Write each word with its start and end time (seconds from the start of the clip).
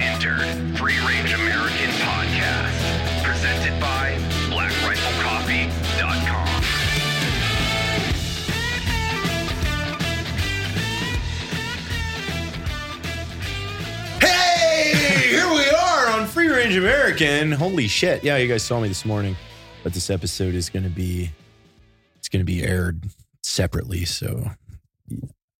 entered 0.00 0.78
Free 0.78 0.98
Range 1.06 1.32
American 1.32 1.90
Podcast, 2.00 3.22
presented 3.24 3.80
by 3.80 4.16
BlackRifleCoffee.com. 4.50 6.48
Hey, 14.20 15.28
here 15.28 15.48
we 15.48 15.68
are 15.70 16.08
on 16.08 16.26
Free 16.26 16.48
Range 16.48 16.76
American. 16.76 17.52
Holy 17.52 17.88
shit. 17.88 18.24
Yeah, 18.24 18.36
you 18.36 18.48
guys 18.48 18.62
saw 18.62 18.80
me 18.80 18.88
this 18.88 19.04
morning. 19.04 19.36
But 19.82 19.94
this 19.94 20.10
episode 20.10 20.54
is 20.54 20.68
going 20.70 20.82
to 20.82 20.90
be 20.90 21.30
it's 22.16 22.28
going 22.28 22.40
to 22.40 22.44
be 22.44 22.62
aired 22.62 23.04
separately, 23.42 24.04
so 24.04 24.50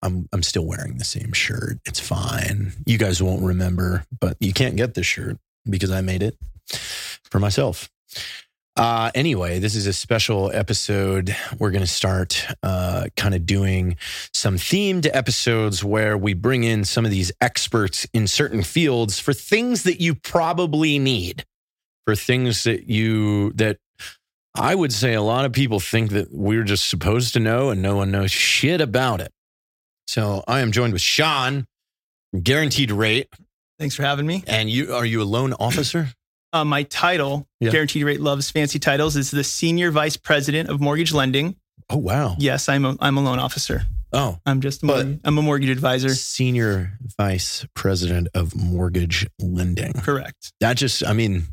I'm 0.03 0.29
I'm 0.33 0.43
still 0.43 0.65
wearing 0.65 0.99
the 0.99 1.05
same 1.05 1.33
shirt. 1.33 1.79
It's 1.85 2.01
fine. 2.01 2.73
You 2.87 2.98
guys 2.98 3.23
won't 3.23 3.43
remember, 3.43 4.05
but 4.21 4.37
you 4.41 4.52
can't 4.52 4.77
get 4.77 4.95
this 4.95 5.07
shirt 5.07 5.38
because 5.69 5.91
I 5.91 6.01
made 6.01 6.23
it 6.23 6.37
for 7.24 7.38
myself. 7.38 7.91
Uh, 8.79 9.11
anyway, 9.16 9.59
this 9.59 9.74
is 9.74 9.88
a 9.88 9.93
special 9.93 10.52
episode. 10.55 11.34
We're 11.59 11.73
going 11.73 11.83
to 11.83 11.87
start 11.87 12.47
uh, 12.62 13.07
kind 13.16 13.34
of 13.34 13.45
doing 13.45 13.97
some 14.33 14.55
themed 14.55 15.11
episodes 15.12 15.83
where 15.83 16.16
we 16.16 16.33
bring 16.33 16.62
in 16.62 16.85
some 16.85 17.05
of 17.05 17.10
these 17.10 17.33
experts 17.41 18.07
in 18.12 18.29
certain 18.29 18.62
fields 18.62 19.19
for 19.19 19.33
things 19.33 19.83
that 19.83 20.01
you 20.01 20.15
probably 20.15 21.01
need, 21.01 21.45
for 22.07 22.15
things 22.15 22.62
that 22.65 22.88
you, 22.88 23.51
that 23.55 23.79
I 24.55 24.77
would 24.77 24.93
say 24.93 25.15
a 25.15 25.23
lot 25.23 25.45
of 25.45 25.52
people 25.52 25.80
think 25.80 26.12
that 26.12 26.33
we're 26.33 26.62
just 26.62 26.88
supposed 26.88 27.33
to 27.35 27.41
know 27.41 27.71
and 27.71 27.83
no 27.83 27.96
one 27.96 28.12
knows 28.12 28.30
shit 28.30 28.80
about 28.80 29.21
it. 29.21 29.33
So 30.09 30.43
I 30.48 30.61
am 30.61 30.73
joined 30.73 30.95
with 30.95 31.03
Sean, 31.03 31.67
Guaranteed 32.43 32.91
Rate. 32.91 33.29
Thanks 33.79 33.95
for 33.95 34.02
having 34.05 34.27
me. 34.27 34.43
And 34.46 34.71
you, 34.71 34.95
are 34.95 35.05
you 35.05 35.21
a 35.23 35.24
loan 35.24 35.52
officer? 35.55 36.09
Uh, 36.51 36.65
my 36.65 36.82
title, 36.85 37.46
Yeah. 37.60 37.71
Guaranteed 37.73 38.05
Rate 38.05 38.23
Loves 38.23 38.51
Fancy 38.51 38.79
Titles, 38.79 39.16
is 39.16 39.30
the 39.30 39.45
Senior 39.45 39.91
Vice 39.91 40.16
President 40.16 40.71
of 40.71 40.80
Mortgage 40.80 41.13
Lending. 41.13 41.57
Oh, 41.91 41.99
wow. 41.99 42.37
Yes, 42.38 42.71
I'm 42.71 42.87
a, 42.87 42.97
I'm 43.01 43.19
a 43.19 43.21
loan 43.21 43.38
officer. 43.38 43.82
Oh, 44.15 44.38
I'm 44.47 44.63
just 44.63 44.82
a 44.82 44.87
mortgage, 44.87 45.21
I'm 45.24 45.37
a 45.37 45.43
mortgage 45.43 45.69
advisor. 45.69 46.09
senior 46.15 46.93
vice 47.19 47.66
president 47.75 48.29
of 48.32 48.57
mortgage 48.57 49.27
lending. 49.38 49.93
Correct. 49.93 50.54
That 50.60 50.79
just, 50.79 51.04
I 51.04 51.13
mean, 51.13 51.49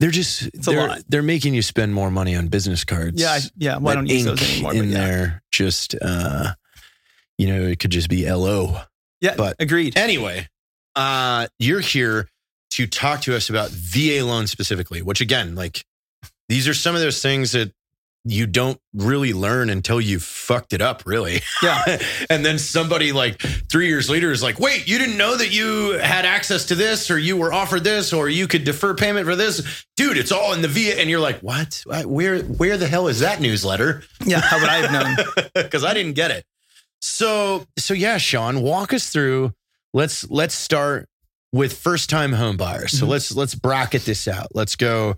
they're 0.00 0.10
just, 0.10 0.46
It's 0.54 0.66
a 0.66 0.70
they're, 0.70 0.88
lot. 0.88 1.02
they're 1.06 1.22
making 1.22 1.52
you 1.52 1.60
spend 1.60 1.92
more 1.92 2.10
money 2.10 2.34
on 2.34 2.48
business 2.48 2.82
cards. 2.82 3.20
Yeah, 3.20 3.32
I, 3.32 3.40
yeah. 3.58 3.76
Well, 3.76 3.94
don't 3.94 4.06
you 4.06 4.14
use 4.14 4.24
those 4.24 4.52
anymore. 4.54 4.72
in 4.72 4.88
yeah. 4.88 5.06
there. 5.06 5.42
Just, 5.52 5.94
uh, 6.00 6.54
you 7.40 7.46
know, 7.46 7.62
it 7.62 7.78
could 7.78 7.90
just 7.90 8.10
be 8.10 8.30
LO. 8.30 8.82
Yeah, 9.22 9.34
but- 9.34 9.56
agreed. 9.58 9.96
Anyway, 9.96 10.48
uh, 10.94 11.46
you're 11.58 11.80
here 11.80 12.28
to 12.72 12.86
talk 12.86 13.22
to 13.22 13.34
us 13.34 13.48
about 13.48 13.70
VA 13.70 14.22
loans 14.22 14.50
specifically, 14.50 15.00
which 15.00 15.22
again, 15.22 15.54
like 15.54 15.82
these 16.50 16.68
are 16.68 16.74
some 16.74 16.94
of 16.94 17.00
those 17.00 17.22
things 17.22 17.52
that 17.52 17.72
you 18.26 18.46
don't 18.46 18.78
really 18.92 19.32
learn 19.32 19.70
until 19.70 19.98
you 19.98 20.20
fucked 20.20 20.74
it 20.74 20.82
up, 20.82 21.04
really. 21.06 21.40
Yeah. 21.62 21.98
and 22.30 22.44
then 22.44 22.58
somebody 22.58 23.12
like 23.12 23.40
three 23.40 23.88
years 23.88 24.10
later 24.10 24.30
is 24.30 24.42
like, 24.42 24.60
wait, 24.60 24.86
you 24.86 24.98
didn't 24.98 25.16
know 25.16 25.34
that 25.34 25.50
you 25.50 25.92
had 25.92 26.26
access 26.26 26.66
to 26.66 26.74
this 26.74 27.10
or 27.10 27.18
you 27.18 27.38
were 27.38 27.50
offered 27.50 27.82
this 27.82 28.12
or 28.12 28.28
you 28.28 28.46
could 28.46 28.64
defer 28.64 28.94
payment 28.94 29.24
for 29.24 29.36
this. 29.36 29.86
Dude, 29.96 30.18
it's 30.18 30.32
all 30.32 30.52
in 30.52 30.60
the 30.60 30.68
VA. 30.68 31.00
And 31.00 31.08
you're 31.08 31.18
like, 31.18 31.40
what? 31.40 31.82
Where, 31.86 32.40
where 32.42 32.76
the 32.76 32.86
hell 32.86 33.08
is 33.08 33.20
that 33.20 33.40
newsletter? 33.40 34.02
Yeah. 34.26 34.40
How 34.40 34.60
would 34.60 34.68
I 34.68 34.86
have 34.86 34.92
known? 34.92 35.50
because 35.54 35.84
I 35.84 35.94
didn't 35.94 36.12
get 36.12 36.30
it. 36.30 36.44
So 37.00 37.66
so 37.78 37.94
yeah, 37.94 38.18
Sean, 38.18 38.62
walk 38.62 38.92
us 38.92 39.08
through. 39.10 39.52
Let's 39.92 40.28
let's 40.30 40.54
start 40.54 41.08
with 41.52 41.76
first 41.76 42.10
time 42.10 42.32
home 42.32 42.56
buyers. 42.56 42.92
So 42.98 43.06
Mhm. 43.06 43.10
let's 43.10 43.32
let's 43.34 43.54
bracket 43.54 44.04
this 44.04 44.28
out. 44.28 44.48
Let's 44.54 44.76
go. 44.76 45.16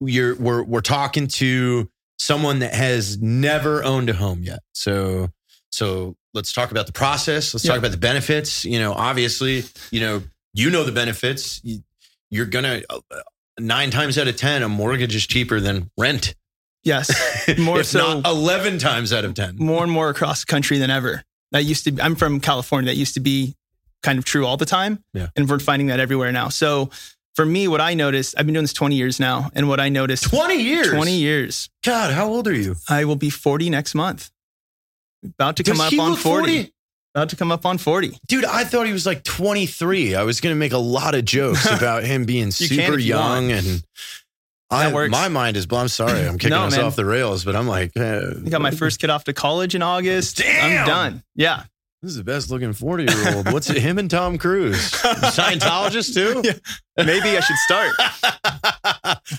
You're 0.00 0.34
we're 0.36 0.62
we're 0.62 0.80
talking 0.80 1.26
to 1.28 1.90
someone 2.18 2.60
that 2.60 2.74
has 2.74 3.18
never 3.20 3.84
owned 3.84 4.08
a 4.10 4.14
home 4.14 4.42
yet. 4.42 4.60
So 4.74 5.30
so 5.70 6.16
let's 6.34 6.52
talk 6.52 6.70
about 6.70 6.86
the 6.86 6.92
process. 6.92 7.52
Let's 7.54 7.64
Yeah. 7.64 7.72
talk 7.72 7.78
about 7.78 7.90
the 7.92 7.96
benefits. 7.98 8.64
You 8.64 8.78
know, 8.78 8.92
obviously, 8.92 9.64
you 9.90 10.00
know, 10.00 10.22
you 10.54 10.70
know 10.70 10.84
the 10.84 10.92
benefits. 10.92 11.60
You, 11.62 11.82
you're 12.30 12.46
gonna 12.46 12.82
uh, 12.90 13.00
nine 13.60 13.90
times 13.90 14.18
out 14.18 14.28
of 14.28 14.36
ten, 14.36 14.62
a 14.62 14.68
mortgage 14.68 15.14
is 15.14 15.26
cheaper 15.26 15.60
than 15.60 15.90
rent. 15.98 16.34
Yes. 16.88 17.58
More 17.58 17.82
so, 17.82 18.20
not 18.20 18.26
eleven 18.26 18.78
times 18.78 19.12
out 19.12 19.24
of 19.24 19.34
ten. 19.34 19.56
more 19.58 19.82
and 19.82 19.92
more 19.92 20.08
across 20.08 20.40
the 20.40 20.46
country 20.46 20.78
than 20.78 20.90
ever. 20.90 21.22
That 21.52 21.64
used 21.64 21.84
to 21.84 21.92
be, 21.92 22.02
I'm 22.02 22.14
from 22.14 22.40
California. 22.40 22.90
That 22.90 22.98
used 22.98 23.14
to 23.14 23.20
be 23.20 23.54
kind 24.02 24.18
of 24.18 24.24
true 24.24 24.46
all 24.46 24.56
the 24.56 24.66
time. 24.66 25.02
Yeah. 25.14 25.28
And 25.36 25.48
we're 25.48 25.58
finding 25.58 25.88
that 25.88 26.00
everywhere 26.00 26.32
now. 26.32 26.48
So 26.48 26.90
for 27.34 27.46
me, 27.46 27.68
what 27.68 27.80
I 27.80 27.94
noticed, 27.94 28.34
I've 28.36 28.46
been 28.46 28.54
doing 28.54 28.64
this 28.64 28.72
20 28.72 28.96
years 28.96 29.20
now. 29.20 29.50
And 29.54 29.68
what 29.68 29.80
I 29.80 29.88
noticed, 29.88 30.24
20 30.24 30.56
years. 30.56 30.90
20 30.90 31.12
years. 31.12 31.70
God, 31.84 32.12
how 32.12 32.28
old 32.28 32.48
are 32.48 32.54
you? 32.54 32.76
I 32.88 33.04
will 33.04 33.16
be 33.16 33.30
40 33.30 33.70
next 33.70 33.94
month. 33.94 34.30
About 35.24 35.56
to 35.56 35.62
come 35.62 35.80
up 35.80 35.92
on 35.92 36.10
look 36.10 36.18
40. 36.18 36.72
About 37.14 37.30
to 37.30 37.36
come 37.36 37.50
up 37.50 37.64
on 37.64 37.78
40. 37.78 38.18
Dude, 38.26 38.44
I 38.44 38.64
thought 38.64 38.86
he 38.86 38.92
was 38.92 39.06
like 39.06 39.24
23. 39.24 40.14
I 40.14 40.22
was 40.22 40.40
going 40.40 40.54
to 40.54 40.58
make 40.58 40.72
a 40.72 40.78
lot 40.78 41.14
of 41.14 41.24
jokes 41.24 41.64
about 41.70 42.04
him 42.04 42.24
being 42.24 42.46
can 42.46 42.52
super 42.52 42.94
if 42.94 43.00
you 43.00 43.06
young 43.06 43.50
and 43.50 43.82
I, 44.70 44.84
That 44.86 44.94
works. 44.94 45.10
my 45.10 45.28
mind 45.28 45.56
is 45.56 45.66
blown. 45.66 45.82
I'm 45.82 45.88
sorry, 45.88 46.20
I'm 46.26 46.36
kicking 46.38 46.50
No, 46.50 46.64
us 46.64 46.76
man. 46.76 46.84
off 46.84 46.96
the 46.96 47.04
rails, 47.06 47.44
but 47.44 47.56
I'm 47.56 47.66
like, 47.66 47.96
eh, 47.96 48.20
I 48.44 48.48
got 48.50 48.60
my 48.60 48.70
first 48.70 49.00
kid 49.00 49.08
off 49.10 49.24
to 49.24 49.32
college 49.32 49.74
in 49.74 49.82
August. 49.82 50.36
Damn. 50.38 50.80
I'm 50.80 50.86
done. 50.86 51.22
Yeah. 51.34 51.64
This 52.02 52.12
is 52.12 52.16
the 52.18 52.22
best 52.24 52.50
looking 52.50 52.72
40 52.72 53.04
year 53.12 53.34
old. 53.36 53.50
What's 53.52 53.70
it? 53.70 53.78
Him 53.78 53.98
and 53.98 54.08
Tom 54.10 54.38
Cruise, 54.38 54.92
Scientologist 54.92 56.14
too. 56.14 56.42
Yeah. 56.44 57.04
Maybe 57.04 57.36
I 57.36 57.40
should 57.40 57.56
start. 57.56 57.92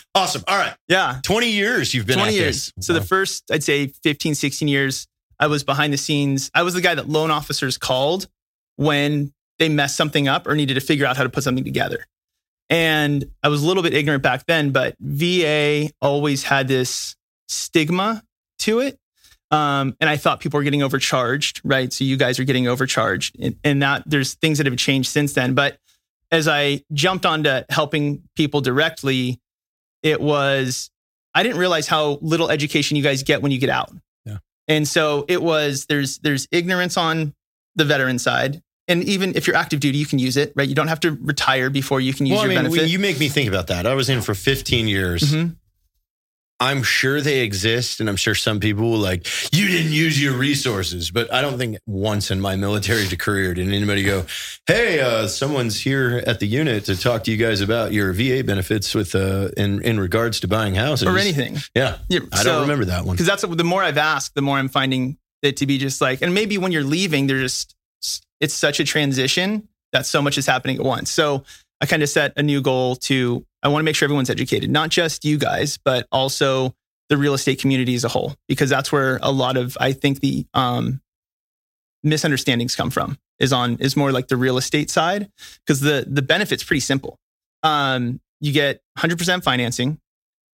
awesome. 0.16 0.44
All 0.48 0.58
right, 0.58 0.76
Yeah. 0.88 1.20
20 1.24 1.50
years 1.52 1.94
you've 1.94 2.06
been 2.06 2.18
20 2.18 2.30
at 2.30 2.36
years. 2.36 2.72
this. 2.76 2.86
So 2.86 2.94
the 2.94 3.02
first, 3.02 3.50
I'd 3.52 3.64
say 3.64 3.88
15, 4.04 4.36
16 4.36 4.68
years, 4.68 5.08
I 5.40 5.48
was 5.48 5.64
behind 5.64 5.94
the 5.94 5.98
scenes. 5.98 6.52
I 6.54 6.64
was 6.64 6.74
the 6.74 6.82
guy 6.82 6.96
that 6.96 7.08
loan 7.08 7.32
officers 7.32 7.78
called 7.78 8.28
when 8.76 9.32
they 9.58 9.70
messed 9.70 9.96
something 9.96 10.28
up 10.28 10.48
or 10.48 10.56
needed 10.56 10.74
to 10.74 10.82
figure 10.82 11.06
out 11.06 11.16
how 11.18 11.24
to 11.24 11.30
put 11.30 11.44
something 11.44 11.64
together. 11.64 12.06
And 12.70 13.26
I 13.42 13.50
was 13.50 13.64
a 13.64 13.68
little 13.68 13.84
bit 13.84 13.94
ignorant 13.94 14.22
back 14.22 14.46
then, 14.46 14.72
but 14.72 14.96
VA 15.00 15.90
always 16.02 16.44
had 16.44 16.68
this 16.68 17.16
stigma 17.48 18.24
to 18.60 18.80
it. 18.80 19.00
Um, 19.52 19.96
and 20.00 20.10
I 20.10 20.18
thought 20.18 20.40
people 20.40 20.60
were 20.60 20.64
getting 20.64 20.84
overcharged, 20.84 21.62
right? 21.64 21.92
So 21.92 22.04
you 22.04 22.18
guys 22.18 22.40
are 22.40 22.44
getting 22.44 22.68
overcharged, 22.68 23.36
and, 23.42 23.56
and 23.64 23.82
that 23.82 24.04
there's 24.06 24.36
things 24.36 24.60
that 24.60 24.68
have 24.68 24.78
changed 24.78 25.10
since 25.10 25.34
then. 25.34 25.56
But 25.56 25.80
as 26.32 26.48
I 26.48 26.84
jumped 26.94 27.26
onto 27.26 27.62
helping 27.70 28.24
people 28.36 28.62
directly, 28.62 29.40
it 30.04 30.22
was 30.22 30.92
I 31.34 31.44
didn't 31.44 31.58
realize 31.58 31.88
how 31.88 32.20
little 32.22 32.52
education 32.52 32.98
you 32.98 33.04
guys 33.04 33.24
get 33.24 33.42
when 33.42 33.52
you 33.52 33.60
get 33.60 33.70
out. 33.70 33.92
Yeah. 34.26 34.38
And 34.68 34.88
so 34.88 35.26
it 35.28 35.42
was 35.42 35.86
there's 35.86 36.20
there's 36.20 36.48
ignorance 36.52 36.98
on 36.98 37.34
the 37.76 37.86
veteran 37.86 38.20
side. 38.20 38.62
And 38.90 39.04
even 39.06 39.36
if 39.36 39.48
you're 39.48 39.56
active 39.56 39.80
duty, 39.80 39.98
you 40.00 40.06
can 40.08 40.20
use 40.20 40.36
it, 40.36 40.52
right? 40.56 40.68
You 40.68 40.76
don't 40.76 40.88
have 40.90 41.00
to 41.02 41.12
retire 41.22 41.70
before 41.70 42.02
you 42.02 42.14
can 42.14 42.26
use 42.26 42.34
Well, 42.36 42.42
I 42.42 42.44
your 42.46 42.50
mean, 42.50 42.58
benefit. 42.64 42.82
when 42.82 42.90
you 42.90 43.00
make 43.00 43.20
me 43.20 43.30
think 43.30 43.48
about 43.48 43.68
that. 43.68 43.86
I 43.86 43.94
was 43.94 44.10
in 44.10 44.22
for 44.22 44.34
15 44.34 44.88
years. 44.88 45.22
Mhm. 45.22 45.56
I'm 46.62 46.84
sure 46.84 47.22
they 47.22 47.40
exist, 47.40 48.02
and 48.02 48.10
I'm 48.10 48.18
sure 48.18 48.36
some 48.36 48.60
people 48.60 48.92
will 48.92 48.98
like, 48.98 49.26
you 49.54 49.70
didn't 49.70 49.94
use 49.94 50.22
your 50.22 50.34
resources. 50.34 51.10
But 51.10 51.32
I 51.34 51.42
don't 51.42 51.58
think 51.58 51.78
once 51.86 52.32
in 52.32 52.42
my 52.42 52.58
military 52.58 53.06
career 53.16 53.54
did 53.54 53.70
anybody 53.72 54.04
go, 54.04 54.26
hey, 54.68 55.00
uh, 55.00 55.28
someone's 55.30 55.80
here 55.80 56.22
at 56.28 56.42
the 56.42 56.48
unit 56.48 56.84
to 56.86 56.98
talk 56.98 57.24
to 57.26 57.32
you 57.32 57.38
guys 57.38 57.62
about 57.62 57.94
your 57.94 58.12
VA 58.12 58.44
benefits 58.44 58.94
with 58.94 59.16
uh, 59.16 59.50
in 59.56 59.82
in 59.84 60.02
regards 60.02 60.42
to 60.42 60.50
buying 60.50 60.76
houses 60.76 61.08
or 61.08 61.18
anything. 61.18 61.60
Yeah, 61.74 62.00
Yeah, 62.10 62.20
I 62.34 62.38
so- 62.44 62.52
don't 62.52 62.62
remember 62.64 62.86
that 62.86 63.06
one. 63.06 63.16
because 63.16 63.28
that's 63.28 63.44
the 63.44 63.64
more 63.64 63.82
I've 63.82 63.98
asked, 63.98 64.36
the 64.36 64.42
more 64.42 64.58
I'm 64.58 64.68
finding 64.68 65.18
it 65.42 65.56
to 65.58 65.66
be 65.66 65.78
just 65.78 66.02
like, 66.02 66.22
and 66.22 66.34
maybe 66.34 66.58
when 66.58 66.74
you're 66.74 66.84
leaving, 66.84 67.28
they're 67.28 67.40
just 67.40 67.74
it's 68.40 68.54
such 68.54 68.80
a 68.80 68.84
transition 68.84 69.68
that 69.92 70.06
so 70.06 70.22
much 70.22 70.38
is 70.38 70.46
happening 70.46 70.78
at 70.78 70.84
once. 70.84 71.12
So 71.12 71.44
I 71.82 71.86
kind 71.86 72.04
of 72.04 72.10
set 72.10 72.34
a 72.38 72.44
new 72.44 72.62
goal 72.62 72.96
to 72.98 73.46
I 73.62 73.68
want 73.68 73.82
to 73.82 73.84
make 73.84 73.96
sure 73.96 74.06
everyone's 74.06 74.30
educated, 74.30 74.70
not 74.70 74.90
just 74.90 75.26
you 75.26 75.38
guys, 75.38 75.78
but 75.84 76.08
also 76.12 76.74
the 77.10 77.18
real 77.18 77.34
estate 77.34 77.60
community 77.60 77.96
as 77.96 78.04
a 78.04 78.08
whole, 78.08 78.36
because 78.48 78.70
that's 78.70 78.92
where 78.92 79.20
a 79.22 79.32
lot 79.32 79.58
of 79.58 79.78
I 79.80 79.94
think 79.94 80.20
the 80.20 80.46
um, 80.54 81.02
misunderstandings 82.04 82.76
come 82.76 82.90
from 82.90 83.18
is 83.40 83.52
on 83.52 83.78
is 83.78 83.98
more 83.98 84.12
like 84.12 84.28
the 84.28 84.38
real 84.38 84.58
estate 84.58 84.90
side 84.90 85.30
because 85.66 85.82
the 85.82 86.06
the 86.08 86.22
benefits 86.22 86.64
pretty 86.64 86.82
simple. 86.82 87.18
Um, 87.64 88.22
you 88.40 88.54
get 88.54 88.82
100% 88.98 89.44
financing. 89.44 90.00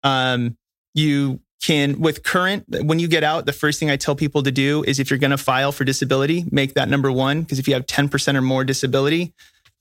Um, 0.03 0.57
you 0.95 1.39
can 1.61 1.99
with 1.99 2.23
current 2.23 2.65
when 2.83 2.99
you 2.99 3.07
get 3.07 3.23
out 3.23 3.45
the 3.45 3.53
first 3.53 3.79
thing 3.79 3.89
i 3.89 3.95
tell 3.95 4.15
people 4.15 4.43
to 4.43 4.51
do 4.51 4.83
is 4.83 4.99
if 4.99 5.09
you're 5.09 5.17
going 5.17 5.31
to 5.31 5.37
file 5.37 5.71
for 5.71 5.83
disability 5.83 6.45
make 6.51 6.73
that 6.73 6.89
number 6.89 7.11
one 7.11 7.41
because 7.41 7.59
if 7.59 7.67
you 7.67 7.73
have 7.73 7.85
10% 7.85 8.35
or 8.35 8.41
more 8.41 8.63
disability 8.63 9.33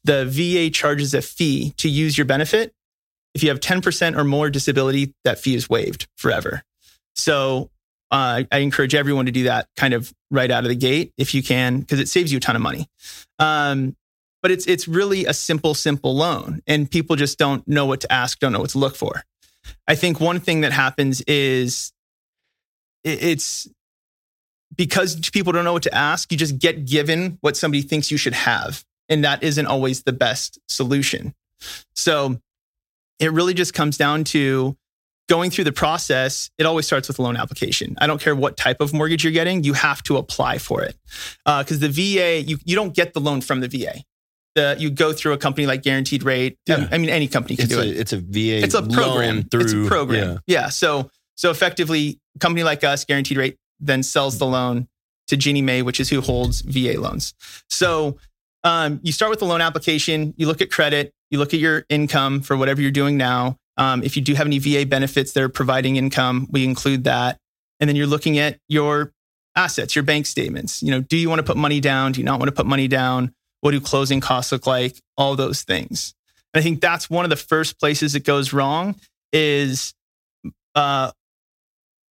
the 0.05 0.27
va 0.27 0.71
charges 0.71 1.15
a 1.15 1.23
fee 1.23 1.73
to 1.79 1.89
use 1.89 2.17
your 2.17 2.27
benefit. 2.27 2.73
If 3.35 3.43
you 3.43 3.49
have 3.49 3.59
10% 3.59 4.17
or 4.17 4.23
more 4.23 4.49
disability 4.49 5.13
that 5.25 5.41
fee 5.41 5.57
is 5.57 5.69
waived 5.69 6.07
forever. 6.17 6.63
So 7.17 7.71
uh, 8.11 8.45
i 8.53 8.59
encourage 8.59 8.95
everyone 8.95 9.27
to 9.27 9.33
do 9.33 9.45
that 9.45 9.67
kind 9.77 9.95
of 9.95 10.13
right 10.31 10.51
out 10.51 10.63
of 10.63 10.69
the 10.69 10.77
gate 10.77 11.13
if 11.17 11.35
you 11.35 11.43
can 11.43 11.81
because 11.81 11.99
it 11.99 12.09
saves 12.09 12.31
you 12.31 12.39
a 12.39 12.41
ton 12.41 12.55
of 12.55 12.63
money. 12.63 12.87
Um, 13.39 13.97
but 14.43 14.51
it's 14.51 14.67
it's 14.67 14.87
really 14.87 15.25
a 15.25 15.33
simple, 15.33 15.73
simple 15.73 16.15
loan, 16.15 16.61
and 16.67 16.91
people 16.91 17.17
just 17.17 17.39
don't 17.39 17.67
know 17.67 17.87
what 17.87 18.03
to 18.03 18.13
ask, 18.13 18.39
don't 18.39 18.53
know 18.53 18.61
what 18.61 18.71
to 18.71 18.79
look 18.79 18.95
for. 18.95 19.25
I 19.87 19.95
think 19.95 20.21
one 20.21 20.41
thing 20.41 20.63
that 20.63 20.73
happens 20.73 21.21
is 21.23 21.93
it's 23.03 23.69
because 24.77 25.29
people 25.31 25.53
don't 25.53 25.65
know 25.65 25.73
what 25.73 25.83
to 25.85 25.95
ask, 25.95 26.33
you 26.33 26.39
just 26.39 26.59
get 26.59 26.85
given 26.85 27.39
what 27.41 27.57
somebody 27.57 27.83
thinks 27.83 28.11
you 28.11 28.17
should 28.17 28.33
have. 28.33 28.85
And 29.09 29.25
that 29.25 29.43
isn't 29.43 29.67
always 29.67 30.03
the 30.03 30.13
best 30.13 30.59
solution. 30.69 31.35
So 31.95 32.41
it 33.19 33.33
really 33.33 33.55
just 33.55 33.75
comes 33.75 33.97
down 33.97 34.25
to 34.25 34.77
going 35.29 35.51
through 35.51 35.65
the 35.65 35.73
process. 35.73 36.51
It 36.59 36.67
always 36.67 36.87
starts 36.87 37.09
with 37.09 37.19
a 37.19 37.23
loan 37.23 37.37
application. 37.37 37.97
I 37.99 38.07
don't 38.07 38.21
care 38.21 38.35
what 38.35 38.57
type 38.57 38.81
of 38.81 38.93
mortgage 38.93 39.25
you're 39.25 39.33
getting, 39.33 39.65
you 39.65 39.75
have 39.75 40.03
to 40.05 40.17
apply 40.17 40.59
for 40.59 40.83
it. 40.83 40.97
Uh, 41.47 41.63
because 41.63 41.81
the 41.81 41.89
VA, 41.89 42.41
you, 42.41 42.59
you 42.65 42.75
don't 42.75 42.95
get 42.95 43.15
the 43.15 43.21
loan 43.21 43.41
from 43.41 43.61
the 43.61 43.69
VA. 43.69 44.03
The, 44.55 44.77
you 44.79 44.91
go 44.91 45.13
through 45.13 45.33
a 45.33 45.39
company 45.39 45.67
like 45.67 45.83
Guaranteed 45.83 46.23
Rate. 46.23 46.59
Yeah. 46.67 46.89
I 46.93 46.99
mean, 46.99 47.11
any 47.11 47.27
company 47.27 47.57
can 47.57 47.65
It's 47.65 47.75
do 47.75 47.81
a, 47.81 47.85
it 47.85 47.97
it's 47.99 48.13
a 48.13 48.19
VA. 48.19 48.63
it's 48.65 48.75
a 48.75 48.83
program. 48.83 49.37
loan 49.37 49.43
through. 49.45 49.61
it's 49.63 49.73
a 49.73 49.85
program. 49.87 50.41
Yeah. 50.47 50.61
Yeah. 50.63 50.69
So 50.69 51.11
so 51.37 51.51
effectively, 51.51 52.21
a 52.37 52.39
company 52.39 52.63
like 52.63 52.85
us, 52.85 53.05
Guaranteed 53.05 53.37
Rate, 53.37 53.57
then 53.81 54.03
sells 54.05 54.39
the 54.39 54.47
loan 54.47 54.87
to 55.29 55.37
Ginnie 55.37 55.63
Mae, 55.63 55.83
which 55.83 55.99
is 55.99 56.09
who 56.11 56.21
holds 56.21 56.61
VA 56.61 57.01
loans. 57.01 57.35
So 57.69 58.19
um, 58.63 59.01
you 59.03 59.11
start 59.13 59.31
with 59.31 59.41
the 59.41 59.47
loan 59.47 59.61
application. 59.61 60.35
You 60.37 60.47
look 60.47 60.61
at 60.61 60.71
credit. 60.71 61.13
You 61.31 61.39
look 61.39 61.53
at 61.53 61.59
your 61.61 61.85
income 61.89 62.41
for 62.43 62.57
whatever 62.57 62.81
you're 62.81 62.91
doing 62.93 63.17
now. 63.17 63.57
Um, 63.77 64.05
if 64.05 64.17
you 64.17 64.23
do 64.23 64.35
have 64.35 64.47
any 64.47 64.59
VA 64.61 64.87
benefits 64.87 65.33
that 65.33 65.43
are 65.43 65.49
providing 65.49 65.97
income, 65.97 66.47
we 66.53 66.63
include 66.65 67.05
that. 67.05 67.39
And 67.81 67.89
then 67.89 67.97
you're 67.97 68.07
looking 68.07 68.39
at 68.39 68.59
your 68.69 69.13
assets, 69.57 69.97
your 69.97 70.05
bank 70.05 70.27
statements. 70.27 70.81
You 70.83 70.93
know, 70.93 71.01
do 71.01 71.17
you 71.17 71.29
want 71.29 71.41
to 71.41 71.43
put 71.43 71.57
money 71.57 71.81
down? 71.81 72.13
Do 72.13 72.21
you 72.21 72.25
not 72.25 72.39
want 72.39 72.49
to 72.49 72.53
put 72.55 72.67
money 72.67 72.87
down? 72.87 73.35
What 73.65 73.71
do 73.71 73.81
closing 73.81 74.21
costs 74.21 74.53
look 74.53 74.67
like? 74.67 75.01
All 75.17 75.37
those 75.37 75.63
things. 75.63 76.15
And 76.53 76.61
I 76.61 76.63
think 76.63 76.83
that's 76.83 77.09
one 77.09 77.25
of 77.25 77.31
the 77.31 77.37
first 77.37 77.81
places 77.81 78.15
it 78.15 78.23
goes 78.23 78.53
wrong 78.53 78.95
is 79.33 79.95
uh, 80.75 81.13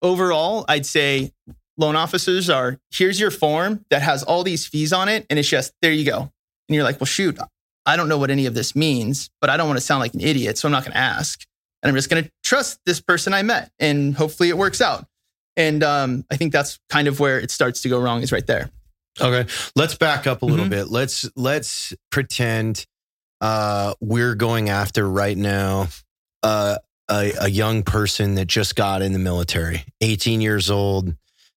overall, 0.00 0.64
I'd 0.66 0.86
say 0.86 1.30
loan 1.76 1.94
officers 1.94 2.48
are 2.48 2.78
here's 2.90 3.20
your 3.20 3.30
form 3.30 3.84
that 3.90 4.00
has 4.00 4.22
all 4.22 4.44
these 4.44 4.64
fees 4.64 4.94
on 4.94 5.10
it. 5.10 5.26
And 5.28 5.38
it's 5.38 5.46
just 5.46 5.74
there 5.82 5.92
you 5.92 6.06
go. 6.06 6.20
And 6.20 6.74
you're 6.74 6.84
like, 6.84 6.98
well, 6.98 7.06
shoot, 7.06 7.38
I 7.84 7.96
don't 7.96 8.08
know 8.08 8.16
what 8.16 8.30
any 8.30 8.46
of 8.46 8.54
this 8.54 8.74
means, 8.74 9.28
but 9.42 9.50
I 9.50 9.58
don't 9.58 9.66
want 9.66 9.78
to 9.78 9.84
sound 9.84 10.00
like 10.00 10.14
an 10.14 10.22
idiot. 10.22 10.56
So 10.56 10.68
I'm 10.68 10.72
not 10.72 10.84
going 10.84 10.92
to 10.92 10.98
ask. 10.98 11.44
And 11.82 11.90
I'm 11.90 11.94
just 11.94 12.08
going 12.08 12.24
to 12.24 12.30
trust 12.42 12.80
this 12.86 13.02
person 13.02 13.34
I 13.34 13.42
met 13.42 13.70
and 13.78 14.14
hopefully 14.14 14.48
it 14.48 14.56
works 14.56 14.80
out. 14.80 15.04
And 15.58 15.84
um, 15.84 16.24
I 16.30 16.36
think 16.38 16.54
that's 16.54 16.78
kind 16.88 17.08
of 17.08 17.20
where 17.20 17.38
it 17.38 17.50
starts 17.50 17.82
to 17.82 17.90
go 17.90 18.00
wrong 18.00 18.22
is 18.22 18.32
right 18.32 18.46
there. 18.46 18.70
Okay, 19.20 19.46
let's 19.76 19.94
back 19.94 20.26
up 20.26 20.42
a 20.42 20.46
little 20.46 20.66
Mhm. 20.66 20.70
bit. 20.70 20.88
Let's 20.88 21.28
let's 21.36 21.92
pretend 22.10 22.86
uh, 23.40 23.94
we're 24.00 24.34
going 24.34 24.68
after 24.70 25.08
right 25.08 25.36
now 25.36 25.88
uh, 26.42 26.76
a, 27.10 27.32
a 27.40 27.48
young 27.50 27.82
person 27.82 28.36
that 28.36 28.46
just 28.46 28.74
got 28.76 29.02
in 29.02 29.12
the 29.12 29.18
military, 29.18 29.84
18 30.00 30.40
years 30.40 30.70
old. 30.70 31.14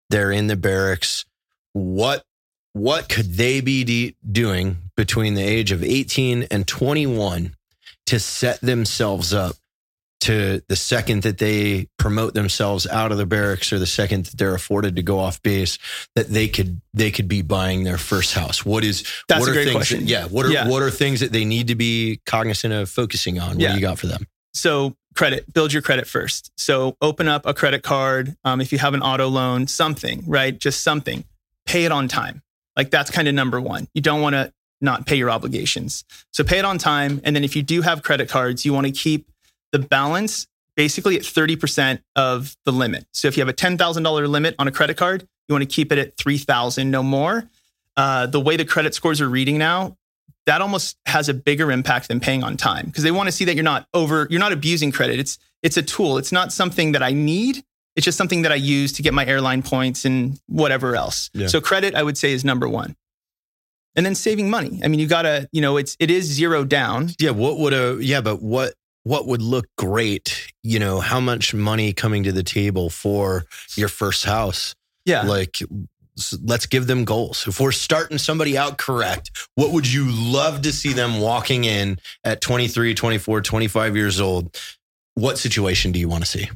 They're 0.09 0.31
in 0.31 0.47
the 0.47 0.55
barracks. 0.55 1.25
What 1.73 2.23
what 2.73 3.07
could 3.07 3.35
they 3.35 3.61
be 3.61 3.83
de- 3.85 4.15
doing 4.29 4.77
between 4.97 5.33
the 5.35 5.43
age 5.43 5.71
of 5.71 5.81
18 5.83 6.43
and 6.51 6.67
21 6.67 7.55
to 8.07 8.19
set 8.19 8.59
themselves 8.61 9.33
up 9.33 9.55
to 10.21 10.61
the 10.69 10.75
second 10.75 11.23
that 11.23 11.37
they 11.37 11.87
promote 11.99 12.33
themselves 12.33 12.87
out 12.87 13.11
of 13.11 13.17
the 13.17 13.25
barracks 13.25 13.71
or 13.73 13.79
the 13.79 13.85
second 13.85 14.25
that 14.25 14.37
they're 14.37 14.55
afforded 14.55 14.95
to 14.95 15.03
go 15.03 15.19
off 15.19 15.41
base 15.43 15.77
that 16.15 16.27
they 16.29 16.47
could 16.47 16.81
they 16.93 17.11
could 17.11 17.27
be 17.27 17.41
buying 17.41 17.83
their 17.83 17.97
first 17.97 18.33
house 18.33 18.65
what 18.65 18.83
is 18.83 19.03
That's 19.27 19.41
what 19.41 19.49
a 19.49 19.51
are 19.51 19.53
great 19.53 19.63
things 19.65 19.75
question. 19.75 19.99
that- 20.01 20.05
yeah 20.09 20.25
what 20.25 20.45
are 20.45 20.51
Yeah. 20.51 20.67
what 20.69 20.81
are 20.81 20.89
things 20.89 21.19
that 21.19 21.31
they 21.31 21.45
need 21.45 21.67
to 21.67 21.75
be 21.75 22.21
cognizant 22.25 22.73
of 22.73 22.89
focusing 22.89 23.39
on 23.39 23.49
what 23.49 23.59
Yeah. 23.59 23.69
do 23.69 23.75
you 23.75 23.81
got 23.81 23.99
for 23.99 24.07
them 24.07 24.25
So 24.53 24.95
credit, 25.15 25.51
build 25.53 25.71
your 25.73 25.81
credit 25.81 26.07
first. 26.07 26.51
So 26.57 26.95
open 27.01 27.27
up 27.27 27.45
a 27.45 27.53
credit 27.53 27.83
card. 27.83 28.35
Um, 28.45 28.59
if 28.61 28.71
you 28.73 28.79
have 28.79 28.93
an 28.93 29.01
auto 29.01 29.27
loan, 29.29 29.67
something, 29.67 30.23
right? 30.27 30.57
Just 30.57 30.81
something. 30.81 31.23
Pay 31.65 31.85
it 31.85 31.91
on 31.91 32.07
time. 32.07 32.41
Like 32.77 32.89
that's 32.89 33.11
kind 33.11 33.27
of 33.27 33.33
number 33.33 33.59
one. 33.61 33.87
You 33.93 34.01
don't 34.01 34.21
want 34.21 34.33
to 34.33 34.51
not 34.81 35.05
pay 35.05 35.15
your 35.17 35.29
obligations. 35.31 36.03
So 36.33 36.43
pay 36.43 36.59
it 36.59 36.65
on 36.65 36.77
time. 36.77 37.19
And 37.23 37.35
then 37.35 37.43
if 37.45 37.55
you 37.55 37.63
do 37.63 37.81
have 37.81 38.01
credit 38.03 38.27
cards, 38.29 38.65
you 38.65 38.73
want 38.73 38.85
to 38.87 38.91
keep 38.93 39.27
the 39.71 39.79
balance 39.79 40.47
basically 40.75 41.15
at 41.15 41.21
30% 41.23 42.01
of 42.15 42.55
the 42.65 42.71
limit. 42.71 43.05
So 43.13 43.27
if 43.27 43.37
you 43.37 43.41
have 43.41 43.49
a 43.49 43.53
$10,000 43.53 44.27
limit 44.27 44.55
on 44.59 44.67
a 44.67 44.71
credit 44.71 44.97
card, 44.97 45.27
you 45.47 45.53
want 45.53 45.61
to 45.61 45.73
keep 45.73 45.91
it 45.91 45.97
at 45.97 46.17
3,000, 46.17 46.89
no 46.91 47.01
more. 47.01 47.49
Uh, 47.95 48.25
the 48.27 48.41
way 48.41 48.57
the 48.57 48.65
credit 48.65 48.93
scores 48.93 49.21
are 49.21 49.29
reading 49.29 49.57
now, 49.57 49.97
that 50.45 50.61
almost 50.61 50.97
has 51.05 51.29
a 51.29 51.33
bigger 51.33 51.71
impact 51.71 52.07
than 52.07 52.19
paying 52.19 52.43
on 52.43 52.57
time 52.57 52.85
because 52.87 53.03
they 53.03 53.11
want 53.11 53.27
to 53.27 53.31
see 53.31 53.45
that 53.45 53.55
you're 53.55 53.63
not 53.63 53.87
over, 53.93 54.27
you're 54.29 54.39
not 54.39 54.51
abusing 54.51 54.91
credit. 54.91 55.19
It's 55.19 55.39
it's 55.63 55.77
a 55.77 55.81
tool. 55.81 56.17
It's 56.19 56.31
not 56.31 56.53
something 56.53 56.91
that 56.91 57.01
I 57.01 57.13
need. 57.13 57.63
It's 57.95 58.05
just 58.05 58.17
something 58.17 58.43
that 58.43 58.51
I 58.51 58.55
use 58.55 58.91
to 58.93 59.01
get 59.01 59.13
my 59.13 59.25
airline 59.25 59.63
points 59.63 60.05
and 60.05 60.39
whatever 60.47 60.95
else. 60.95 61.31
Yeah. 61.33 61.47
So 61.47 61.61
credit, 61.61 61.95
I 61.95 62.03
would 62.03 62.17
say, 62.17 62.33
is 62.33 62.45
number 62.45 62.69
one. 62.69 62.95
And 63.95 64.05
then 64.05 64.13
saving 64.13 64.49
money. 64.49 64.81
I 64.83 64.89
mean, 64.89 64.99
you 64.99 65.07
gotta, 65.07 65.49
you 65.51 65.61
know, 65.61 65.77
it's 65.77 65.95
it 65.99 66.11
is 66.11 66.25
zero 66.25 66.65
down. 66.65 67.11
yeah 67.17 67.31
what 67.31 67.57
would 67.57 67.73
a 67.73 67.97
yeah 68.01 68.21
but 68.21 68.41
what 68.41 68.73
what 69.05 69.25
would 69.27 69.41
look 69.41 69.65
great 69.77 70.51
you 70.63 70.77
know 70.79 70.99
how 70.99 71.19
much 71.21 71.53
money 71.53 71.93
coming 71.93 72.23
to 72.23 72.31
the 72.33 72.43
table 72.43 72.89
for 72.89 73.45
your 73.77 73.87
first 73.87 74.25
house 74.25 74.75
Yeah. 75.05 75.21
like 75.23 75.59
let's 76.43 76.65
give 76.65 76.87
them 76.87 77.03
goals 77.05 77.45
if 77.47 77.59
we're 77.59 77.71
starting 77.73 78.17
somebody 78.17 78.57
out 78.57 78.77
correct 78.77 79.31
what 79.55 79.71
would 79.71 79.85
you 79.91 80.09
love 80.09 80.61
to 80.63 80.71
see 80.73 80.93
them 80.93 81.19
walking 81.19 81.65
in 81.65 81.97
at 82.23 82.41
23 82.41 82.93
24 82.93 83.41
25 83.41 83.95
years 83.95 84.19
old 84.21 84.57
what 85.15 85.37
situation 85.37 85.91
do 85.91 85.99
you 85.99 86.09
want 86.09 86.23
to 86.23 86.29
see 86.29 86.49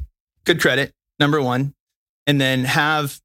Good 0.44 0.60
credit, 0.60 0.92
number 1.18 1.40
one. 1.42 1.74
And 2.26 2.40
then 2.40 2.64
have 2.64 3.20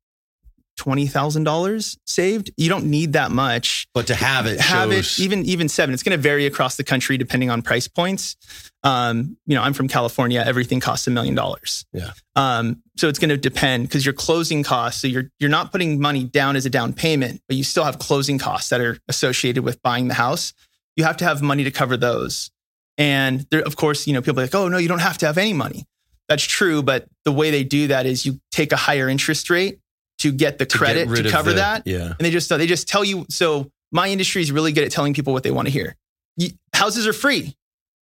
twenty 0.78 1.08
thousand 1.08 1.44
dollars 1.46 1.98
saved. 2.06 2.52
You 2.58 2.70
don't 2.70 2.86
need 2.86 3.14
that 3.14 3.32
much. 3.32 3.88
but 3.94 4.08
to 4.08 4.16
have 4.16 4.46
it 4.46 4.60
have 4.60 4.92
shows 4.92 5.20
it 5.20 5.24
even 5.24 5.46
even 5.46 5.70
seven 5.70 5.94
it's 5.94 6.04
going 6.04 6.18
to 6.18 6.22
vary 6.22 6.46
across 6.46 6.76
the 6.78 6.84
country 6.84 7.18
depending 7.18 7.50
on 7.50 7.62
price 7.62 7.88
points 7.88 8.36
um, 8.84 9.38
you 9.46 9.56
know 9.56 9.62
i'm 9.62 9.74
from 9.74 9.88
california 9.88 10.44
everything 10.46 10.80
costs 10.80 11.08
a 11.08 11.12
million 11.12 11.34
dollars 11.36 11.86
Yeah. 11.94 12.12
um, 12.36 12.84
so 12.98 13.08
it's 13.08 13.20
going 13.20 13.30
to 13.30 13.38
depend 13.38 13.88
because 13.88 14.06
your 14.06 14.14
closing 14.14 14.64
costs 14.64 15.02
so 15.02 15.08
you're 15.08 15.32
you're 15.40 15.50
not 15.50 15.72
putting 15.72 16.00
money 16.00 16.24
down 16.26 16.56
as 16.56 16.66
a 16.66 16.70
down 16.70 16.94
payment 16.94 17.42
but 17.48 17.56
you 17.58 17.64
still 17.64 17.84
have 17.86 17.98
closing 18.00 18.38
costs 18.38 18.70
that 18.70 18.82
are 18.82 18.98
associated 19.08 19.64
with 19.64 19.82
buying 19.82 20.08
the 20.08 20.14
house 20.14 20.54
you 20.98 21.04
have 21.04 21.18
to 21.18 21.26
have 21.26 21.42
money 21.42 21.64
to 21.64 21.72
cover 21.72 21.96
those 21.98 22.52
and 22.98 23.46
there 23.52 23.62
of 23.62 23.76
course 23.76 24.08
you 24.08 24.14
know 24.14 24.22
people 24.22 24.40
are 24.40 24.44
like 24.44 24.56
oh 24.56 24.68
no 24.68 24.78
you 24.78 24.88
don't 24.88 25.00
have 25.00 25.18
to 25.18 25.26
have 25.26 25.38
any 25.38 25.54
money 25.54 25.86
that's 26.28 26.44
true 26.44 26.82
but 26.84 27.08
the 27.24 27.32
way 27.32 27.50
they 27.52 27.64
do 27.64 27.88
that 27.88 28.06
is 28.06 28.26
you 28.26 28.40
take 28.52 28.72
a 28.72 28.78
higher 28.78 29.08
interest 29.10 29.50
rate 29.50 29.80
to 30.20 30.32
get 30.32 30.58
the 30.58 30.66
to 30.66 30.78
credit 30.78 31.08
rid 31.10 31.24
to 31.24 31.30
cover 31.30 31.52
the- 31.52 31.58
that 31.58 31.84
yeah 31.86 32.08
and 32.10 32.20
they 32.20 32.32
just 32.32 32.50
they 32.50 32.68
just 32.68 32.88
tell 32.88 33.04
you. 33.04 33.26
So 33.30 33.70
my 33.92 34.08
industry 34.10 34.42
is 34.42 34.52
really 34.52 34.72
good 34.72 34.84
at 34.84 34.92
telling 34.92 35.14
people 35.14 35.34
what 35.34 35.44
they 35.44 35.52
want 35.52 35.68
to 35.68 35.72
hear. 35.72 35.96
You, 36.38 36.50
houses 36.74 37.08
are 37.08 37.14
free, 37.14 37.56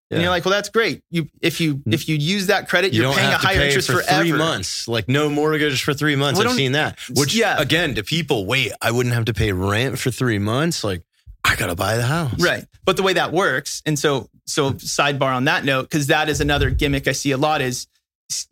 Yeah. 0.09 0.15
and 0.15 0.21
you're 0.21 0.29
like, 0.31 0.43
well, 0.45 0.51
that's 0.53 0.69
great. 0.69 1.01
You 1.11 1.27
if 1.41 1.59
you 1.61 1.81
if 1.85 2.07
you 2.09 2.15
use 2.15 2.47
that 2.47 2.67
credit, 2.69 2.93
you 2.93 3.03
you're 3.03 3.13
paying 3.13 3.31
a 3.33 3.37
higher 3.37 3.57
pay 3.57 3.67
interest 3.67 3.89
for 3.91 4.01
forever. 4.01 4.21
three 4.21 4.31
months 4.33 4.87
like 4.87 5.07
no 5.07 5.29
mortgage 5.29 5.83
for 5.83 5.93
three 5.93 6.15
months 6.15 6.39
Well, 6.39 6.49
i've 6.49 6.55
seen 6.55 6.71
that 6.73 6.97
which 7.15 7.35
yeah. 7.35 7.59
again 7.59 7.95
to 7.95 8.03
people 8.03 8.45
wait 8.45 8.71
i 8.81 8.89
wouldn't 8.91 9.13
have 9.15 9.25
to 9.25 9.33
pay 9.33 9.51
rent 9.51 9.99
for 9.99 10.09
three 10.11 10.39
months 10.39 10.83
like 10.83 11.03
i 11.43 11.55
gotta 11.55 11.75
buy 11.75 11.97
the 11.97 12.03
house 12.05 12.33
Right. 12.39 12.65
But 12.85 12.97
the 12.97 13.03
way 13.03 13.13
that 13.13 13.31
works, 13.31 13.81
and 13.85 13.97
so 13.97 14.29
so 14.45 14.71
sidebar 14.73 15.33
on 15.35 15.45
that 15.45 15.63
note, 15.63 15.83
because 15.83 16.07
that 16.07 16.27
is 16.29 16.41
another 16.41 16.69
gimmick 16.69 17.07
I 17.07 17.11
see 17.13 17.31
a 17.31 17.37
lot 17.37 17.61
is 17.61 17.87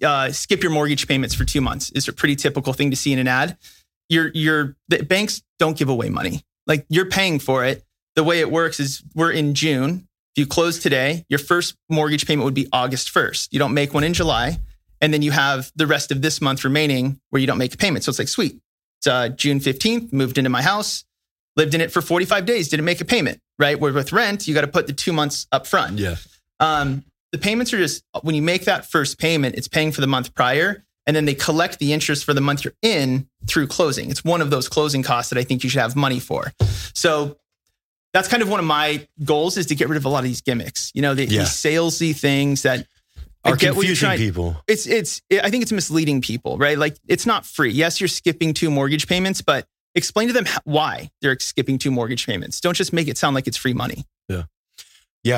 uh, 0.04 0.32
skip 0.32 0.64
your 0.64 0.72
mortgage 0.72 1.08
payments 1.08 1.36
for 1.36 1.46
two 1.46 1.62
months. 1.62 1.92
Is 1.92 2.08
a 2.08 2.14
pretty 2.14 2.36
typical 2.36 2.74
thing 2.74 2.92
to 2.92 2.98
see 2.98 3.14
in 3.14 3.20
an 3.20 3.28
ad. 3.28 3.58
Your 4.10 4.32
your 4.34 4.76
the 4.88 5.04
banks 5.04 5.42
don't 5.60 5.78
give 5.78 5.90
away 5.90 6.10
money. 6.10 6.44
Like 6.68 6.86
you're 6.90 7.10
paying 7.10 7.40
for 7.40 7.66
it. 7.66 7.84
The 8.16 8.24
way 8.24 8.40
it 8.40 8.52
works 8.52 8.80
is 8.80 9.04
we're 9.16 9.32
in 9.32 9.54
June. 9.54 10.08
If 10.36 10.42
you 10.42 10.48
close 10.48 10.80
today, 10.80 11.26
your 11.30 11.40
first 11.40 11.76
mortgage 11.90 12.26
payment 12.26 12.46
would 12.46 12.54
be 12.54 12.68
August 12.72 13.14
1st. 13.14 13.50
You 13.52 13.60
don't 13.60 13.74
make 13.74 13.94
one 13.94 14.04
in 14.04 14.14
July. 14.14 14.60
And 15.02 15.14
then 15.14 15.22
you 15.22 15.32
have 15.32 15.72
the 15.76 15.88
rest 15.88 16.12
of 16.12 16.22
this 16.22 16.40
month 16.40 16.64
remaining 16.64 17.20
where 17.32 17.40
you 17.40 17.48
don't 17.48 17.58
make 17.58 17.74
a 17.74 17.78
payment. 17.78 18.04
So 18.04 18.12
it's 18.12 18.20
like, 18.20 18.28
sweet. 18.28 18.60
It's 19.00 19.08
uh, 19.08 19.30
June 19.30 19.60
15th, 19.60 20.14
moved 20.14 20.38
into 20.38 20.50
my 20.50 20.62
house, 20.62 21.04
lived 21.58 21.74
in 21.74 21.82
it 21.82 21.92
for 21.92 22.02
45 22.02 22.46
days, 22.46 22.70
didn't 22.70 22.86
make 22.86 23.02
a 23.02 23.06
payment, 23.06 23.40
right? 23.58 23.80
Where 23.80 23.92
with 23.92 24.14
rent, 24.14 24.48
you 24.48 24.54
got 24.54 24.62
to 24.62 24.68
put 24.68 24.86
the 24.88 24.94
two 24.94 25.12
months 25.12 25.48
up 25.52 25.66
front. 25.66 25.98
yeah 25.98 26.16
Um, 26.60 27.04
the 27.32 27.38
payments 27.38 27.74
are 27.74 27.78
just, 27.78 28.04
when 28.22 28.36
you 28.36 28.42
make 28.42 28.66
that 28.66 28.86
first 28.90 29.18
payment, 29.20 29.56
it's 29.56 29.68
paying 29.68 29.92
for 29.92 30.02
the 30.02 30.08
month 30.08 30.34
prior. 30.34 30.84
And 31.08 31.16
then 31.16 31.26
they 31.26 31.34
collect 31.34 31.80
the 31.80 31.94
interest 31.94 32.26
for 32.26 32.34
the 32.34 32.42
month 32.42 32.64
you're 32.64 32.76
in 32.82 33.28
through 33.48 33.68
closing. 33.68 34.12
It's 34.12 34.24
one 34.24 34.40
of 34.42 34.50
those 34.52 34.70
closing 34.70 35.02
costs 35.02 35.32
that 35.32 35.40
I 35.40 35.44
think 35.44 35.64
you 35.64 35.70
should 35.70 35.82
have 35.82 35.96
money 35.96 36.20
for. 36.20 36.52
So 36.94 37.38
that's 38.14 38.28
kind 38.28 38.44
of 38.44 38.50
one 38.50 38.60
of 38.60 38.66
my 38.66 39.08
goals 39.24 39.58
is 39.58 39.66
to 39.68 39.76
get 39.76 39.90
rid 39.90 39.98
of 39.98 40.06
a 40.06 40.10
lot 40.10 40.20
of 40.20 40.26
these 40.26 40.42
gimmicks. 40.42 40.92
You 40.94 41.02
know, 41.02 41.16
the, 41.16 41.26
Yeah. 41.26 41.40
these 41.40 41.50
salesy 41.50 42.16
things 42.16 42.62
that 42.64 42.86
I 43.44 43.52
are 43.52 43.56
get 43.56 43.74
confusing 43.74 43.96
trying- 43.96 44.20
people 44.20 44.62
it's 44.68 44.86
it's 44.86 45.22
I 45.32 45.50
think 45.50 45.64
it's 45.64 45.72
misleading 45.72 46.22
people, 46.22 46.58
right? 46.60 46.78
Like 46.78 46.98
it's 47.08 47.26
not 47.26 47.46
free. 47.48 47.72
Yes, 47.72 48.00
you're 48.00 48.08
skipping 48.08 48.54
two 48.54 48.70
mortgage 48.70 49.08
payments, 49.08 49.42
but 49.42 49.66
explain 49.96 50.28
to 50.28 50.34
them 50.34 50.46
why 50.66 51.10
they're 51.22 51.40
skipping 51.40 51.80
two 51.80 51.90
mortgage 51.90 52.28
payments. 52.28 52.62
Don't 52.62 52.76
just 52.78 52.94
make 52.94 53.08
it 53.08 53.18
sound 53.18 53.34
like 53.34 53.48
it's 53.48 53.58
free 53.58 53.74
money. 53.74 54.06
Yeah, 54.30 54.44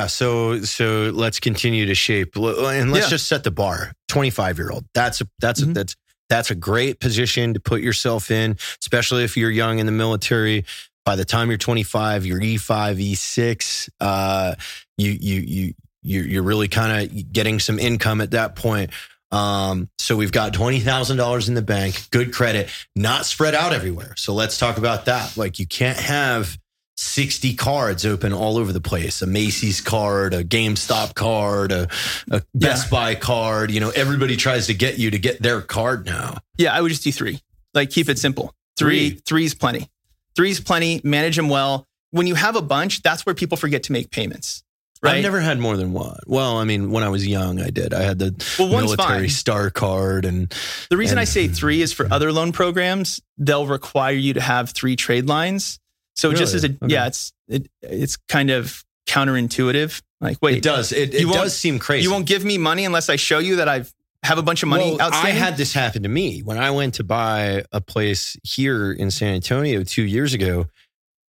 so 0.08 0.62
so 0.62 1.12
let's 1.14 1.40
continue 1.40 1.86
to 1.88 1.96
shape 1.96 2.36
and 2.36 2.92
let's 2.92 3.06
Yeah. 3.06 3.10
just 3.10 3.28
set 3.28 3.44
the 3.44 3.52
bar. 3.52 3.94
25 4.08 4.58
year 4.58 4.70
old. 4.72 4.86
That's 4.94 5.22
a 5.22 5.28
that's 5.40 5.62
a, 5.62 5.66
Mhm. 5.66 5.74
that's 5.74 5.96
that's 6.30 6.52
a 6.52 6.56
great 6.56 7.00
position 7.00 7.54
to 7.54 7.60
put 7.60 7.82
yourself 7.82 8.32
in, 8.32 8.58
especially 8.82 9.24
if 9.24 9.36
you're 9.38 9.52
young 9.52 9.80
in 9.80 9.86
the 9.86 9.92
military. 9.92 10.66
By 11.06 11.16
the 11.18 11.26
time 11.26 11.50
you're 11.50 11.58
25, 11.58 12.26
you're 12.26 12.40
E5, 12.40 12.98
E6. 13.00 13.90
Uh, 14.00 14.56
you 14.98 15.12
you 15.20 15.40
you 15.42 15.74
you're, 16.02 16.26
you're 16.26 16.44
really 16.44 16.68
kind 16.68 17.12
of 17.12 17.34
getting 17.34 17.60
some 17.60 17.80
income 17.80 18.22
at 18.22 18.32
that 18.32 18.56
point. 18.56 18.92
Um, 19.32 19.90
so 19.98 20.16
we've 20.16 20.32
got 20.32 20.54
twenty 20.54 20.80
thousand 20.80 21.18
dollars 21.18 21.50
in 21.50 21.56
the 21.56 21.62
bank, 21.62 22.08
good 22.12 22.32
credit, 22.34 22.70
not 22.96 23.26
spread 23.26 23.56
out 23.56 23.74
everywhere. 23.74 24.14
So 24.16 24.34
let's 24.34 24.58
talk 24.58 24.78
about 24.78 25.06
that. 25.06 25.36
Like 25.36 25.60
you 25.60 25.66
can't 25.68 25.98
have 26.00 26.58
60 26.96 27.56
cards 27.56 28.06
open 28.06 28.34
all 28.34 28.58
over 28.58 28.72
the 28.72 28.82
place 28.82 29.22
a 29.22 29.28
Macy's 29.28 29.82
card, 29.82 30.34
a 30.34 30.44
GameStop 30.44 31.16
card, 31.16 31.72
a, 31.72 31.88
a 32.32 32.42
Best 32.54 32.90
Buy 32.90 33.16
card. 33.16 33.72
You 33.72 33.80
know, 33.80 33.90
everybody 33.90 34.36
tries 34.38 34.68
to 34.68 34.74
get 34.74 35.00
you 35.00 35.12
to 35.12 35.20
get 35.20 35.42
their 35.42 35.62
card 35.62 36.06
now. 36.06 36.38
Yeah, 36.58 36.74
I 36.74 36.82
would 36.82 36.90
just 36.90 37.04
do 37.04 37.12
three. 37.12 37.40
Like 37.74 37.90
keep 37.90 38.10
it 38.10 38.20
simple. 38.20 38.54
Three, 38.78 39.10
Three. 39.12 39.22
three's 39.26 39.54
plenty. 39.56 39.90
Three's 40.36 40.60
plenty. 40.60 41.02
Manage 41.04 41.36
them 41.36 41.50
well. 41.50 41.88
When 42.12 42.28
you 42.28 42.36
have 42.36 42.56
a 42.56 42.62
bunch, 42.62 43.02
that's 43.02 43.26
where 43.26 43.36
people 43.36 43.58
forget 43.58 43.84
to 43.84 43.92
make 43.92 44.12
payments. 44.12 44.64
Right. 45.02 45.18
I've 45.18 45.24
never 45.24 45.42
had 45.42 45.60
more 45.60 45.76
than 45.76 45.92
one. 45.92 46.18
Well, 46.28 46.58
I 46.58 46.64
mean, 46.64 46.90
when 46.92 47.04
I 47.04 47.10
was 47.10 47.28
young, 47.28 47.60
I 47.60 47.72
did. 47.72 47.94
I 47.94 48.04
had 48.04 48.20
the 48.20 48.34
well, 48.58 48.70
military 48.70 49.24
fine. 49.24 49.30
star 49.30 49.70
card 49.70 50.24
and 50.24 50.50
The 50.90 50.96
reason 50.96 51.18
I 51.18 51.26
say 51.26 51.50
three 51.50 51.82
is 51.82 51.92
for 51.92 52.08
other 52.12 52.32
loan 52.32 52.54
programs, 52.54 53.22
they'll 53.38 53.68
require 53.68 54.14
you 54.14 54.34
to 54.36 54.42
have 54.42 54.70
three 54.70 54.96
trade 54.96 55.28
lines. 55.28 55.80
So 56.16 56.34
just 56.34 56.54
as 56.54 56.64
a 56.64 56.68
Okay. 56.68 56.78
yeah, 56.88 57.08
it's 57.08 57.34
it, 57.48 57.68
it's 57.82 58.18
kind 58.30 58.50
of 58.52 58.84
counterintuitive. 59.08 60.02
Like, 60.22 60.38
wait, 60.42 60.58
it 60.58 60.64
does. 60.64 60.92
It, 60.92 61.14
it 61.14 61.28
does 61.28 61.56
seem 61.58 61.80
crazy. 61.80 62.04
you 62.04 62.12
won't 62.12 62.26
give 62.26 62.46
me 62.46 62.58
money 62.58 62.86
unless 62.86 63.10
I 63.10 63.16
show 63.18 63.40
you 63.40 63.58
that 63.58 63.68
I've 63.68 63.94
have 64.24 64.38
a 64.38 64.42
bunch 64.42 64.64
of 64.64 64.70
money 64.70 64.92
Well, 64.92 65.02
outstanding. 65.02 65.36
I 65.36 65.46
had 65.46 65.58
this 65.58 65.74
happen 65.74 66.04
to 66.04 66.10
me 66.10 66.40
when 66.44 66.58
I 66.58 66.72
went 66.72 66.94
to 66.96 67.04
buy 67.04 67.66
a 67.74 67.82
place 67.82 68.38
here 68.44 68.92
in 68.94 69.12
San 69.12 69.34
Antonio 69.36 69.84
two 69.84 70.04
years 70.04 70.34
ago. 70.34 70.68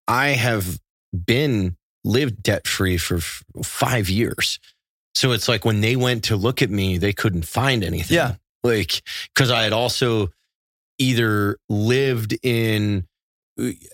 I 0.07 0.29
have 0.29 0.79
been 1.25 1.75
lived 2.05 2.41
debt 2.41 2.67
free 2.67 2.97
for 2.97 3.17
f- 3.17 3.43
five 3.63 4.07
years. 4.09 4.59
So 5.13 5.33
it's 5.33 5.49
like 5.49 5.65
when 5.65 5.81
they 5.81 5.97
went 5.97 6.25
to 6.25 6.37
look 6.37 6.61
at 6.61 6.69
me, 6.69 6.97
they 6.97 7.11
couldn't 7.11 7.45
find 7.45 7.83
anything. 7.83 8.15
Yeah. 8.15 8.35
Like, 8.63 9.01
because 9.33 9.51
I 9.51 9.63
had 9.63 9.73
also 9.73 10.29
either 10.97 11.57
lived 11.67 12.37
in 12.43 13.07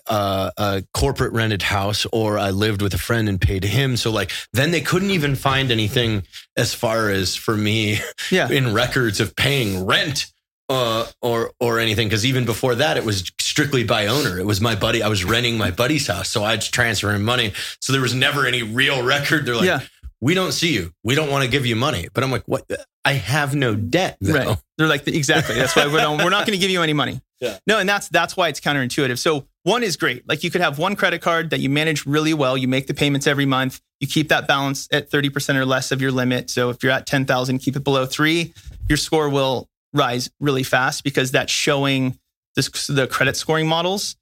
uh, 0.06 0.50
a 0.56 0.84
corporate 0.92 1.32
rented 1.32 1.62
house 1.62 2.06
or 2.12 2.38
I 2.38 2.50
lived 2.50 2.82
with 2.82 2.94
a 2.94 2.98
friend 2.98 3.28
and 3.28 3.40
paid 3.40 3.64
him. 3.64 3.96
So, 3.96 4.10
like, 4.10 4.32
then 4.52 4.70
they 4.70 4.80
couldn't 4.80 5.10
even 5.10 5.36
find 5.36 5.70
anything 5.70 6.24
as 6.56 6.74
far 6.74 7.10
as 7.10 7.36
for 7.36 7.56
me 7.56 8.00
yeah, 8.30 8.48
in 8.50 8.74
records 8.74 9.20
of 9.20 9.36
paying 9.36 9.86
rent 9.86 10.32
uh, 10.68 11.06
or 11.20 11.52
or 11.60 11.78
anything. 11.78 12.08
Because 12.08 12.26
even 12.26 12.44
before 12.44 12.74
that, 12.76 12.96
it 12.96 13.04
was 13.04 13.30
strictly 13.38 13.84
by 13.84 14.06
owner. 14.06 14.38
It 14.38 14.46
was 14.46 14.60
my 14.60 14.74
buddy. 14.74 15.02
I 15.02 15.08
was 15.08 15.24
renting 15.24 15.58
my 15.58 15.70
buddy's 15.70 16.06
house, 16.06 16.28
so 16.28 16.44
I'd 16.44 16.62
transfer 16.62 17.10
him 17.12 17.22
money. 17.22 17.52
So 17.80 17.92
there 17.92 18.02
was 18.02 18.14
never 18.14 18.46
any 18.46 18.62
real 18.62 19.02
record. 19.02 19.46
They're 19.46 19.56
like, 19.56 19.66
yeah, 19.66 19.80
"We 20.20 20.34
don't 20.34 20.52
see 20.52 20.72
you. 20.72 20.92
We 21.04 21.14
don't 21.14 21.30
want 21.30 21.44
to 21.44 21.50
give 21.50 21.66
you 21.66 21.76
money." 21.76 22.08
But 22.12 22.24
I'm 22.24 22.30
like, 22.30 22.44
"What? 22.46 22.64
I 23.04 23.12
have 23.12 23.54
no 23.54 23.74
debt." 23.74 24.16
though." 24.20 24.32
right. 24.32 24.58
They're 24.78 24.88
like 24.88 25.06
exactly. 25.06 25.54
That's 25.54 25.76
why 25.76 25.86
we 25.86 25.98
don't, 25.98 26.18
we're 26.18 26.30
not 26.30 26.46
going 26.46 26.58
to 26.58 26.60
give 26.60 26.70
you 26.70 26.82
any 26.82 26.92
money. 26.94 27.20
Yeah. 27.42 27.58
No, 27.66 27.80
and 27.80 27.88
that's 27.88 28.08
that's 28.08 28.36
why 28.36 28.50
it's 28.50 28.60
counterintuitive. 28.60 29.18
So 29.18 29.48
one 29.64 29.82
is 29.82 29.96
great. 29.96 30.28
Like 30.28 30.42
you 30.42 30.50
could 30.50 30.60
have 30.60 30.78
one 30.78 30.96
credit 30.96 31.22
card 31.22 31.50
that 31.50 31.60
you 31.60 31.70
manage 31.70 32.04
really 32.06 32.34
well. 32.34 32.56
You 32.56 32.68
make 32.68 32.86
the 32.86 32.94
payments 32.94 33.26
every 33.26 33.46
month. 33.46 33.80
You 34.00 34.08
keep 34.08 34.28
that 34.28 34.48
balance 34.48 34.88
at 34.92 35.10
thirty 35.10 35.30
percent 35.30 35.58
or 35.58 35.64
less 35.64 35.92
of 35.92 36.00
your 36.02 36.10
limit. 36.10 36.50
So 36.50 36.70
if 36.70 36.82
you're 36.82 36.92
at 36.92 37.06
ten 37.06 37.24
thousand, 37.24 37.58
keep 37.60 37.76
it 37.76 37.84
below 37.84 38.06
three. 38.06 38.52
Your 38.88 38.96
score 38.96 39.28
will 39.28 39.68
rise 39.92 40.30
really 40.40 40.62
fast 40.62 41.04
because 41.04 41.30
that's 41.30 41.52
showing 41.52 42.18
this, 42.56 42.68
the 42.86 43.06
credit 43.06 43.36
scoring 43.36 43.66
models. 43.68 44.16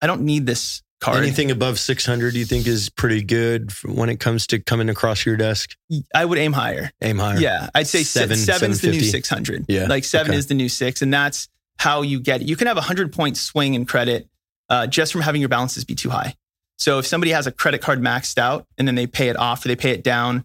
I 0.00 0.06
don't 0.06 0.22
need 0.22 0.46
this 0.46 0.82
card. 1.00 1.18
Anything 1.18 1.50
above 1.50 1.78
600, 1.78 2.34
you 2.34 2.44
think 2.44 2.66
is 2.66 2.88
pretty 2.88 3.22
good 3.22 3.72
when 3.84 4.08
it 4.08 4.18
comes 4.20 4.46
to 4.48 4.58
coming 4.58 4.88
across 4.88 5.26
your 5.26 5.36
desk? 5.36 5.76
I 6.14 6.24
would 6.24 6.38
aim 6.38 6.52
higher. 6.52 6.90
Aim 7.02 7.18
higher. 7.18 7.38
Yeah, 7.38 7.68
I'd 7.74 7.86
say 7.86 8.02
Seven, 8.02 8.36
seven, 8.36 8.74
seven's 8.74 8.80
the 8.80 8.90
new 8.90 9.00
600. 9.00 9.66
Yeah, 9.68 9.86
Like 9.86 10.04
seven 10.04 10.30
okay. 10.32 10.38
is 10.38 10.46
the 10.46 10.54
new 10.54 10.68
six. 10.68 11.02
And 11.02 11.12
that's 11.12 11.48
how 11.78 12.02
you 12.02 12.20
get 12.20 12.40
it. 12.42 12.48
You 12.48 12.56
can 12.56 12.66
have 12.68 12.76
a 12.76 12.80
100 12.80 13.12
point 13.12 13.36
swing 13.36 13.74
in 13.74 13.84
credit 13.84 14.28
uh, 14.72 14.86
just 14.88 15.12
from 15.12 15.20
having 15.20 15.40
your 15.40 15.48
balances 15.48 15.84
be 15.84 15.94
too 15.94 16.10
high. 16.10 16.34
So 16.78 16.98
if 16.98 17.06
somebody 17.06 17.30
has 17.30 17.46
a 17.46 17.52
credit 17.52 17.80
card 17.80 18.00
maxed 18.00 18.38
out 18.38 18.66
and 18.76 18.88
then 18.88 18.96
they 18.96 19.06
pay 19.06 19.28
it 19.28 19.36
off 19.36 19.64
or 19.64 19.68
they 19.68 19.76
pay 19.76 19.90
it 19.90 20.02
down, 20.02 20.44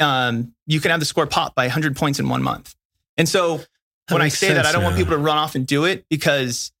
um, 0.00 0.54
you 0.66 0.80
can 0.80 0.90
have 0.90 1.00
the 1.00 1.06
score 1.06 1.26
pop 1.26 1.54
by 1.54 1.64
100 1.64 1.96
points 1.96 2.18
in 2.18 2.28
one 2.28 2.42
month. 2.42 2.74
And 3.18 3.28
so 3.28 3.58
That 3.58 3.66
when 4.10 4.22
I 4.22 4.26
makes 4.26 4.38
say 4.38 4.54
that, 4.54 4.64
I 4.64 4.72
don't 4.72 4.82
want 4.82 4.96
people 4.96 5.12
to 5.12 5.18
run 5.18 5.36
off 5.36 5.54
and 5.54 5.66
do 5.66 5.84
it 5.84 6.06
because 6.08 6.72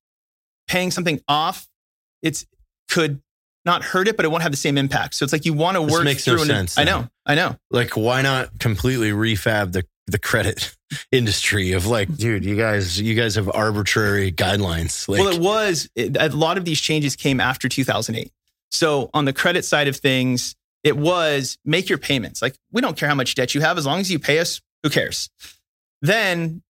paying 0.68 0.90
something 0.90 1.20
off, 1.28 1.68
it's 2.22 2.46
could 2.88 3.20
not 3.64 3.82
hurt 3.84 4.08
it, 4.08 4.16
but 4.16 4.24
it 4.24 4.28
won't 4.30 4.42
have 4.42 4.52
the 4.52 4.56
same 4.56 4.78
impact. 4.78 5.14
So 5.14 5.24
it's 5.24 5.32
like 5.32 5.44
you 5.44 5.52
want 5.52 5.76
to 5.76 5.82
This 5.84 5.92
work 5.92 6.04
makes 6.04 6.26
no 6.26 6.34
through. 6.34 6.42
an- 6.42 6.48
sense 6.48 6.78
I 6.78 6.84
know, 6.84 7.08
I 7.26 7.34
know. 7.34 7.56
like 7.70 7.90
why 7.96 8.22
not 8.22 8.58
completely 8.58 9.10
refab 9.10 9.72
the 9.72 9.84
the 10.06 10.18
credit 10.18 10.74
industry 11.10 11.72
of 11.72 11.86
like 11.86 12.14
dude 12.16 12.44
you 12.44 12.56
guys 12.56 13.00
you 13.00 13.14
guys 13.14 13.34
have 13.34 13.50
arbitrary 13.54 14.32
guidelines 14.32 15.08
like 15.08 15.20
well, 15.20 15.32
it 15.32 15.40
was 15.40 15.88
it, 15.94 16.16
a 16.18 16.28
lot 16.28 16.58
of 16.58 16.64
these 16.64 16.80
changes 16.80 17.16
came 17.16 17.40
after 17.40 17.68
2008. 17.68 18.30
So 18.70 19.10
on 19.12 19.26
the 19.26 19.32
credit 19.32 19.64
side 19.64 19.86
of 19.86 19.96
things, 19.96 20.56
it 20.82 20.96
was 20.96 21.58
make 21.64 21.88
your 21.88 21.98
payments. 21.98 22.42
Like 22.42 22.56
we 22.72 22.80
don't 22.80 22.96
care 22.96 23.08
how 23.08 23.14
much 23.14 23.34
debt 23.34 23.54
you 23.54 23.60
have, 23.60 23.78
as 23.78 23.86
long 23.86 24.00
as 24.00 24.10
you 24.10 24.18
pay 24.18 24.38
us. 24.38 24.60
Who 24.82 24.90
cares? 24.90 25.30
Then 26.00 26.62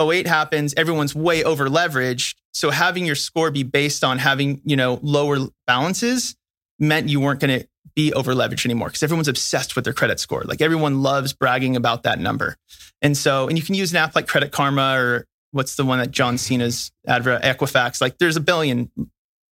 08 0.00 0.26
happens. 0.26 0.74
Everyone's 0.76 1.14
way 1.14 1.42
over 1.42 1.68
leveraged. 1.68 2.36
So 2.52 2.70
having 2.70 3.04
your 3.04 3.16
score 3.16 3.50
be 3.50 3.62
based 3.62 4.04
on 4.04 4.18
having 4.18 4.60
you 4.64 4.76
know 4.76 5.00
lower 5.02 5.38
balances 5.66 6.36
meant 6.78 7.08
you 7.08 7.20
weren't 7.20 7.40
going 7.40 7.60
to 7.60 7.68
be 7.98 8.12
over 8.12 8.32
leveraged 8.32 8.64
anymore 8.64 8.86
because 8.86 9.02
everyone's 9.02 9.26
obsessed 9.26 9.74
with 9.74 9.84
their 9.84 9.92
credit 9.92 10.20
score. 10.20 10.42
Like 10.44 10.60
everyone 10.60 11.02
loves 11.02 11.32
bragging 11.32 11.74
about 11.74 12.04
that 12.04 12.20
number. 12.20 12.56
And 13.02 13.16
so, 13.16 13.48
and 13.48 13.58
you 13.58 13.64
can 13.64 13.74
use 13.74 13.90
an 13.90 13.96
app 13.96 14.14
like 14.14 14.28
Credit 14.28 14.52
Karma 14.52 14.94
or 14.96 15.26
what's 15.50 15.74
the 15.74 15.84
one 15.84 15.98
that 15.98 16.12
John 16.12 16.38
Cena's 16.38 16.92
advert, 17.08 17.42
Equifax. 17.42 18.00
Like 18.00 18.18
there's 18.18 18.36
a 18.36 18.40
billion 18.40 18.88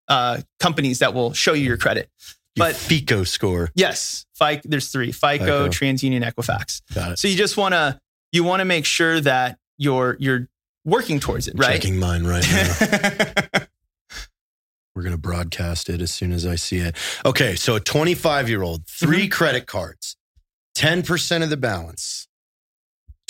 uh, 0.06 0.42
companies 0.60 1.00
that 1.00 1.12
will 1.12 1.32
show 1.32 1.54
you 1.54 1.64
your 1.64 1.76
credit. 1.76 2.08
your 2.54 2.66
but- 2.68 2.76
FICO 2.76 3.24
score 3.24 3.70
Yes, 3.74 4.26
FICO, 4.34 4.60
there's 4.64 4.92
three 4.92 5.10
FICO, 5.10 5.38
FICO. 5.38 5.68
TransUnion, 5.68 6.22
Equifax. 6.22 6.82
got 6.94 7.10
it 7.12 7.18
So 7.18 7.26
you 7.26 7.36
just 7.36 7.56
want 7.56 7.74
to, 7.74 7.98
you 8.30 8.44
want 8.44 8.60
to 8.60 8.64
make 8.64 8.84
sure 8.84 9.20
that 9.22 9.58
you're, 9.76 10.16
you're 10.20 10.48
working 10.84 11.18
towards 11.18 11.48
it, 11.48 11.54
right? 11.58 11.72
checking 11.72 11.98
mine 11.98 12.24
right 12.24 12.46
now 12.48 13.65
we're 14.96 15.02
gonna 15.02 15.16
broadcast 15.18 15.88
it 15.90 16.00
as 16.00 16.10
soon 16.10 16.32
as 16.32 16.44
I 16.46 16.56
see 16.56 16.78
it 16.78 16.96
okay 17.24 17.54
so 17.54 17.76
a 17.76 17.80
25 17.80 18.48
year 18.48 18.62
old 18.62 18.86
3 18.88 19.18
Mm-hmm. 19.24 19.28
credit 19.30 19.66
cards 19.66 20.16
10% 20.76 21.42
of 21.42 21.50
the 21.50 21.56
balance 21.56 22.26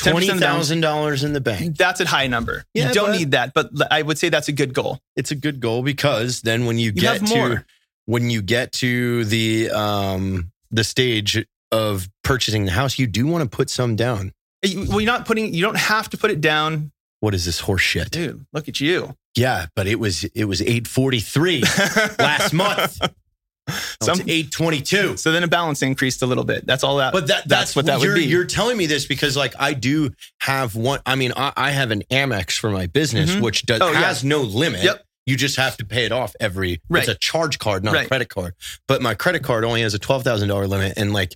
10% 0.00 0.30
of 0.30 0.35
the 0.37 0.40
balance. 0.40 0.70
$20,000 0.70 1.25
in 1.25 1.32
the 1.32 1.40
bank 1.40 1.76
that's 1.76 2.00
a 2.00 2.06
high 2.06 2.26
number. 2.26 2.64
Yeah, 2.75 2.88
you 2.88 2.94
don't 2.94 3.11
but- 3.11 3.18
need 3.18 3.30
that, 3.32 3.54
but 3.54 3.70
I 3.90 4.02
would 4.02 4.18
say 4.18 4.28
that's 4.28 4.49
a 4.49 4.52
good 4.52 4.75
goal. 4.75 4.99
it's 5.16 5.30
a 5.30 5.35
good 5.35 5.58
goal 5.61 5.82
because 5.82 6.42
then 6.42 6.66
when 6.66 6.78
you, 6.78 6.87
You 6.87 6.92
get 6.92 7.25
to 7.26 7.35
more. 7.37 7.66
when 8.04 8.28
you 8.30 8.42
get 8.42 8.73
to 8.73 9.25
the 9.25 9.70
um 9.70 10.52
the 10.70 10.85
stage 10.85 11.44
of 11.73 12.08
purchasing 12.23 12.64
the 12.66 12.73
house 12.73 12.99
you 12.99 13.06
do 13.06 13.26
want 13.26 13.42
to 13.50 13.56
put 13.56 13.70
some 13.70 13.96
down 13.96 14.32
You- 14.62 14.87
Well, 14.88 15.00
you're 15.00 15.11
not 15.11 15.25
putting, 15.26 15.54
you 15.54 15.62
don't 15.62 15.78
have 15.78 16.11
to 16.11 16.16
put 16.18 16.30
it 16.30 16.40
down. 16.40 16.92
what 17.20 17.35
is 17.35 17.44
this 17.46 17.61
horse 17.61 17.80
shit 17.82 18.11
Dude, 18.11 18.44
look 18.52 18.68
at 18.68 18.80
you. 18.80 19.16
Yeah 19.37 19.66
but 19.76 19.87
it 19.87 19.99
was 20.00 20.25
it 20.25 20.45
was 20.45 20.61
843 20.62 21.61
last 22.19 22.52
month 22.52 23.00
Now 23.00 23.75
Some- 24.00 24.21
it's 24.21 24.28
822 24.31 25.16
So 25.16 25.33
then 25.33 25.43
a 25.43 25.49
balance 25.49 25.83
increased 25.83 26.23
a 26.23 26.26
little 26.26 26.45
bit. 26.45 26.64
That's 26.66 26.85
all 26.85 26.99
that. 26.99 27.12
but 27.12 27.26
that 27.26 27.49
that's, 27.49 27.75
what 27.75 27.87
that 27.87 27.99
would 27.99 28.14
be. 28.14 28.25
You're 28.25 28.45
telling 28.45 28.76
me 28.76 28.87
this 28.87 29.07
because 29.07 29.37
like 29.37 29.55
I 29.59 29.73
do 29.75 30.12
have 30.40 30.76
one. 30.76 31.00
I 31.05 31.16
mean, 31.16 31.33
I, 31.37 31.52
I 31.57 31.71
have 31.73 31.90
an 31.90 32.02
Amex 32.11 32.57
for 32.57 32.71
my 32.71 32.87
business, 32.87 33.35
Mhm. 33.35 33.40
which 33.43 33.66
does 33.66 33.81
Oh, 33.81 33.90
yeah. 33.90 34.02
has 34.02 34.23
no 34.23 34.43
limit. 34.43 34.85
Yep. 34.85 35.05
You 35.26 35.37
just 35.37 35.57
have 35.57 35.76
to 35.78 35.85
pay 35.85 36.05
it 36.05 36.12
off 36.12 36.37
every. 36.38 36.81
Right. 36.88 37.00
It's 37.00 37.09
a 37.09 37.16
charge 37.16 37.59
card, 37.59 37.83
not 37.83 37.97
a 37.97 38.07
credit 38.07 38.28
card. 38.28 38.55
But 38.87 39.02
my 39.02 39.14
credit 39.14 39.43
card 39.43 39.64
only 39.64 39.83
has 39.83 39.95
a 39.95 39.99
twelve 39.99 40.23
thousand 40.23 40.47
dollar 40.49 40.69
limit, 40.69 40.93
and 40.97 41.12
like, 41.12 41.35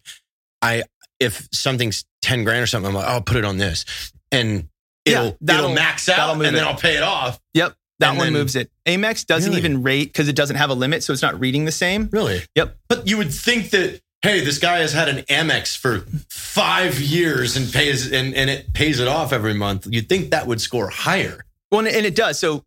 I 0.62 0.84
if 1.18 1.48
something's 1.52 2.04
ten 2.22 2.44
grand 2.44 2.62
or 2.62 2.68
something, 2.68 2.90
I'm 2.90 2.94
like, 2.94 3.08
I'll 3.08 3.20
put 3.22 3.38
it 3.38 3.44
on 3.44 3.56
this, 3.56 3.84
and 4.30 4.68
it'll 5.04 5.36
that'll- 5.40 5.64
it'll 5.64 5.74
max 5.74 6.08
out, 6.08 6.34
and 6.34 6.42
then 6.42 6.54
it. 6.54 6.62
I'll 6.62 6.76
pay 6.76 6.96
it 6.96 7.02
off. 7.02 7.40
yep. 7.54 7.74
That 8.00 8.10
and 8.10 8.18
one 8.18 8.26
then- 8.26 8.32
moves 8.34 8.56
it. 8.56 8.70
Amex 8.86 9.24
doesn't 9.26 9.50
Really? 9.52 9.60
even 9.60 9.82
rate 9.82 10.06
because 10.06 10.28
it 10.28 10.34
doesn't 10.36 10.56
have 10.56 10.70
a 10.70 10.74
limit. 10.74 11.02
So 11.04 11.12
it's 11.12 11.22
not 11.22 11.38
reading 11.38 11.64
the 11.64 11.72
same. 11.72 12.08
Really? 12.10 12.42
Yep. 12.56 12.76
But 12.88 13.06
you 13.06 13.16
would 13.18 13.32
think 13.32 13.70
that 13.70 14.00
hey, 14.22 14.40
this 14.44 14.58
guy 14.58 14.80
has 14.80 14.92
had 14.92 15.08
an 15.08 15.18
Amex 15.30 15.74
for 15.76 16.00
five 16.28 17.00
years 17.00 17.56
and 17.56 17.72
pays 17.72 18.10
and, 18.12 18.34
and 18.34 18.50
it 18.50 18.72
pays 18.74 19.00
it 19.00 19.08
off 19.08 19.32
every 19.32 19.54
month. 19.54 19.86
You'd 19.90 20.08
think 20.10 20.30
that 20.32 20.46
would 20.46 20.60
score 20.60 20.90
higher. 20.90 21.44
Well, 21.70 21.86
and 21.86 21.88
it 22.06 22.14
does. 22.14 22.38
So 22.38 22.64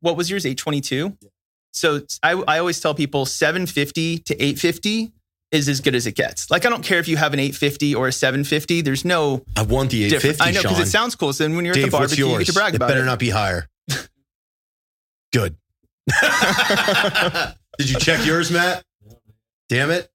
what 0.00 0.16
was 0.16 0.30
yours? 0.30 0.44
822? 0.46 1.16
so 1.72 2.00
I, 2.24 2.32
I 2.32 2.58
always 2.58 2.80
tell 2.80 2.94
people 2.94 3.24
750 3.26 4.18
to 4.18 4.34
850 4.34 5.12
is 5.52 5.68
as 5.68 5.80
good 5.80 5.94
as 5.94 6.06
it 6.06 6.16
gets. 6.16 6.50
Like 6.50 6.64
I 6.66 6.68
don't 6.68 6.82
care 6.82 6.98
if 6.98 7.06
you 7.08 7.16
have 7.16 7.32
an 7.32 7.38
850 7.40 7.94
or 7.94 8.08
a 8.08 8.12
750. 8.12 8.80
There's 8.82 9.04
no 9.04 9.44
I 9.56 9.62
want 9.62 9.90
the 9.90 10.08
difference. 10.08 10.40
850. 10.40 10.42
I 10.42 10.50
know 10.52 10.62
because 10.62 10.78
it 10.88 10.90
sounds 10.90 11.14
cool. 11.14 11.32
So 11.32 11.44
then 11.44 11.54
when 11.56 11.64
you're 11.64 11.74
Dave, 11.74 11.84
at 11.84 11.90
the 11.90 11.96
barbecue, 11.96 12.26
you 12.26 12.38
get 12.38 12.46
to 12.48 12.52
brag 12.52 12.74
it 12.74 12.76
about 12.76 12.88
better 12.88 13.02
it. 13.02 13.06
not 13.06 13.18
be 13.20 13.30
higher. 13.30 13.68
Good. 15.32 15.56
Did 17.78 17.90
you 17.90 17.98
check 17.98 18.24
yours, 18.26 18.50
Matt? 18.50 18.84
Damn 19.68 19.90
it. 19.90 20.10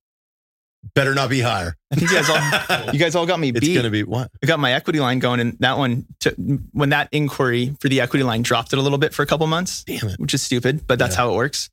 Better 0.93 1.15
not 1.15 1.29
be 1.29 1.39
higher. 1.41 1.75
You 1.97 2.07
guys 2.07 2.29
all 2.29 2.93
you 2.93 2.99
guys 2.99 3.15
all 3.15 3.25
got 3.25 3.39
me 3.39 3.51
beat. 3.53 3.63
It's 3.63 3.73
going 3.73 3.85
to 3.85 3.89
be 3.89 4.03
what? 4.03 4.29
I 4.43 4.45
got 4.45 4.59
my 4.59 4.73
equity 4.73 4.99
line 4.99 5.19
going, 5.19 5.39
and 5.39 5.57
that 5.59 5.77
one 5.77 6.05
to, 6.21 6.31
when 6.73 6.89
that 6.89 7.09
inquiry 7.11 7.75
for 7.79 7.89
the 7.89 8.01
equity 8.01 8.23
line 8.23 8.43
dropped 8.43 8.71
it 8.71 8.77
a 8.79 8.81
little 8.81 8.97
bit 8.99 9.13
for 9.13 9.23
a 9.23 9.25
couple 9.25 9.47
months, 9.47 9.83
Damn 9.83 10.09
it. 10.09 10.19
which 10.19 10.33
is 10.33 10.41
stupid, 10.43 10.85
but 10.85 10.99
that's 10.99 11.15
Yeah. 11.15 11.21
how 11.23 11.31
it 11.33 11.35
works. 11.35 11.69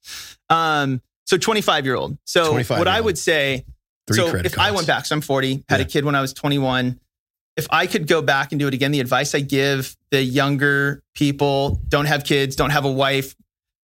Um, 0.48 1.02
so 1.26 1.36
25 1.36 1.84
year 1.84 1.94
old. 1.94 2.16
So 2.24 2.48
25 2.50 2.78
what 2.78 2.88
I 2.88 2.96
old. 2.98 3.04
would 3.06 3.18
say, 3.18 3.64
Three 4.06 4.16
so 4.16 4.30
credit 4.30 4.52
if 4.52 4.58
I 4.58 4.70
went 4.70 4.86
back, 4.86 5.04
so 5.06 5.14
I'm 5.14 5.20
40, 5.20 5.64
had 5.68 5.80
Yeah. 5.80 5.86
a 5.86 5.88
kid 5.88 6.04
when 6.06 6.14
I 6.14 6.20
was 6.22 6.32
21. 6.32 6.98
If 7.56 7.66
I 7.70 7.86
could 7.86 8.06
go 8.06 8.22
back 8.22 8.52
and 8.52 8.58
do 8.58 8.66
it 8.66 8.74
again, 8.74 8.92
the 8.92 9.00
advice 9.00 9.34
I 9.34 9.40
give 9.40 9.94
the 10.10 10.22
younger 10.22 11.02
people 11.14 11.80
don't 11.88 12.06
have 12.06 12.24
kids, 12.24 12.56
don't 12.56 12.70
have 12.70 12.84
a 12.84 12.90
wife, 12.90 13.34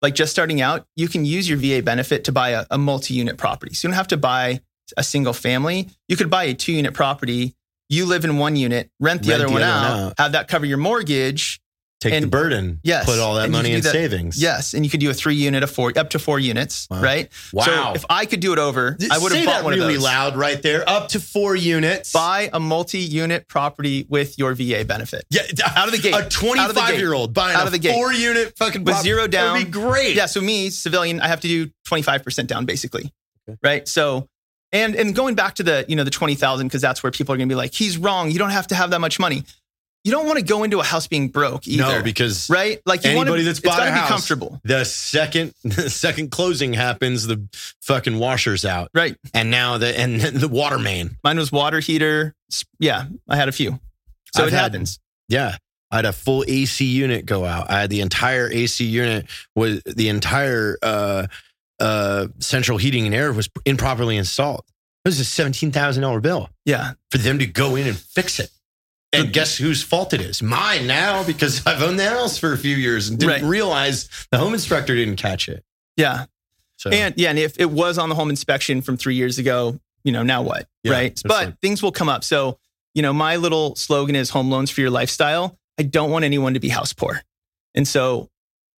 like 0.01 0.15
just 0.15 0.31
starting 0.31 0.61
out, 0.61 0.85
you 0.95 1.07
can 1.07 1.25
use 1.25 1.49
your 1.49 1.57
VA 1.57 1.81
benefit 1.83 2.23
to 2.25 2.31
buy 2.31 2.49
a, 2.49 2.65
a 2.71 2.77
multi 2.77 3.13
unit 3.13 3.37
property. 3.37 3.73
So 3.73 3.87
you 3.87 3.91
don't 3.91 3.97
have 3.97 4.07
to 4.09 4.17
buy 4.17 4.61
a 4.95 5.03
single 5.03 5.33
family. 5.33 5.89
You 6.07 6.15
could 6.15 6.29
buy 6.29 6.45
a 6.45 6.53
two 6.53 6.71
unit 6.71 6.93
property. 6.93 7.55
You 7.89 8.05
live 8.05 8.25
in 8.25 8.37
one 8.37 8.55
unit, 8.55 8.89
rent 8.99 9.23
the 9.23 9.29
Rent 9.29 9.41
other 9.41 9.47
the 9.47 9.53
one 9.53 9.63
other 9.63 9.71
out, 9.71 9.93
one 9.93 10.07
out. 10.07 10.13
have 10.17 10.31
that 10.33 10.47
cover 10.47 10.65
your 10.65 10.77
mortgage. 10.77 11.59
Take 11.99 12.21
the 12.21 12.27
burden. 12.27 12.79
Yes. 12.83 13.05
Put 13.05 13.17
all 13.17 13.35
that 13.35 13.49
money 13.49 13.71
in 13.71 13.81
that- 13.81 13.91
savings. 13.91 14.39
Yes. 14.39 14.75
And 14.75 14.85
you 14.85 14.91
could 14.91 14.99
do 14.99 15.09
a 15.09 15.13
three 15.15 15.33
unit, 15.33 15.63
a 15.63 15.67
four, 15.67 15.91
up 15.97 16.11
to 16.11 16.19
four 16.19 16.39
units, 16.39 16.87
Wow. 16.91 17.01
right? 17.01 17.29
Wow. 17.51 17.63
So 17.65 17.93
if 17.95 18.05
I 18.07 18.25
could 18.27 18.39
do 18.39 18.53
it 18.53 18.59
over, 18.59 18.95
I 19.09 19.17
would 19.17 19.31
have 19.31 19.45
bought 19.45 19.63
one 19.63 19.73
really 19.73 19.95
of 19.95 20.01
those. 20.01 20.03
loud 20.03 20.35
right 20.37 20.61
there. 20.61 20.87
Up 20.87 21.09
to 21.09 21.19
four 21.19 21.55
units. 21.55 22.11
Buy 22.13 22.51
a 22.53 22.59
multi 22.59 22.99
unit 22.99 23.47
property 23.47 24.05
with 24.09 24.37
your 24.37 24.53
VA 24.53 24.85
benefit. 24.85 25.25
Yeah, 25.31 25.41
Out 25.75 25.87
of 25.87 25.91
the 25.93 25.97
gate. 25.97 26.13
A 26.13 26.17
Out 26.17 26.23
of 26.25 26.29
the 26.33 26.39
25 26.39 26.87
gate. 26.89 26.99
year 26.99 27.13
old 27.13 27.33
buying 27.33 27.55
Out 27.55 27.65
of 27.65 27.71
the 27.71 27.79
gate. 27.79 27.93
four 27.95 28.13
unit 28.13 28.55
fucking 28.57 28.83
With 28.83 28.97
zero 28.97 29.25
That 29.27 29.53
would 29.53 29.57
be 29.65 29.71
down. 29.71 29.71
great. 29.89 30.15
Yeah. 30.15 30.27
So 30.27 30.39
me, 30.39 30.69
civilian, 30.69 31.19
I 31.19 31.27
have 31.27 31.41
to 31.41 31.47
do 31.47 31.71
25% 31.87 32.45
down 32.45 32.65
basically. 32.65 33.11
Okay. 33.49 33.57
Right. 33.63 33.87
So, 33.87 34.27
and, 34.71 34.93
and 34.95 35.15
going 35.15 35.33
back 35.33 35.55
to 35.55 35.63
the, 35.63 35.83
you 35.87 35.95
know, 35.95 36.03
the 36.03 36.11
20,000, 36.11 36.67
because 36.67 36.81
that's 36.81 37.01
where 37.01 37.11
people 37.11 37.33
are 37.33 37.37
going 37.37 37.47
to 37.49 37.51
be 37.53 37.57
like, 37.57 37.73
he's 37.73 37.97
wrong. 37.97 38.29
You 38.29 38.37
don't 38.37 38.49
have 38.51 38.67
to 38.67 38.75
have 38.75 38.91
that 38.91 38.99
much 39.01 39.19
money. 39.19 39.43
You 40.03 40.11
don't 40.11 40.25
want 40.25 40.39
to 40.39 40.45
go 40.45 40.63
into 40.63 40.79
a 40.79 40.83
house 40.83 41.07
being 41.07 41.27
broke 41.27 41.67
either. 41.67 41.83
No, 41.83 42.01
because 42.03 42.49
right? 42.49 42.79
Like 42.85 43.03
you 43.03 43.15
want 43.15 43.27
to, 43.27 43.33
anybody 43.33 43.43
that's 43.43 43.59
it's 43.59 43.67
bought 43.67 43.81
a 43.81 43.85
be 43.91 43.91
house, 43.91 44.07
comfortable. 44.07 44.61
the 44.63 44.85
second 44.85 45.53
the 45.63 45.89
second 45.89 46.31
closing 46.31 46.73
happens, 46.73 47.27
the 47.27 47.45
fucking 47.81 48.17
washer's 48.17 48.63
out, 48.63 48.89
Right. 48.93 49.17
and 49.33 49.51
now 49.51 49.77
the 49.77 49.99
and 49.99 50.21
the 50.21 50.47
water 50.47 50.79
main. 50.79 51.17
Mine 51.23 51.37
was 51.37 51.51
water 51.51 51.79
heater. 51.81 52.33
Yeah, 52.79 53.05
I 53.27 53.35
had 53.35 53.49
a 53.49 53.51
few. 53.51 53.79
So 54.33 54.43
I've 54.43 54.47
it 54.49 54.53
had- 54.53 54.59
happens. 54.73 54.99
Yeah. 55.27 55.57
I 55.89 55.95
had 55.97 56.05
a 56.05 56.11
full 56.13 56.43
AC 56.49 56.83
unit 56.83 57.25
go 57.25 57.45
out. 57.45 57.69
I 57.71 57.79
had 57.81 57.89
the 57.89 58.01
entire 58.01 58.51
AC 58.51 58.83
unit 58.83 59.25
was 59.55 59.81
the 59.85 60.09
entire 60.09 60.77
uh, 60.83 61.27
uh, 61.79 62.27
central 62.39 62.77
heating 62.77 63.05
and 63.05 63.15
air 63.15 63.31
was 63.31 63.49
improperly 63.65 64.17
installed. 64.17 64.65
It 65.05 65.07
was 65.09 65.19
a 65.21 65.25
seventeen 65.25 65.71
thousand 65.71 66.03
dollar 66.03 66.19
bill 66.19 66.49
Yeah. 66.65 66.91
for 67.11 67.19
them 67.19 67.39
to 67.39 67.45
go 67.45 67.77
in 67.77 67.87
and 67.87 67.97
fix 67.97 68.37
it. 68.41 68.49
And 69.13 69.31
guess 69.33 69.57
whose 69.57 69.81
fault 69.83 70.13
it 70.13 70.21
is? 70.21 70.41
Mine 70.43 70.85
now 70.87 71.23
because 71.23 71.63
I've 71.65 71.81
owned 71.81 71.99
the 71.99 72.09
house 72.09 72.37
for 72.37 72.53
a 72.53 72.57
few 72.57 72.75
years 72.75 73.09
and 73.09 73.17
didn't 73.17 73.41
Right. 73.41 73.43
realize 73.43 74.09
the 74.31 74.37
home 74.37 74.53
inspector 74.53 74.93
didn't 74.95 75.15
catch 75.15 75.47
it. 75.49 75.63
Yeah. 75.95 76.25
So 76.77 76.89
And 76.91 77.13
yeah, 77.17 77.29
and 77.29 77.39
if 77.39 77.59
it 77.59 77.71
was 77.71 77.97
on 77.97 78.09
the 78.09 78.15
home 78.15 78.29
inspection 78.29 78.81
from 78.81 78.97
three 78.97 79.15
years 79.15 79.39
ago, 79.39 79.79
you 80.03 80.11
know, 80.11 80.23
now 80.23 80.41
what? 80.41 80.67
Yeah, 80.83 80.91
right. 80.91 81.21
But 81.23 81.47
like- 81.47 81.59
things 81.59 81.81
will 81.81 81.91
come 81.91 82.09
up. 82.09 82.23
So, 82.23 82.59
you 82.93 83.01
know, 83.01 83.13
my 83.13 83.37
little 83.37 83.75
slogan 83.75 84.15
is 84.15 84.29
home 84.29 84.49
loans 84.51 84.69
for 84.71 84.81
your 84.81 84.89
lifestyle. 84.89 85.57
I 85.79 85.83
don't 85.83 86.11
want 86.11 86.25
anyone 86.25 86.53
to 86.53 86.59
be 86.59 86.69
house 86.69 86.93
poor. 86.93 87.21
And 87.75 87.87
so 87.87 88.29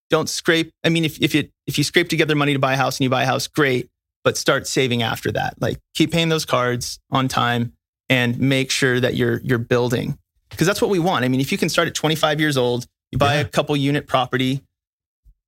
don't 0.10 0.28
scrape. 0.30 0.72
I 0.84 0.90
mean, 0.90 1.06
if, 1.06 1.20
if 1.22 1.34
you 1.36 1.50
if 1.68 1.78
you 1.78 1.84
scrape 1.84 2.10
together 2.10 2.36
money 2.36 2.54
to 2.54 2.60
buy 2.60 2.74
a 2.74 2.78
house 2.78 2.98
and 2.98 3.04
you 3.04 3.10
buy 3.10 3.24
a 3.24 3.26
house, 3.26 3.48
great. 3.48 3.90
But 4.24 4.38
start 4.38 4.68
saving 4.68 5.02
after 5.04 5.32
that. 5.34 5.56
Like 5.62 5.78
keep 5.96 6.12
paying 6.12 6.30
those 6.30 6.46
cards 6.46 7.00
on 7.12 7.28
time 7.28 7.74
and 8.10 8.40
make 8.40 8.72
sure 8.72 9.00
that 9.00 9.16
you're 9.16 9.40
you're 9.42 9.58
building. 9.60 10.18
Because 10.60 10.68
that's 10.68 10.82
what 10.82 10.90
we 10.90 11.00
want. 11.00 11.24
I 11.24 11.30
mean, 11.30 11.40
if 11.40 11.54
you 11.54 11.58
can 11.58 11.70
start 11.70 11.88
at 11.88 11.94
25 11.94 12.42
years 12.42 12.58
old, 12.58 12.86
you 13.14 13.18
buy 13.18 13.36
Yeah. 13.36 13.40
a 13.40 13.46
couple 13.46 13.78
unit 13.78 14.08
property, 14.08 14.62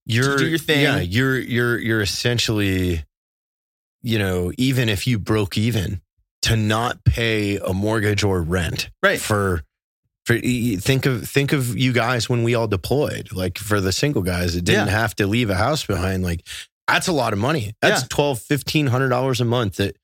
you're 0.05 0.37
do 0.37 0.47
your 0.47 0.57
thing. 0.57 0.83
Yeah, 0.83 0.99
you're 1.01 1.37
you're 1.37 1.77
you're 1.77 2.01
essentially, 2.01 3.03
you 4.01 4.17
know, 4.17 4.53
even 4.57 4.87
if 4.87 5.05
you 5.07 5.19
broke 5.19 5.57
even, 5.57 5.99
to 6.43 6.55
not 6.55 7.03
pay 7.03 7.57
a 7.57 7.73
mortgage 7.73 8.23
or 8.23 8.41
rent 8.41 8.89
right? 9.03 9.19
for 9.19 9.63
for 10.25 10.39
think 10.39 11.05
of 11.05 11.27
think 11.27 11.51
of 11.51 11.77
you 11.77 11.91
guys 11.91 12.29
when 12.29 12.43
we 12.43 12.55
all 12.55 12.67
deployed. 12.69 13.33
Like 13.33 13.57
for 13.57 13.81
the 13.81 13.91
single 13.91 14.21
guys 14.21 14.53
that 14.53 14.61
didn't 14.63 14.87
Yeah. 14.87 14.93
have 14.97 15.13
to 15.17 15.27
leave 15.27 15.49
a 15.49 15.55
house 15.57 15.85
behind. 15.85 16.23
Like 16.23 16.47
that's 16.87 17.09
a 17.09 17.11
lot 17.11 17.33
of 17.33 17.39
money. 17.39 17.73
That's 17.81 18.03
Yeah. 18.03 18.07
twelve, 18.09 18.41
fifteen 18.41 18.87
hundred 18.87 19.09
dollars 19.09 19.41
a 19.41 19.45
month 19.45 19.75
that 19.75 19.97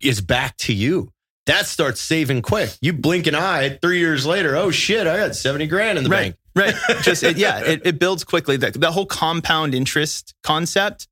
is 0.00 0.20
back 0.20 0.56
to 0.56 0.72
you. 0.74 1.12
That 1.46 1.66
starts 1.66 2.00
saving 2.00 2.42
quick. 2.42 2.70
You 2.80 2.92
blink 2.92 3.26
an 3.26 3.34
eye, 3.34 3.78
three 3.80 3.98
years 3.98 4.26
later, 4.26 4.56
oh 4.56 4.70
shit, 4.70 5.06
I 5.06 5.16
got 5.16 5.36
70 5.36 5.66
grand 5.68 5.98
in 5.98 6.04
the 6.04 6.10
right, 6.10 6.34
bank. 6.54 6.74
right. 6.88 6.98
Just 7.02 7.22
it, 7.22 7.36
yeah, 7.36 7.60
it, 7.60 7.82
it 7.84 7.98
builds 7.98 8.24
quickly. 8.24 8.56
The, 8.56 8.72
the 8.72 8.90
whole 8.90 9.06
compound 9.06 9.74
interest 9.74 10.34
concept. 10.42 11.06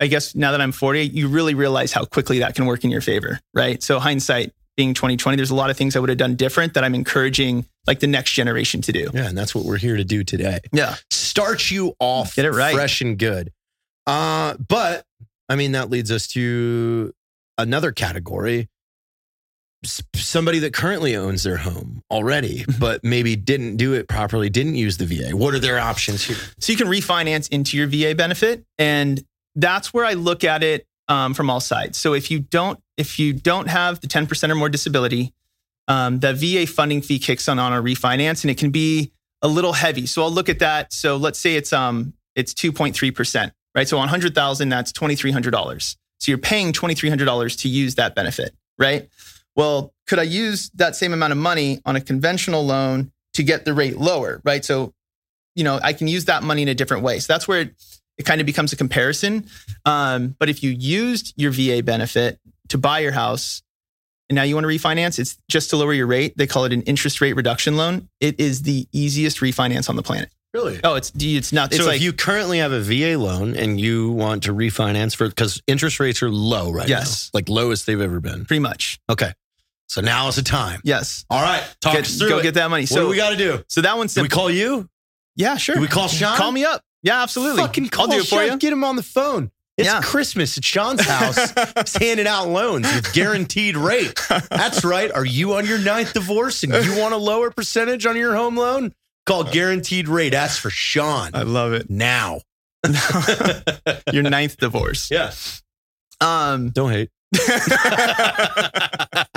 I 0.00 0.08
guess 0.08 0.34
now 0.34 0.50
that 0.52 0.60
I'm 0.60 0.72
40, 0.72 1.02
you 1.02 1.28
really 1.28 1.54
realize 1.54 1.92
how 1.92 2.04
quickly 2.04 2.40
that 2.40 2.56
can 2.56 2.66
work 2.66 2.82
in 2.82 2.90
your 2.90 3.02
favor, 3.02 3.38
right? 3.54 3.80
So 3.82 4.00
hindsight 4.00 4.52
being 4.76 4.94
2020, 4.94 5.36
there's 5.36 5.50
a 5.50 5.54
lot 5.54 5.70
of 5.70 5.76
things 5.76 5.94
I 5.94 6.00
would 6.00 6.08
have 6.08 6.18
done 6.18 6.34
different 6.34 6.74
that 6.74 6.82
I'm 6.82 6.94
encouraging 6.94 7.66
like 7.86 8.00
the 8.00 8.06
next 8.08 8.32
generation 8.32 8.80
to 8.82 8.92
do. 8.92 9.10
Yeah, 9.14 9.28
and 9.28 9.38
that's 9.38 9.54
what 9.54 9.64
we're 9.64 9.76
here 9.76 9.96
to 9.96 10.04
do 10.04 10.24
today. 10.24 10.60
Yeah, 10.72 10.96
Start 11.10 11.70
you 11.70 11.94
off 11.98 12.34
Get 12.36 12.44
it 12.44 12.50
right. 12.50 12.74
fresh 12.74 13.00
and 13.00 13.18
good. 13.18 13.52
Uh, 14.06 14.54
but 14.68 15.04
I 15.48 15.56
mean, 15.56 15.72
that 15.72 15.88
leads 15.88 16.10
us 16.10 16.26
to 16.28 17.14
another 17.56 17.90
category. 17.92 18.68
Somebody 19.84 20.60
that 20.60 20.72
currently 20.72 21.16
owns 21.16 21.42
their 21.42 21.56
home 21.56 22.02
already, 22.10 22.60
Mm-hmm. 22.60 22.78
but 22.78 23.02
maybe 23.02 23.34
didn't 23.36 23.76
do 23.76 23.94
it 23.94 24.08
properly, 24.08 24.48
didn't 24.48 24.76
use 24.76 24.96
the 24.96 25.06
VA. 25.06 25.36
What 25.36 25.54
are 25.54 25.58
their 25.58 25.78
options 25.78 26.22
here? 26.24 26.36
so 26.58 26.72
you 26.72 26.78
can 26.78 26.86
refinance 26.88 27.48
into 27.50 27.76
your 27.76 27.86
VA 27.88 28.14
benefit, 28.14 28.64
and 28.78 29.22
that's 29.56 29.92
where 29.92 30.04
I 30.04 30.12
look 30.14 30.44
at 30.44 30.62
it 30.62 30.86
um, 31.08 31.34
from 31.34 31.50
all 31.50 31.60
sides. 31.60 31.98
So 31.98 32.14
if 32.14 32.30
you 32.30 32.38
don't, 32.38 32.78
if 32.96 33.18
you 33.18 33.32
don't 33.32 33.68
have 33.68 34.00
the 34.00 34.06
10% 34.06 34.50
or 34.50 34.54
more 34.54 34.68
disability, 34.68 35.32
um, 35.88 36.20
the 36.20 36.32
VA 36.32 36.66
funding 36.66 37.02
fee 37.02 37.18
kicks 37.18 37.48
on 37.48 37.58
on 37.58 37.72
a 37.72 37.82
refinance, 37.82 38.44
and 38.44 38.50
it 38.50 38.56
can 38.58 38.70
be 38.70 39.12
a 39.42 39.48
little 39.48 39.72
heavy. 39.72 40.06
So 40.06 40.22
I'll 40.22 40.30
look 40.30 40.48
at 40.48 40.60
that. 40.60 40.92
So 40.92 41.16
let's 41.16 41.38
say 41.40 41.56
it's 41.56 41.72
um 41.72 42.12
it's 42.36 42.54
2.3%, 42.54 43.50
right? 43.74 43.88
So 43.88 43.96
on 43.98 44.02
100,000 44.02 44.68
that's 44.68 44.92
$2300. 44.92 45.96
So 46.20 46.30
you're 46.30 46.38
paying 46.38 46.72
$2300 46.72 47.58
to 47.62 47.68
use 47.68 47.96
that 47.96 48.14
benefit, 48.14 48.54
right? 48.78 49.08
Well, 49.56 49.92
could 50.06 50.18
I 50.18 50.22
use 50.24 50.70
that 50.74 50.96
same 50.96 51.12
amount 51.12 51.32
of 51.32 51.38
money 51.38 51.80
on 51.84 51.96
a 51.96 52.00
conventional 52.00 52.64
loan 52.64 53.12
to 53.34 53.42
get 53.42 53.64
the 53.64 53.74
rate 53.74 53.98
lower, 53.98 54.40
right? 54.44 54.64
So, 54.64 54.92
you 55.54 55.64
know, 55.64 55.78
I 55.82 55.92
can 55.92 56.08
use 56.08 56.26
that 56.26 56.42
money 56.42 56.62
in 56.62 56.68
a 56.68 56.74
different 56.74 57.02
way. 57.02 57.18
So 57.18 57.32
that's 57.32 57.46
where 57.46 57.60
it, 57.60 57.74
it 58.18 58.24
kind 58.24 58.40
of 58.40 58.46
becomes 58.46 58.72
a 58.72 58.76
comparison. 58.76 59.46
Um, 59.84 60.36
but 60.38 60.48
if 60.48 60.62
you 60.62 60.70
used 60.70 61.34
your 61.36 61.50
VA 61.50 61.82
benefit 61.82 62.38
to 62.68 62.78
buy 62.78 63.00
your 63.00 63.12
house 63.12 63.62
and 64.30 64.36
now 64.36 64.42
you 64.42 64.54
want 64.54 64.64
to 64.64 64.68
refinance, 64.68 65.18
it's 65.18 65.36
just 65.50 65.70
to 65.70 65.76
lower 65.76 65.92
your 65.92 66.06
rate. 66.06 66.34
They 66.36 66.46
call 66.46 66.64
it 66.64 66.72
an 66.72 66.82
interest 66.82 67.20
rate 67.20 67.34
reduction 67.34 67.76
loan. 67.76 68.08
It 68.20 68.40
is 68.40 68.62
the 68.62 68.86
easiest 68.92 69.38
refinance 69.38 69.88
on 69.90 69.96
the 69.96 70.02
planet. 70.02 70.30
Really? 70.54 70.78
Oh, 70.84 70.96
it's 70.96 71.10
it's 71.18 71.50
not. 71.50 71.72
It's 71.72 71.78
so 71.78 71.86
like 71.86 71.96
if 71.96 72.02
you 72.02 72.12
currently 72.12 72.58
have 72.58 72.72
a 72.72 72.80
VA 72.82 73.16
loan 73.18 73.56
and 73.56 73.80
you 73.80 74.10
want 74.10 74.42
to 74.42 74.52
refinance 74.52 75.16
for 75.16 75.26
because 75.28 75.62
interest 75.66 75.98
rates 75.98 76.22
are 76.22 76.28
low 76.30 76.70
right 76.70 76.86
Yes. 76.88 77.30
now, 77.32 77.38
like 77.38 77.48
lowest 77.48 77.86
they've 77.86 77.98
ever 78.00 78.20
been. 78.20 78.44
pretty 78.44 78.60
much 78.60 79.00
Okay, 79.08 79.32
so 79.92 80.00
now 80.00 80.28
is 80.28 80.36
the 80.36 80.42
time. 80.42 80.80
yes. 80.84 81.24
All 81.28 81.42
right, 81.42 81.62
talk 81.80 81.92
Get, 81.94 82.06
us 82.06 82.16
through 82.18 82.28
go 82.30 82.38
it. 82.38 82.42
get 82.42 82.54
that 82.54 82.70
money. 82.70 82.84
what 82.84 82.88
So 82.88 83.02
do 83.02 83.08
we 83.08 83.16
got 83.16 83.30
to 83.30 83.36
do? 83.36 83.62
so 83.68 83.82
that 83.82 83.96
one's 83.98 84.14
Do 84.14 84.22
we 84.22 84.28
call 84.28 84.50
you? 84.50 84.88
yeah, 85.36 85.56
sure. 85.58 85.74
Do 85.74 85.80
we 85.82 85.88
call 85.88 86.08
Sean? 86.08 86.36
Call 86.36 86.50
me 86.52 86.64
up. 86.64 86.82
Yeah, 87.02 87.22
absolutely. 87.22 87.62
Fucking 87.62 87.88
call 87.88 88.04
I'll 88.04 88.10
do 88.12 88.16
it 88.18 88.28
for 88.28 88.36
Sean. 88.36 88.52
you. 88.52 88.56
Get 88.58 88.72
him 88.72 88.84
on 88.84 88.96
the 88.96 89.02
phone. 89.02 89.50
It's 89.76 89.86
Yeah. 89.88 90.00
Christmas 90.02 90.56
at 90.58 90.64
Sean's 90.64 91.04
house. 91.04 91.36
He's 91.76 91.96
handing 91.96 92.26
out 92.26 92.48
loans 92.48 92.92
with 92.94 93.12
guaranteed 93.12 93.76
rate. 93.76 94.18
That's 94.50 94.84
right. 94.84 95.10
Are 95.12 95.24
you 95.24 95.54
on 95.54 95.66
your 95.66 95.78
ninth 95.78 96.12
divorce 96.12 96.62
and 96.62 96.72
you 96.72 96.96
want 96.98 97.14
a 97.14 97.16
lower 97.16 97.50
percentage 97.50 98.06
on 98.06 98.16
your 98.16 98.34
home 98.36 98.56
loan? 98.56 98.94
Call 99.26 99.44
guaranteed 99.44 100.08
rate. 100.08 100.34
Ask 100.34 100.60
for 100.60 100.70
Sean 100.70 101.30
I 101.34 101.42
love 101.42 101.72
it. 101.74 101.88
now. 101.90 102.40
Your 104.12 104.22
ninth 104.24 104.56
divorce. 104.58 105.10
Yeah. 105.10 105.32
Um, 106.20 106.70
Don't 106.70 106.90
hate. 106.92 107.10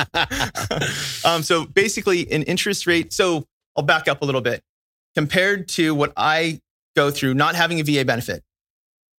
um, 1.26 1.44
so 1.44 1.66
basically, 1.66 2.32
an 2.32 2.44
interest 2.44 2.88
rate. 2.88 3.14
So 3.14 3.46
I'll 3.76 3.84
back 3.84 4.08
up 4.08 4.22
a 4.22 4.26
little 4.26 4.42
bit. 4.42 4.62
Compared 5.16 5.68
to 5.70 5.96
what 5.96 6.14
I 6.18 6.60
go 6.96 7.12
through, 7.12 7.34
not 7.34 7.56
having 7.56 7.80
a 7.80 7.84
VA 7.84 8.04
benefit, 8.04 8.44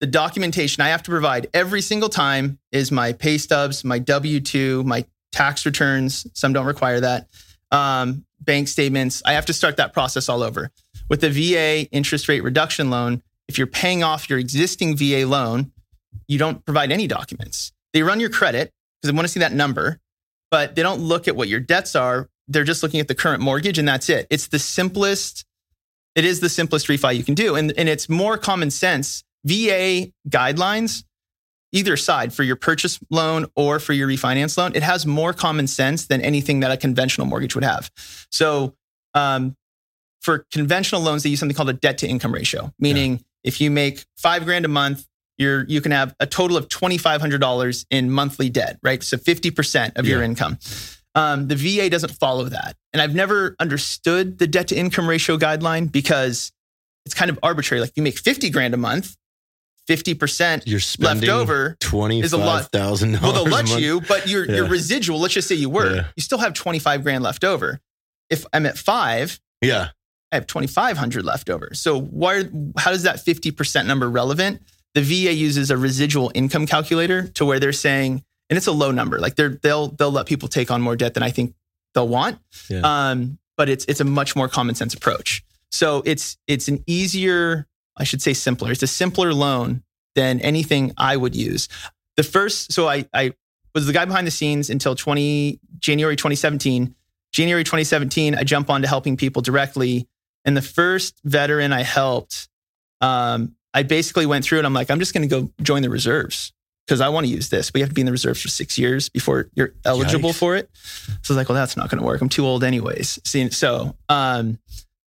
the 0.01 0.07
documentation 0.07 0.83
I 0.83 0.89
have 0.89 1.03
to 1.05 1.11
provide 1.11 1.49
every 1.55 1.81
single 1.81 2.09
time 2.09 2.59
is 2.71 2.93
my 2.93 3.13
pay 3.13 3.39
stubs, 3.39 3.85
my 3.85 3.99
W 3.99 4.41
2, 4.41 4.85
my 4.85 5.07
tax 5.33 5.65
returns. 5.65 6.27
Some 6.35 6.53
don't 6.53 6.67
require 6.67 7.01
that. 7.01 7.29
Um, 7.71 8.25
bank 8.41 8.69
statements. 8.69 9.23
I 9.25 9.33
have 9.33 9.47
to 9.47 9.53
start 9.53 9.79
that 9.79 9.93
process 9.93 10.29
all 10.29 10.43
over. 10.43 10.71
With 11.09 11.21
the 11.21 11.31
VA 11.31 11.89
interest 11.91 12.29
rate 12.29 12.43
reduction 12.43 12.91
loan, 12.91 13.23
if 13.49 13.59
you're 13.59 13.67
paying 13.67 14.03
off 14.03 14.29
your 14.29 14.39
existing 14.39 14.97
VA 14.97 15.27
loan, 15.27 15.73
you 16.29 16.39
don't 16.39 16.65
provide 16.65 16.93
any 16.93 17.07
documents. 17.07 17.73
They 17.93 18.03
run 18.03 18.21
your 18.21 18.31
credit 18.31 18.73
because 19.01 19.13
they 19.13 19.17
want 19.17 19.27
to 19.27 19.33
see 19.33 19.41
that 19.41 19.53
number, 19.53 19.99
but 20.51 20.75
they 20.75 20.83
don't 20.83 21.01
look 21.01 21.29
at 21.29 21.37
what 21.37 21.49
your 21.49 21.61
debts 21.61 21.95
are. 21.95 22.29
They're 22.49 22.65
just 22.65 22.83
looking 22.83 23.01
at 23.01 23.09
the 23.09 23.15
current 23.15 23.43
mortgage 23.43 23.79
and 23.79 23.89
that's 23.89 24.09
it. 24.09 24.27
It's 24.31 24.49
the 24.49 24.59
simplest, 24.59 25.45
it 26.15 26.25
is 26.25 26.41
the 26.41 26.49
simplest 26.49 26.87
refi 26.87 27.17
you 27.17 27.25
can 27.25 27.35
do. 27.35 27.57
And, 27.57 27.73
and 27.77 27.89
it's 27.89 28.09
more 28.09 28.39
common 28.39 28.71
sense. 28.71 29.25
VA 29.45 30.13
guidelines, 30.29 31.05
either 31.73 31.97
side 31.97 32.33
for 32.33 32.43
your 32.43 32.57
purchase 32.57 32.99
loan 33.11 33.47
or 33.55 33.79
for 33.79 33.93
your 33.93 34.09
refinance 34.09 34.57
loan, 34.57 34.75
it 34.75 34.83
has 34.83 35.07
more 35.07 35.33
common 35.33 35.67
sense 35.67 36.07
than 36.07 36.21
anything 36.21 36.61
that 36.61 36.71
a 36.71 36.77
conventional 36.77 37.27
mortgage 37.27 37.55
would 37.55 37.65
have. 37.65 37.91
So, 38.31 38.75
um, 39.15 39.57
for 40.21 40.45
conventional 40.51 41.01
loans, 41.01 41.23
they 41.23 41.31
use 41.31 41.39
something 41.39 41.55
called 41.55 41.71
a 41.71 41.75
debt 41.75 41.99
to 41.99 42.09
income 42.09 42.35
ratio, 42.35 42.73
meaning 42.81 43.25
if 43.45 43.61
you 43.61 43.71
make 43.71 44.05
five 44.17 44.45
grand 44.45 44.65
a 44.65 44.69
month, 44.69 45.07
you're 45.39 45.65
you 45.69 45.81
can 45.81 45.93
have 45.93 46.15
a 46.21 46.27
total 46.27 46.57
of 46.57 46.69
twenty 46.69 46.99
five 46.99 47.21
hundred 47.21 47.41
dollars 47.41 47.87
in 47.91 48.11
monthly 48.11 48.49
debt, 48.51 48.79
right? 48.83 49.03
So 49.03 49.17
fifty 49.19 49.51
percent 49.51 49.97
of 49.97 50.07
your 50.07 50.23
income. 50.23 50.59
Um, 51.15 51.49
the 51.49 51.57
VA 51.57 51.89
doesn't 51.89 52.13
follow 52.13 52.45
that, 52.45 52.77
and 52.93 53.01
I've 53.01 53.15
never 53.15 53.57
understood 53.59 54.39
the 54.39 54.47
debt 54.47 54.69
to 54.69 54.77
income 54.77 55.09
ratio 55.09 55.39
guideline 55.39 55.91
because 55.91 56.53
it's 57.07 57.15
kind 57.15 57.31
of 57.31 57.39
arbitrary. 57.43 57.81
Like 57.81 57.93
you 57.97 58.03
make 58.03 58.19
fifty 58.19 58.51
grand 58.51 58.75
a 58.75 58.77
month, 58.77 59.17
fifty 59.87 60.13
percent 60.15 60.65
You're 60.67 60.81
spending 60.81 61.29
left 61.31 61.41
over. 61.41 61.77
twenty 61.81 62.21
is 62.21 62.33
a 62.35 62.37
lot. 62.37 62.71
thousand 62.71 63.19
Well, 63.23 63.33
they'll 63.33 63.45
let 63.45 63.79
you, 63.81 64.01
but 64.03 64.29
your 64.29 64.45
your 64.45 64.65
Yeah. 64.65 64.71
residual. 64.71 65.19
Let's 65.21 65.35
just 65.35 65.49
say 65.49 65.55
you 65.55 65.71
were, 65.71 65.95
Yeah. 65.95 66.05
you 66.17 66.23
still 66.23 66.39
have 66.39 66.53
twenty 66.55 66.79
five 66.79 67.03
grand 67.03 67.23
left 67.25 67.45
over. 67.45 67.81
If 68.29 68.45
I'm 68.53 68.67
at 68.67 68.77
five, 68.77 69.41
Yeah, 69.63 69.89
I 70.33 70.37
have 70.37 70.47
2,500 70.49 71.25
left 71.25 71.49
over. 71.49 71.71
So 71.75 71.99
why, 72.01 72.43
how 72.77 72.91
does 72.91 73.05
that 73.05 73.25
50% 73.25 73.87
number 73.87 74.11
relevant? 74.11 74.61
The 74.97 75.03
VA 75.03 75.35
uses 75.35 75.71
a 75.71 75.77
residual 75.77 76.33
income 76.35 76.67
calculator 76.67 77.29
to 77.35 77.45
where 77.45 77.61
they're 77.61 77.75
saying, 77.75 78.25
and 78.49 78.57
it's 78.57 78.67
a 78.67 78.73
low 78.73 78.93
number. 78.93 79.19
Like 79.19 79.37
they're, 79.37 79.51
they'll, 79.51 79.89
they'll 79.89 80.11
let 80.11 80.25
people 80.25 80.49
take 80.49 80.71
on 80.71 80.81
more 80.81 80.97
debt 80.97 81.13
than 81.13 81.23
I 81.23 81.29
think 81.29 81.55
they'll 81.93 82.09
want. 82.09 82.39
Yeah. 82.71 82.81
Um, 82.83 83.39
but 83.59 83.69
it's, 83.69 83.85
it's 83.89 84.01
a 84.01 84.05
much 84.05 84.35
more 84.35 84.49
common 84.49 84.75
sense 84.75 84.95
approach. 84.95 85.45
So 85.71 86.03
it's, 86.07 86.39
it's 86.47 86.69
an 86.69 86.83
easier, 86.87 87.67
I 87.99 88.05
should 88.05 88.23
say 88.23 88.33
simpler. 88.33 88.73
It's 88.73 88.83
a 88.83 88.87
simpler 88.87 89.35
loan 89.35 89.83
than 90.15 90.41
anything 90.41 90.95
I 90.97 91.19
would 91.19 91.37
use. 91.37 91.69
The 92.17 92.23
first, 92.23 92.73
so 92.73 92.89
I, 92.89 93.05
I 93.13 93.35
was 93.75 93.87
the 93.87 93.93
guy 93.93 94.07
behind 94.07 94.27
the 94.27 94.31
scenes 94.31 94.71
until 94.71 94.95
20, 94.95 95.61
January 95.79 96.17
2017. 96.17 96.95
January 97.33 97.65
2017, 97.65 98.35
I 98.35 98.45
jump 98.45 98.71
on 98.71 98.81
to 98.81 98.89
helping 98.89 99.19
people 99.19 99.43
directly. 99.43 100.09
And 100.47 100.57
the 100.57 100.63
first 100.63 101.21
veteran 101.23 101.75
I 101.75 101.83
helped, 101.83 102.49
um, 103.03 103.57
I 103.77 103.83
basically 103.83 104.25
went 104.25 104.43
through 104.43 104.57
and 104.57 104.67
I'm 104.67 104.73
like, 104.73 104.91
I'm 104.91 104.99
just 104.99 105.13
going 105.13 105.29
to 105.29 105.43
go 105.43 105.53
join 105.61 105.83
the 105.83 105.91
reserves 105.91 106.55
because 106.87 107.03
I 107.03 107.11
want 107.11 107.27
to 107.27 107.33
use 107.33 107.51
this. 107.51 107.71
But 107.71 107.81
you 107.81 107.85
have 107.85 107.91
to 107.91 107.95
be 107.95 108.01
in 108.01 108.07
the 108.07 108.13
reserves 108.13 108.41
for 108.41 108.49
six 108.49 108.79
years 108.79 109.11
before 109.11 109.51
you're 109.55 109.75
eligible 109.85 110.31
Yikes. 110.31 110.39
for 110.39 110.57
it. 110.57 110.71
So 110.73 111.13
I 111.13 111.17
was 111.29 111.37
like, 111.37 111.49
well, 111.51 111.57
that's 111.57 111.77
not 111.77 111.91
going 111.91 112.01
to 112.01 112.07
work. 112.07 112.23
I'm 112.23 112.31
too 112.31 112.47
old 112.47 112.65
anyways. 112.65 113.21
See, 113.25 113.51
so 113.51 113.95
um, 114.09 114.59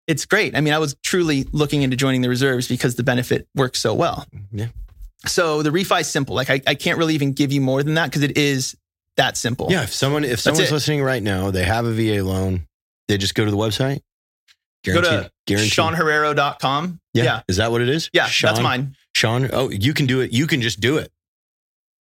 it's 0.06 0.26
great. 0.26 0.54
I 0.54 0.60
mean, 0.60 0.74
I 0.74 0.78
was 0.78 0.96
truly 1.02 1.46
looking 1.50 1.80
into 1.80 1.96
joining 1.96 2.20
the 2.20 2.28
reserves 2.28 2.68
because 2.68 2.96
the 2.96 3.02
benefit 3.02 3.48
works 3.54 3.78
so 3.78 3.94
well. 3.94 4.26
Yeah. 4.52 4.66
So 5.24 5.62
the 5.62 5.70
refi 5.70 6.02
is 6.02 6.08
simple. 6.08 6.36
Like 6.36 6.50
I, 6.50 6.60
I 6.66 6.74
can't 6.74 6.98
really 6.98 7.14
even 7.14 7.32
give 7.32 7.52
you 7.52 7.62
more 7.62 7.82
than 7.82 7.94
that 7.94 8.10
because 8.10 8.22
it 8.22 8.36
is 8.36 8.76
that 9.16 9.38
simple. 9.38 9.68
yeah. 9.70 9.82
If 9.82 9.94
someone 9.94 10.24
if 10.24 10.40
someone's 10.40 10.70
listening 10.70 11.02
right 11.02 11.22
now, 11.22 11.50
they 11.50 11.64
have 11.64 11.86
a 11.86 11.92
VA 11.92 12.22
loan, 12.22 12.66
they 13.08 13.16
just 13.16 13.34
go 13.34 13.46
to 13.46 13.50
the 13.50 13.56
website. 13.56 14.02
Go 14.84 15.00
to 15.00 15.30
guaranteed. 15.46 15.72
SeanHerrero.com. 15.72 17.00
Yeah. 17.14 17.24
Yeah. 17.24 17.42
Is 17.48 17.56
that 17.56 17.70
what 17.70 17.80
it 17.80 17.88
is? 17.88 18.10
Yeah. 18.12 18.26
Sean, 18.26 18.48
That's 18.50 18.62
mine. 18.62 18.96
Sean. 19.14 19.48
Oh, 19.52 19.70
you 19.70 19.92
can 19.94 20.06
do 20.06 20.20
it. 20.20 20.32
You 20.32 20.46
can 20.46 20.60
just 20.60 20.80
do 20.80 20.96
it. 20.98 21.10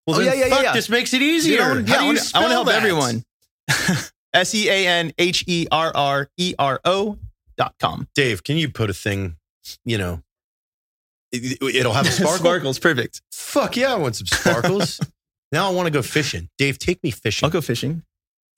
Oh, 0.08 0.14
well, 0.14 0.20
Oh, 0.20 0.24
yeah, 0.24 0.34
yeah, 0.34 0.48
fuck, 0.50 0.64
yeah. 0.64 0.74
This 0.74 0.90
makes 0.90 1.14
it 1.14 1.22
You 1.22 1.28
easier. 1.32 1.62
How 1.64 1.74
yeah, 1.74 1.82
do 1.84 1.94
I 1.94 2.06
want 2.06 2.20
to 2.20 2.38
help 2.50 2.68
that? 2.68 2.76
everyone. 2.78 3.24
S 4.34 4.54
E 4.56 4.70
A 4.70 4.88
N 4.88 5.12
H 5.18 5.44
E 5.48 5.68
R 5.72 5.92
R 5.96 6.30
E 6.38 6.54
R 6.60 6.80
O 6.86 7.18
dot 7.58 7.74
com. 7.80 8.08
Dave, 8.16 8.44
can 8.44 8.56
you 8.58 8.70
put 8.70 8.90
a 8.90 8.94
thing? 8.94 9.36
You 9.84 9.98
know, 9.98 10.22
it, 11.32 11.60
will 11.62 11.92
have 11.94 12.06
a 12.08 12.12
sparkle. 12.12 12.38
Sparkles, 12.38 12.80
perfect. 12.80 13.22
Fuck 13.32 13.76
yeah, 13.76 13.94
I 13.94 13.96
want 13.98 14.16
some 14.16 14.28
sparkles. 14.28 15.00
now 15.52 15.68
I 15.70 15.74
want 15.74 15.88
to 15.88 15.92
go 15.92 16.02
fishing. 16.02 16.50
Dave, 16.58 16.78
take 16.80 17.02
me 17.04 17.12
fishing. 17.12 17.46
I'll 17.46 17.52
go 17.52 17.60
fishing. 17.62 18.04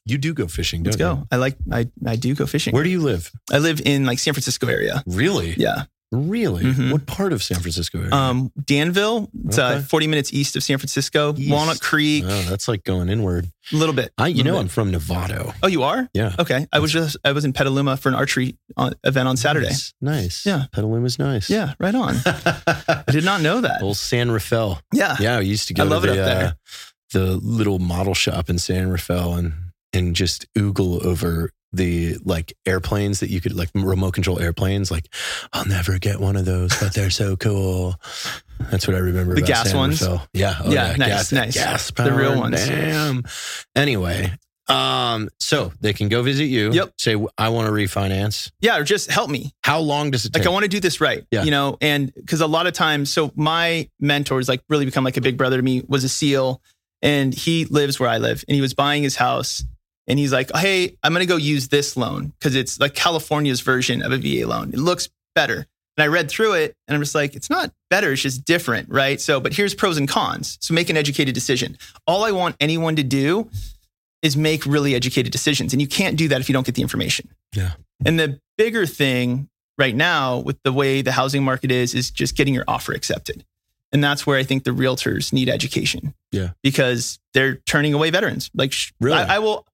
You 0.10 0.17
do 0.17 0.34
go 0.34 0.48
fishing, 0.48 0.84
don't 0.84 0.91
Let's 0.91 0.98
go. 0.98 1.28
I 1.32 1.36
like. 1.38 1.56
I 1.72 1.88
I 2.06 2.15
do 2.15 2.36
go 2.36 2.45
fishing. 2.45 2.74
Where 2.74 2.84
do 2.84 2.89
you 2.89 3.02
live? 3.02 3.32
I 3.52 3.60
live 3.60 3.82
in 3.86 4.06
like 4.06 4.19
San 4.19 4.34
Francisco 4.34 4.67
area. 4.67 5.04
Really? 5.06 5.54
Yeah. 5.58 5.84
Really? 6.12 6.63
Mhm. 6.63 6.91
What 6.91 7.06
part 7.06 7.34
of 7.34 7.43
San 7.43 7.60
Francisco 7.60 8.00
area? 8.00 8.12
Um, 8.12 8.52
Danville. 8.65 9.30
It's 9.45 9.60
uh, 9.60 9.82
40 9.82 10.08
minutes 10.08 10.34
east 10.34 10.56
of 10.56 10.63
San 10.63 10.80
Francisco. 10.80 11.36
East. 11.38 11.52
Walnut 11.52 11.80
Creek. 11.82 12.24
oh, 12.26 12.41
that's 12.50 12.67
like 12.67 12.84
going 12.84 13.10
inward. 13.10 13.45
A 13.72 13.76
little 13.76 13.93
bit. 13.93 14.12
I, 14.17 14.26
you 14.30 14.43
know, 14.43 14.54
bit. 14.54 14.62
I'm 14.62 14.67
from 14.69 14.91
Novato. 14.91 15.54
Oh, 15.62 15.67
you 15.67 15.84
are? 15.84 16.10
Yeah. 16.15 16.34
Okay. 16.39 16.65
I 16.74 16.80
was 16.80 16.91
just. 16.91 17.15
I 17.24 17.32
was 17.32 17.45
in 17.45 17.54
Petaluma 17.54 17.95
for 17.95 18.10
an 18.10 18.15
archery 18.15 18.58
on, 18.76 18.93
event 19.04 19.28
on 19.28 19.38
Saturday. 19.38 19.67
Nice. 19.67 19.93
nice. 20.02 20.45
Yeah. 20.48 20.63
Petaluma's 20.74 21.19
nice. 21.19 21.48
Yeah. 21.48 21.74
Right 21.80 21.93
on. 21.93 22.15
I 22.26 23.04
did 23.12 23.24
not 23.24 23.41
know 23.41 23.62
that. 23.62 23.84
Old 23.84 23.98
San 23.98 24.32
Rafael. 24.32 24.82
Yeah. 24.91 25.15
Yeah, 25.19 25.38
I 25.38 25.41
used 25.41 25.67
to 25.67 25.76
go 25.76 25.84
I 25.84 25.86
love 25.86 26.02
to 26.04 26.12
it 26.12 26.15
the, 26.15 26.22
up 26.24 26.28
there. 26.28 26.48
uh, 26.48 26.52
the 27.13 27.36
little 27.38 27.78
model 27.78 28.15
shop 28.15 28.50
in 28.50 28.58
San 28.58 28.89
Rafael 28.89 29.36
and 29.36 29.54
and 29.93 30.15
just 30.15 30.52
oogle 30.54 31.04
over 31.04 31.52
the 31.71 32.17
like 32.23 32.54
airplanes 32.65 33.19
that 33.19 33.30
you 33.30 33.41
could 33.41 33.56
like 33.56 33.69
remote 33.75 34.13
control 34.13 34.39
airplanes. 34.39 34.89
Like, 34.89 35.08
I'll 35.54 35.65
never 35.65 35.99
get 35.99 36.19
one 36.19 36.36
of 36.36 36.45
those, 36.45 36.78
but 36.80 36.93
they're 36.93 37.10
so 37.10 37.36
cool. 37.36 37.95
That's 38.71 38.88
what 38.88 38.95
I 38.95 38.99
remember. 38.99 39.36
The 39.36 39.41
about 39.41 39.47
gas 39.47 39.69
San 39.69 39.78
ones? 39.78 40.02
Yeah. 40.34 40.56
Oh, 40.63 40.71
Yeah, 40.71 40.95
nice, 40.97 41.10
gas, 41.10 41.32
nice. 41.32 41.54
Gas 41.54 41.91
The 41.91 42.12
real 42.12 42.38
ones. 42.38 42.65
Damn. 42.67 43.23
Anyway, 43.75 44.32
um, 44.67 45.30
so 45.39 45.71
they 45.80 45.93
can 45.93 46.10
go 46.10 46.21
visit 46.21 46.45
you. 46.45 46.71
Yep. 46.71 46.93
Say, 46.97 47.15
I 47.38 47.49
want 47.49 47.67
to 47.67 47.71
refinance. 47.71 48.52
Yeah. 48.60 48.78
Or 48.78 48.84
just 48.84 49.10
help 49.10 49.30
me. 49.30 49.54
How 49.63 49.80
long 49.80 50.12
does 50.12 50.25
it 50.25 50.34
take? 50.34 50.41
like 50.43 50.47
I 50.47 50.54
want 50.54 50.63
to 50.63 50.69
do 50.69 50.80
this 50.80 51.02
right. 51.02 51.25
Yeah. 51.32 51.43
You 51.43 51.52
know, 51.52 51.78
and 51.82 52.13
because 52.13 52.41
a 52.41 52.47
lot 52.47 52.67
of 52.67 52.73
times, 52.73 53.12
so 53.12 53.32
my 53.36 53.89
mentors 53.99 54.47
like 54.49 54.62
really 54.69 54.86
become 54.86 55.04
like 55.04 55.17
a 55.17 55.21
big 55.21 55.38
brother 55.38 55.58
to 55.58 55.63
me 55.63 55.84
was 55.88 56.04
a 56.04 56.10
SEAL 56.10 56.62
and 57.02 57.34
he 57.34 57.65
lives 57.65 57.99
where 57.99 58.10
I 58.10 58.17
live 58.17 58.43
and 58.47 58.56
he 58.56 58.62
was 58.62 58.73
buying 58.73 59.04
his 59.04 59.15
house 59.15 59.63
and 60.10 60.19
he's 60.19 60.34
like, 60.34 60.50
Hey, 60.56 60.98
I'm 61.04 61.13
going 61.13 61.22
to 61.26 61.32
go 61.32 61.38
use 61.38 61.67
this 61.69 61.95
loan 61.95 62.34
because 62.39 62.56
it's 62.56 62.80
like 62.80 62.93
California's 62.95 63.62
version 63.62 64.02
of 64.02 64.12
a 64.12 64.17
VA 64.17 64.45
loan. 64.48 64.69
It 64.74 64.80
looks 64.80 65.08
better. 65.36 65.65
And 65.98 66.04
I 66.04 66.08
read 66.08 66.30
through 66.30 66.54
it 66.54 66.76
and 66.88 66.95
I'm 66.95 67.02
just 67.02 67.15
like, 67.15 67.36
it's 67.36 67.50
not 67.50 67.72
better. 67.89 68.12
It's 68.13 68.22
just 68.22 68.43
different. 68.45 68.89
Right. 68.89 69.19
So, 69.22 69.39
but 69.39 69.54
here's 69.54 69.74
pros 69.76 69.98
and 69.98 70.08
cons. 70.08 70.58
So 70.62 70.74
make 70.74 70.89
an 70.89 70.98
educated 70.98 71.34
decision. 71.36 71.78
All 72.08 72.24
I 72.24 72.32
want 72.32 72.56
anyone 72.60 72.95
to 72.98 73.04
do 73.04 73.50
is 74.22 74.36
make 74.36 74.65
really 74.65 74.95
educated 74.95 75.32
decisions. 75.32 75.72
And 75.74 75.82
you 75.82 75.88
can't 75.88 76.17
do 76.17 76.28
that 76.30 76.41
if 76.41 76.50
you 76.50 76.54
don't 76.54 76.65
get 76.65 76.76
the 76.76 76.82
information. 76.82 77.30
Yeah. 77.56 77.74
And 78.06 78.19
the 78.19 78.39
bigger 78.58 78.86
thing 78.86 79.50
right 79.78 79.95
now 79.95 80.39
with 80.39 80.58
the 80.63 80.74
way 80.74 81.02
the 81.02 81.12
housing 81.13 81.43
market 81.43 81.72
is 81.72 81.93
is 81.93 82.12
just 82.12 82.36
getting 82.36 82.54
your 82.54 82.65
offer 82.67 82.91
accepted 82.91 83.45
and 83.93 84.04
that's 84.04 84.28
where 84.28 84.38
i 84.38 84.43
think 84.43 84.65
the 84.65 84.72
realtors 84.72 85.32
need 85.32 85.48
education 85.48 86.13
Yeah. 86.34 86.50
because 86.62 87.17
they're 87.34 87.56
turning 87.65 87.93
away 87.93 88.10
veterans 88.10 88.52
like 88.54 88.74
Really? 89.00 89.17
I, 89.17 89.38
I 89.38 89.39
will 89.39 89.65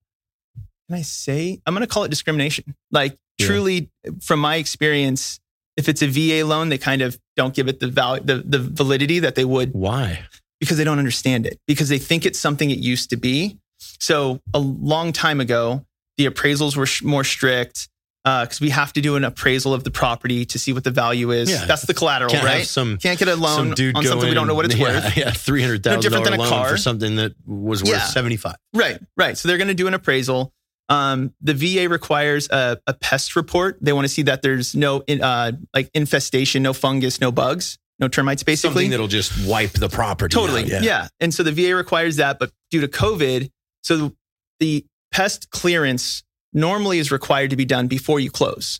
can 0.87 0.97
i 0.97 1.01
say 1.01 1.59
i'm 1.65 1.73
going 1.73 1.85
to 1.85 1.91
call 1.93 2.03
it 2.03 2.09
discrimination 2.09 2.75
like 2.91 3.17
Yeah. 3.37 3.47
truly 3.47 3.89
from 4.21 4.39
my 4.39 4.55
experience 4.57 5.39
if 5.77 5.89
it's 5.89 6.01
a 6.01 6.07
va 6.07 6.45
loan 6.45 6.69
they 6.69 6.77
kind 6.77 7.01
of 7.01 7.17
don't 7.35 7.53
give 7.53 7.67
it 7.67 7.79
the 7.79 7.87
value 7.87 8.23
the, 8.23 8.37
the 8.37 8.59
validity 8.59 9.19
that 9.19 9.35
they 9.35 9.45
would 9.45 9.73
Why? 9.73 10.19
because 10.59 10.77
they 10.77 10.83
don't 10.85 10.99
understand 10.99 11.45
it 11.45 11.59
because 11.67 11.89
they 11.89 11.97
think 11.99 12.25
it's 12.25 12.39
something 12.39 12.71
it 12.71 12.77
used 12.79 13.09
to 13.09 13.17
be. 13.17 13.57
So 13.99 14.39
a 14.53 14.59
long 14.59 15.11
time 15.11 15.41
ago, 15.41 15.85
the 16.17 16.27
appraisals 16.27 16.77
were 16.77 16.85
sh- 16.85 17.03
more 17.03 17.25
strict 17.25 17.89
uh, 18.23 18.45
because 18.45 18.61
we 18.61 18.69
have 18.69 18.93
to 18.93 19.01
do 19.01 19.17
an 19.17 19.25
appraisal 19.25 19.73
of 19.73 19.83
the 19.83 19.91
property 19.91 20.45
to 20.45 20.57
see 20.57 20.71
what 20.71 20.85
the 20.85 20.91
value 20.91 21.31
is. 21.31 21.51
Yeah. 21.51 21.65
That's 21.65 21.81
the 21.85 21.93
collateral, 21.93 22.31
Can't 22.31 22.45
right? 22.45 22.65
some 22.65 22.97
Can't 22.97 23.19
get 23.19 23.27
a 23.27 23.35
loan 23.35 23.71
on 23.71 23.75
something 24.05 24.29
we 24.29 24.33
don't 24.33 24.47
know 24.47 24.55
what 24.55 24.63
it's 24.65 24.75
yeah, 24.75 24.83
worth. 24.83 25.17
Yeah, 25.17 25.31
three 25.31 25.61
hundred 25.61 25.83
thousand 25.83 26.01
different 26.01 26.23
dollar 26.23 26.37
than 26.37 26.39
a 26.47 26.49
loan 26.49 26.61
car. 26.61 26.69
for 26.69 26.77
something 26.77 27.17
that 27.17 27.33
was 27.45 27.83
worth 27.83 27.91
Yeah. 27.91 27.99
seventy 28.05 28.37
five. 28.37 28.55
Right, 28.73 28.97
right. 29.17 29.37
So 29.37 29.49
they're 29.49 29.57
going 29.57 29.67
to 29.67 29.73
do 29.75 29.87
an 29.87 29.93
appraisal. 29.93 30.53
Um, 30.89 31.33
the 31.41 31.53
VA 31.53 31.89
requires 31.89 32.47
a, 32.49 32.79
a 32.85 32.93
pest 32.93 33.35
report. 33.35 33.77
They 33.81 33.93
want 33.93 34.05
to 34.05 34.09
see 34.09 34.21
that 34.23 34.41
there's 34.41 34.75
no 34.75 35.01
in- 35.07 35.21
uh, 35.21 35.53
like 35.73 35.89
infestation, 35.93 36.61
no 36.63 36.73
fungus, 36.73 37.19
no 37.19 37.31
bugs, 37.31 37.77
no 37.99 38.07
termites, 38.07 38.43
basically. 38.43 38.73
Something 38.73 38.91
that'll 38.91 39.07
just 39.07 39.47
wipe 39.47 39.71
the 39.71 39.89
property. 39.89 40.33
Totally. 40.33 40.73
out, 40.75 40.83
Yeah. 40.83 41.07
And 41.19 41.33
so 41.33 41.43
the 41.43 41.51
VA 41.51 41.75
requires 41.75 42.17
that, 42.17 42.39
but 42.39 42.51
due 42.69 42.81
to 42.81 42.87
COVID, 42.87 43.49
so 43.83 44.13
the 44.59 44.85
pest 45.11 45.49
clearance 45.49 46.23
normally 46.53 46.99
is 46.99 47.11
required 47.11 47.49
to 47.49 47.55
be 47.55 47.65
done 47.65 47.87
before 47.87 48.19
you 48.19 48.29
close. 48.29 48.79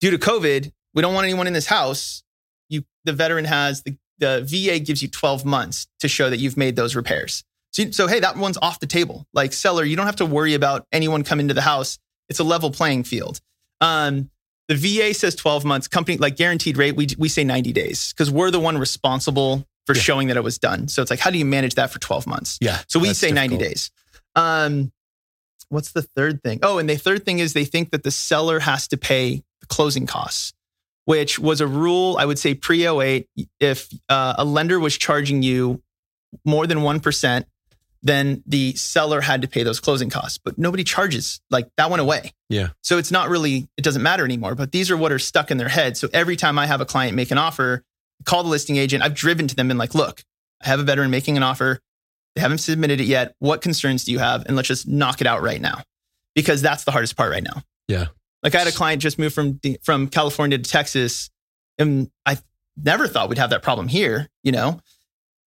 Due 0.00 0.10
to 0.10 0.18
COVID, 0.18 0.72
we 0.94 1.02
don't 1.02 1.14
want 1.14 1.24
anyone 1.24 1.46
in 1.46 1.52
this 1.52 1.66
house. 1.66 2.22
You, 2.68 2.84
the 3.04 3.12
veteran 3.12 3.44
has 3.44 3.82
the, 3.82 3.96
the 4.18 4.42
VA 4.44 4.78
gives 4.78 5.02
you 5.02 5.08
12 5.08 5.44
months 5.44 5.86
to 6.00 6.08
show 6.08 6.30
that 6.30 6.38
you've 6.38 6.56
made 6.56 6.76
those 6.76 6.94
repairs. 6.96 7.44
So, 7.72 7.90
so 7.90 8.06
hey, 8.06 8.20
that 8.20 8.36
one's 8.36 8.58
off 8.60 8.80
the 8.80 8.86
table. 8.86 9.26
Like 9.32 9.52
seller, 9.52 9.84
you 9.84 9.96
don't 9.96 10.06
have 10.06 10.16
to 10.16 10.26
worry 10.26 10.54
about 10.54 10.86
anyone 10.92 11.22
coming 11.24 11.48
to 11.48 11.54
the 11.54 11.62
house. 11.62 11.98
It's 12.28 12.38
a 12.40 12.44
level 12.44 12.70
playing 12.70 13.04
field. 13.04 13.40
Um, 13.80 14.30
the 14.68 14.74
VA 14.74 15.14
says 15.14 15.34
12 15.34 15.64
months. 15.64 15.88
Company 15.88 16.18
like 16.18 16.36
guaranteed 16.36 16.76
rate, 16.76 16.96
we 16.96 17.08
we 17.18 17.28
say 17.28 17.44
90 17.44 17.72
days 17.72 18.12
because 18.12 18.30
we're 18.30 18.50
the 18.50 18.60
one 18.60 18.76
responsible 18.78 19.66
for 19.86 19.94
Yeah. 19.94 20.02
showing 20.02 20.28
that 20.28 20.36
it 20.36 20.44
was 20.44 20.58
done. 20.58 20.88
So 20.88 21.00
it's 21.00 21.10
like, 21.10 21.20
how 21.20 21.30
do 21.30 21.38
you 21.38 21.46
manage 21.46 21.74
that 21.76 21.90
for 21.90 21.98
12 21.98 22.26
months? 22.26 22.58
Yeah. 22.60 22.82
So 22.88 22.98
we 22.98 23.14
say 23.14 23.30
90 23.32 23.56
days. 23.56 23.90
Um, 24.34 24.92
what's 25.70 25.92
the 25.92 26.02
third 26.02 26.42
thing? 26.42 26.58
Oh, 26.62 26.76
and 26.78 26.88
the 26.88 26.96
third 26.96 27.24
thing 27.24 27.38
is 27.38 27.54
they 27.54 27.64
think 27.64 27.90
that 27.92 28.02
the 28.02 28.10
seller 28.10 28.60
has 28.60 28.88
to 28.88 28.96
pay 28.98 29.42
the 29.60 29.66
closing 29.66 30.06
costs, 30.06 30.52
which 31.06 31.38
was 31.38 31.62
a 31.62 31.66
rule, 31.66 32.16
I 32.18 32.26
would 32.26 32.38
say 32.38 32.54
pre 32.54 32.86
08. 32.86 33.26
If 33.60 33.88
uh, 34.10 34.34
a 34.36 34.44
lender 34.44 34.78
was 34.78 34.98
charging 34.98 35.42
you 35.42 35.82
more 36.44 36.66
than 36.66 36.78
1%, 36.80 37.44
then 38.02 38.42
the 38.46 38.74
seller 38.74 39.20
had 39.20 39.42
to 39.42 39.48
pay 39.48 39.62
those 39.62 39.80
closing 39.80 40.10
costs. 40.10 40.38
But 40.38 40.58
nobody 40.58 40.84
charges. 40.84 41.40
Like 41.50 41.68
that 41.76 41.90
went 41.90 42.00
away. 42.00 42.32
Yeah. 42.48 42.68
So 42.82 42.98
it's 42.98 43.10
not 43.10 43.28
really, 43.28 43.68
it 43.76 43.82
doesn't 43.82 44.02
matter 44.02 44.24
anymore. 44.24 44.54
But 44.54 44.72
these 44.72 44.90
are 44.90 44.96
what 44.96 45.12
are 45.12 45.18
stuck 45.18 45.50
in 45.50 45.58
their 45.58 45.68
head. 45.68 45.96
So 45.96 46.08
every 46.12 46.36
time 46.36 46.58
I 46.58 46.66
have 46.66 46.80
a 46.80 46.86
client 46.86 47.16
make 47.16 47.30
an 47.30 47.38
offer, 47.38 47.82
call 48.24 48.42
the 48.42 48.48
listing 48.48 48.76
agent, 48.76 49.02
I've 49.02 49.14
driven 49.14 49.48
to 49.48 49.54
them 49.54 49.70
and 49.70 49.78
like, 49.78 49.94
look, 49.94 50.22
I 50.62 50.68
have 50.68 50.80
a 50.80 50.84
veteran 50.84 51.10
making 51.10 51.36
an 51.36 51.42
offer. 51.42 51.80
They 52.34 52.40
haven't 52.40 52.58
submitted 52.58 53.00
it 53.00 53.06
yet. 53.06 53.34
What 53.40 53.62
concerns 53.62 54.04
do 54.04 54.12
you 54.12 54.18
have? 54.18 54.46
And 54.46 54.54
let's 54.56 54.68
just 54.68 54.86
knock 54.86 55.20
it 55.20 55.26
out 55.26 55.42
right 55.42 55.60
now. 55.60 55.82
Because 56.34 56.62
that's 56.62 56.84
the 56.84 56.92
hardest 56.92 57.16
part 57.16 57.32
right 57.32 57.42
now. 57.42 57.62
Yeah. 57.88 58.06
Like 58.42 58.54
I 58.54 58.58
had 58.58 58.68
a 58.68 58.72
client 58.72 59.02
just 59.02 59.18
move 59.18 59.34
from 59.34 59.60
from 59.82 60.08
California 60.08 60.58
to 60.58 60.70
Texas, 60.70 61.30
and 61.78 62.10
I 62.24 62.38
never 62.76 63.08
thought 63.08 63.28
we'd 63.28 63.38
have 63.38 63.50
that 63.50 63.62
problem 63.62 63.88
here. 63.88 64.28
You 64.44 64.52
know, 64.52 64.80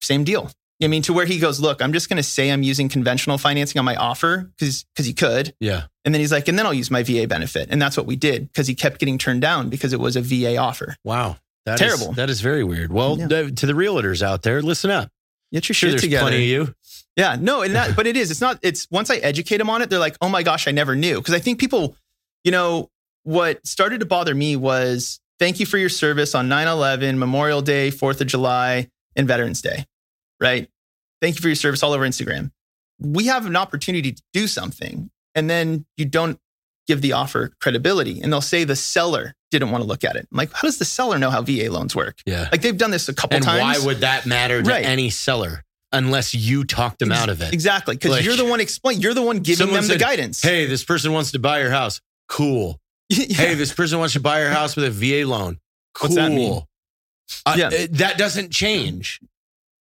same 0.02 0.24
deal. 0.24 0.52
I 0.84 0.88
mean, 0.88 1.02
to 1.04 1.14
where 1.14 1.26
he 1.26 1.38
goes, 1.40 1.60
look, 1.60 1.82
I'm 1.82 1.94
just 1.94 2.10
going 2.10 2.18
to 2.18 2.24
say 2.24 2.50
I'm 2.50 2.64
using 2.64 2.90
conventional 2.90 3.38
financing 3.38 3.78
on 3.80 3.86
my 3.86 3.96
offer 3.96 4.52
because 4.58 4.84
because 4.96 5.06
he 5.06 5.14
could, 5.14 5.54
Yeah. 5.60 5.84
and 6.06 6.14
then 6.14 6.20
he's 6.20 6.32
like, 6.32 6.48
and 6.48 6.58
then 6.58 6.66
I'll 6.66 6.74
use 6.74 6.90
my 6.90 7.04
VA 7.04 7.28
benefit, 7.28 7.70
and 7.72 7.82
that's 7.82 7.96
what 7.98 8.06
we 8.08 8.16
did 8.16 8.48
because 8.48 8.68
he 8.68 8.74
kept 8.76 9.00
getting 9.00 9.18
turned 9.18 9.42
down 9.42 9.70
because 9.70 9.94
it 9.94 10.00
was 10.00 10.16
a 10.16 10.22
VA 10.22 10.58
offer. 10.58 10.96
Wow. 11.04 11.38
That 11.66 11.80
is- 11.80 11.88
Terrible. 12.00 12.14
that 12.14 12.30
is 12.32 12.42
very 12.42 12.64
weird. 12.64 12.92
Well, 12.92 13.20
Yeah. 13.20 13.28
th- 13.28 13.56
to 13.60 13.66
the 13.68 13.74
realtors 13.74 14.24
out 14.24 14.42
there, 14.42 14.62
listen 14.64 14.90
up. 14.90 15.12
Get 15.54 15.68
your 15.70 15.74
Sure, 15.76 15.90
shit 15.90 15.92
there's 15.92 16.02
together. 16.02 16.24
plenty 16.30 16.44
of 16.46 16.50
you. 16.68 16.76
Yeah, 17.18 17.36
no, 17.40 17.62
and 17.62 17.76
that, 17.76 17.96
but 17.96 18.08
it 18.08 18.18
is. 18.18 18.32
It's 18.32 18.42
not. 18.42 18.58
It's 18.64 18.88
once 18.90 19.12
I 19.12 19.18
educate 19.18 19.58
them 19.58 19.70
on 19.70 19.82
it, 19.84 19.90
they're 19.92 20.00
like, 20.00 20.16
"Oh 20.22 20.30
my 20.30 20.42
gosh, 20.44 20.68
I 20.68 20.72
never 20.72 20.96
knew." 20.96 21.18
Because 21.18 21.34
I 21.36 21.40
think 21.40 21.60
people, 21.60 21.96
you 22.44 22.52
know, 22.52 22.90
what 23.24 23.66
started 23.68 24.00
to 24.00 24.06
bother 24.08 24.34
me 24.34 24.56
was, 24.56 25.20
"Thank 25.38 25.60
you 25.60 25.66
for 25.68 25.78
your 25.78 25.90
service 25.90 26.34
on 26.34 26.48
9/11, 26.50 27.18
Memorial 27.20 27.62
Day, 27.62 27.92
Fourth 27.92 28.22
of 28.22 28.28
July, 28.28 28.88
and 29.16 29.28
Veterans 29.28 29.62
Day." 29.62 29.86
Right? 30.40 30.71
Thank 31.22 31.36
you 31.36 31.42
for 31.42 31.48
your 31.48 31.56
service 31.56 31.84
all 31.84 31.94
over 31.94 32.06
Instagram. 32.08 32.52
We 33.00 33.28
have 33.28 33.46
an 33.46 33.56
opportunity 33.56 34.12
to 34.12 34.22
do 34.34 34.48
something, 34.48 35.10
and 35.36 35.50
then 35.50 35.86
you 35.98 36.06
don't 36.06 36.40
give 36.88 37.02
the 37.02 37.14
offer 37.14 37.52
credibility, 37.62 38.22
and 38.22 38.32
they'll 38.34 38.42
say 38.42 38.64
the 38.64 38.76
seller 38.76 39.34
didn't 39.52 39.72
want 39.72 39.84
to 39.84 39.88
look 39.88 40.04
at 40.04 40.16
it. 40.16 40.28
I'm 40.32 40.38
like, 40.38 40.52
how 40.54 40.62
does 40.62 40.78
the 40.78 40.86
seller 40.86 41.18
know 41.20 41.30
how 41.30 41.42
VA 41.42 41.70
loans 41.72 41.96
work? 41.96 42.20
Yeah. 42.26 42.48
Like 42.52 42.62
they've 42.62 42.78
done 42.78 42.92
this 42.92 43.08
a 43.10 43.14
couple 43.14 43.36
And 43.36 43.46
times. 43.46 43.60
And 43.78 43.84
why 43.84 43.86
would 43.86 44.02
that 44.02 44.26
matter 44.26 44.62
to 44.64 44.70
Right. 44.70 44.86
any 44.86 45.10
seller 45.10 45.64
unless 45.92 46.34
you 46.34 46.64
talked 46.64 47.00
them 47.00 47.12
Ex- 47.12 47.22
out 47.22 47.30
of 47.30 47.42
it? 47.42 47.54
Exactly, 47.54 47.96
because 47.96 48.12
Like- 48.12 48.24
you're 48.26 48.36
the 48.36 48.46
one 48.46 48.60
explain. 48.62 49.02
You're 49.02 49.14
the 49.14 49.22
one 49.22 49.40
giving 49.40 49.72
them 49.74 49.88
the 49.88 49.98
guidance. 49.98 50.42
Hey, 50.42 50.66
this 50.66 50.84
person 50.84 51.12
wants 51.12 51.32
to 51.32 51.40
buy 51.40 51.60
your 51.62 51.72
house. 51.72 52.02
Cool. 52.28 52.80
Yeah. 53.10 53.26
Hey, 53.36 53.54
this 53.56 53.74
person 53.74 54.00
wants 54.00 54.14
to 54.14 54.22
buy 54.22 54.40
your 54.40 54.52
house 54.52 54.76
with 54.78 54.86
a 54.86 54.90
VA 54.92 55.28
loan. 55.28 55.60
Cool. 55.94 56.10
What's 56.10 56.16
that 56.16 56.32
mean? 56.32 56.62
Uh, 57.46 57.56
Yeah. 57.58 57.68
uh, 57.68 57.88
that 57.92 58.18
doesn't 58.18 58.52
change. 58.52 59.20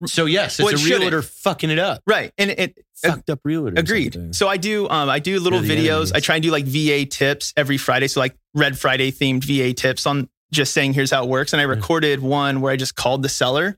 So 0.05 0.25
yes, 0.25 0.59
it's 0.59 0.63
Well, 0.63 0.69
it 0.69 0.75
a 0.75 0.77
shouldn't. 0.77 0.99
realtor 1.01 1.21
fucking 1.21 1.69
it 1.69 1.79
up. 1.79 2.01
right, 2.07 2.31
and 2.37 2.51
it 2.51 2.77
Fucked 3.01 3.29
up 3.29 3.39
realtor. 3.43 3.73
agreed. 3.77 4.33
So 4.35 4.47
I 4.47 4.57
do, 4.57 4.87
um, 4.89 5.09
I 5.09 5.19
do 5.19 5.39
little 5.39 5.59
videos. 5.59 5.89
enemies. 5.89 6.11
I 6.13 6.19
try 6.21 6.35
and 6.35 6.43
do 6.43 6.51
like 6.51 6.65
VA 6.65 7.05
tips 7.05 7.53
every 7.57 7.77
Friday. 7.77 8.07
So 8.07 8.19
like 8.21 8.35
Red 8.53 8.77
Friday 8.79 9.11
themed 9.11 9.43
VA 9.43 9.73
tips 9.73 10.05
on 10.05 10.29
just 10.51 10.73
saying 10.73 10.93
here's 10.93 11.11
how 11.11 11.23
it 11.23 11.29
works. 11.29 11.53
And 11.53 11.61
I 11.61 11.65
recorded 11.65 12.21
one 12.21 12.61
where 12.61 12.71
I 12.71 12.75
just 12.77 12.95
called 12.95 13.23
the 13.23 13.29
seller, 13.29 13.77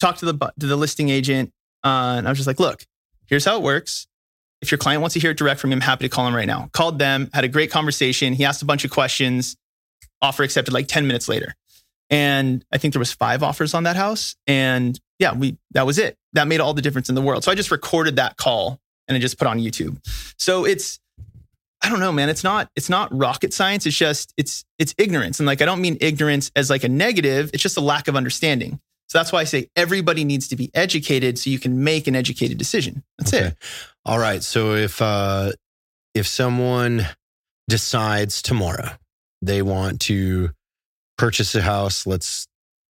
talked 0.00 0.20
to 0.20 0.26
the 0.32 0.52
to 0.60 0.66
the 0.66 0.76
listing 0.76 1.08
agent, 1.08 1.52
uh, 1.84 2.16
and 2.18 2.26
I 2.26 2.30
was 2.30 2.38
just 2.38 2.46
like, 2.46 2.60
look, 2.60 2.86
here's 3.26 3.44
how 3.44 3.56
it 3.56 3.62
works. 3.62 4.06
If 4.60 4.70
your 4.70 4.78
client 4.78 5.00
wants 5.00 5.14
to 5.14 5.20
hear 5.20 5.32
it 5.32 5.36
direct 5.38 5.58
from 5.60 5.70
me, 5.70 5.74
I'm 5.76 5.80
happy 5.80 6.04
to 6.04 6.08
call 6.08 6.26
him 6.28 6.34
right 6.36 6.46
now. 6.46 6.68
Called 6.72 6.98
them, 6.98 7.28
had 7.34 7.44
a 7.44 7.48
great 7.48 7.70
conversation. 7.70 8.32
He 8.34 8.44
asked 8.44 8.62
a 8.62 8.64
bunch 8.66 8.84
of 8.84 8.90
questions. 8.92 9.56
Offer 10.20 10.44
accepted 10.44 10.72
like 10.72 10.86
10 10.86 11.06
minutes 11.08 11.28
later. 11.28 11.54
And 12.10 12.64
I 12.70 12.78
think 12.78 12.94
there 12.94 13.00
was 13.00 13.12
five 13.12 13.42
offers 13.42 13.74
on 13.74 13.84
that 13.84 13.96
house. 13.96 14.36
And 14.46 15.00
yeah, 15.18 15.34
we 15.34 15.56
that 15.72 15.86
was 15.86 15.98
it. 15.98 16.16
That 16.32 16.48
made 16.48 16.60
all 16.60 16.74
the 16.74 16.82
difference 16.82 17.08
in 17.08 17.14
the 17.14 17.22
world. 17.22 17.44
So 17.44 17.52
I 17.52 17.54
just 17.54 17.70
recorded 17.70 18.16
that 18.16 18.36
call 18.36 18.80
and 19.08 19.16
I 19.16 19.20
just 19.20 19.38
put 19.38 19.46
on 19.46 19.58
YouTube. 19.58 19.98
So 20.38 20.64
it's 20.64 20.98
I 21.84 21.88
don't 21.88 21.98
know, 22.00 22.12
man. 22.12 22.28
It's 22.28 22.44
not 22.44 22.68
it's 22.76 22.88
not 22.88 23.08
rocket 23.16 23.52
science. 23.52 23.86
It's 23.86 23.96
just 23.96 24.32
it's 24.36 24.64
it's 24.78 24.94
ignorance. 24.98 25.40
And 25.40 25.46
like 25.46 25.60
I 25.62 25.64
don't 25.64 25.80
mean 25.80 25.96
ignorance 26.00 26.50
as 26.56 26.70
like 26.70 26.84
a 26.84 26.88
negative. 26.88 27.50
It's 27.52 27.62
just 27.62 27.76
a 27.76 27.80
lack 27.80 28.08
of 28.08 28.16
understanding. 28.16 28.80
So 29.08 29.18
that's 29.18 29.32
why 29.32 29.40
I 29.40 29.44
say 29.44 29.68
everybody 29.76 30.24
needs 30.24 30.48
to 30.48 30.56
be 30.56 30.70
educated 30.74 31.38
so 31.38 31.50
you 31.50 31.58
can 31.58 31.84
make 31.84 32.06
an 32.06 32.16
educated 32.16 32.56
decision. 32.56 33.02
That's 33.18 33.34
Okay. 33.34 33.46
it. 33.48 33.56
All 34.06 34.18
right. 34.18 34.42
So 34.42 34.74
if 34.74 35.02
uh 35.02 35.52
if 36.14 36.26
someone 36.26 37.06
decides 37.68 38.42
tomorrow 38.42 38.90
they 39.40 39.60
want 39.62 40.00
to 40.02 40.50
purchase 41.18 41.54
a 41.54 41.62
house, 41.62 42.06
let's 42.06 42.46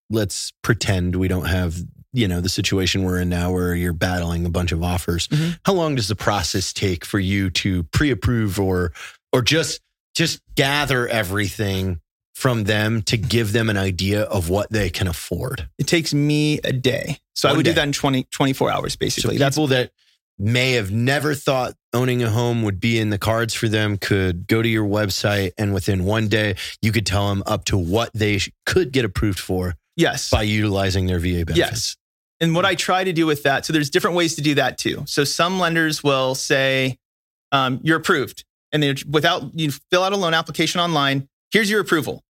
let's 0.09 0.53
pretend 0.61 1.15
we 1.15 1.27
don't 1.27 1.45
have 1.47 1.75
you 2.13 2.27
know 2.27 2.39
the 2.39 2.49
situation 2.49 3.03
we're 3.03 3.19
in 3.19 3.29
now 3.29 3.51
where 3.51 3.75
you're 3.75 3.91
battling 3.93 4.45
a 4.45 4.49
bunch 4.49 4.71
of 4.71 4.83
offers. 4.83 5.27
Mhm. 5.27 5.59
How 5.65 5.73
long 5.73 5.95
does 5.95 6.07
the 6.07 6.15
process 6.15 6.71
take 6.71 7.03
for 7.03 7.19
you 7.19 7.49
to 7.51 7.83
pre-approve 7.83 8.59
or 8.59 8.93
or 9.31 9.41
just 9.41 9.81
just 10.15 10.39
gather 10.55 11.07
everything 11.07 11.99
from 12.35 12.63
them 12.65 13.01
to 13.03 13.17
give 13.17 13.51
them 13.51 13.69
an 13.69 13.77
idea 13.77 14.21
of 14.23 14.49
what 14.49 14.71
they 14.71 14.89
can 14.89 15.07
afford? 15.07 15.67
It 15.79 15.87
takes 15.87 16.13
me 16.13 16.59
a 16.63 16.71
day. 16.71 17.17
So 17.35 17.49
I 17.49 17.53
would 17.53 17.63
day. 17.65 17.71
do 17.71 17.75
that 17.75 17.83
in 17.87 17.93
20, 17.93 18.27
24 18.31 18.71
hours 18.71 18.93
So 18.93 18.97
basically. 18.99 19.37
people 19.37 19.67
That's 19.67 19.89
that 19.89 19.91
may 20.39 20.73
have 20.73 20.91
never 20.91 21.33
thought 21.35 21.73
owning 21.93 22.23
a 22.23 22.29
home 22.29 22.63
would 22.63 22.79
be 22.79 22.99
in 22.99 23.09
the 23.09 23.17
cards 23.19 23.53
for 23.53 23.67
them 23.67 23.97
could 23.97 24.47
go 24.47 24.61
to 24.61 24.67
your 24.67 24.85
website 24.87 25.51
and 25.57 25.73
within 25.73 26.05
one 26.05 26.27
day 26.27 26.55
you 26.81 26.91
could 26.91 27.05
tell 27.05 27.29
them 27.29 27.43
up 27.45 27.65
to 27.65 27.77
what 27.77 28.09
they 28.13 28.39
could 28.65 28.91
get 28.91 29.05
approved 29.05 29.39
for 29.39 29.75
yes. 29.95 30.29
by 30.29 30.41
utilizing 30.41 31.05
their 31.05 31.19
VA 31.19 31.45
benefits. 31.45 31.57
Yes. 31.57 31.95
And 32.43 32.53
what 32.53 32.65
I 32.65 32.75
try 32.75 33.05
to 33.05 33.13
do 33.13 33.25
with 33.25 33.43
that, 33.43 33.65
so 33.65 33.71
there's 33.71 33.89
different 33.89 34.17
ways 34.17 34.35
to 34.35 34.41
do 34.41 34.55
that 34.55 34.77
too. 34.77 35.03
So 35.07 35.23
some 35.23 35.59
lenders 35.61 36.03
will 36.03 36.35
say, 36.35 36.97
um, 37.53 37.79
you're 37.83 37.95
approved. 37.95 38.43
And 38.73 38.83
they 38.83 38.95
without 39.09 39.57
you 39.57 39.71
fill 39.71 40.03
out 40.03 40.11
a 40.11 40.17
loan 40.17 40.33
application 40.33 40.81
online, 40.81 41.29
here's 41.51 41.71
your 41.71 41.79
approval. 41.79 42.21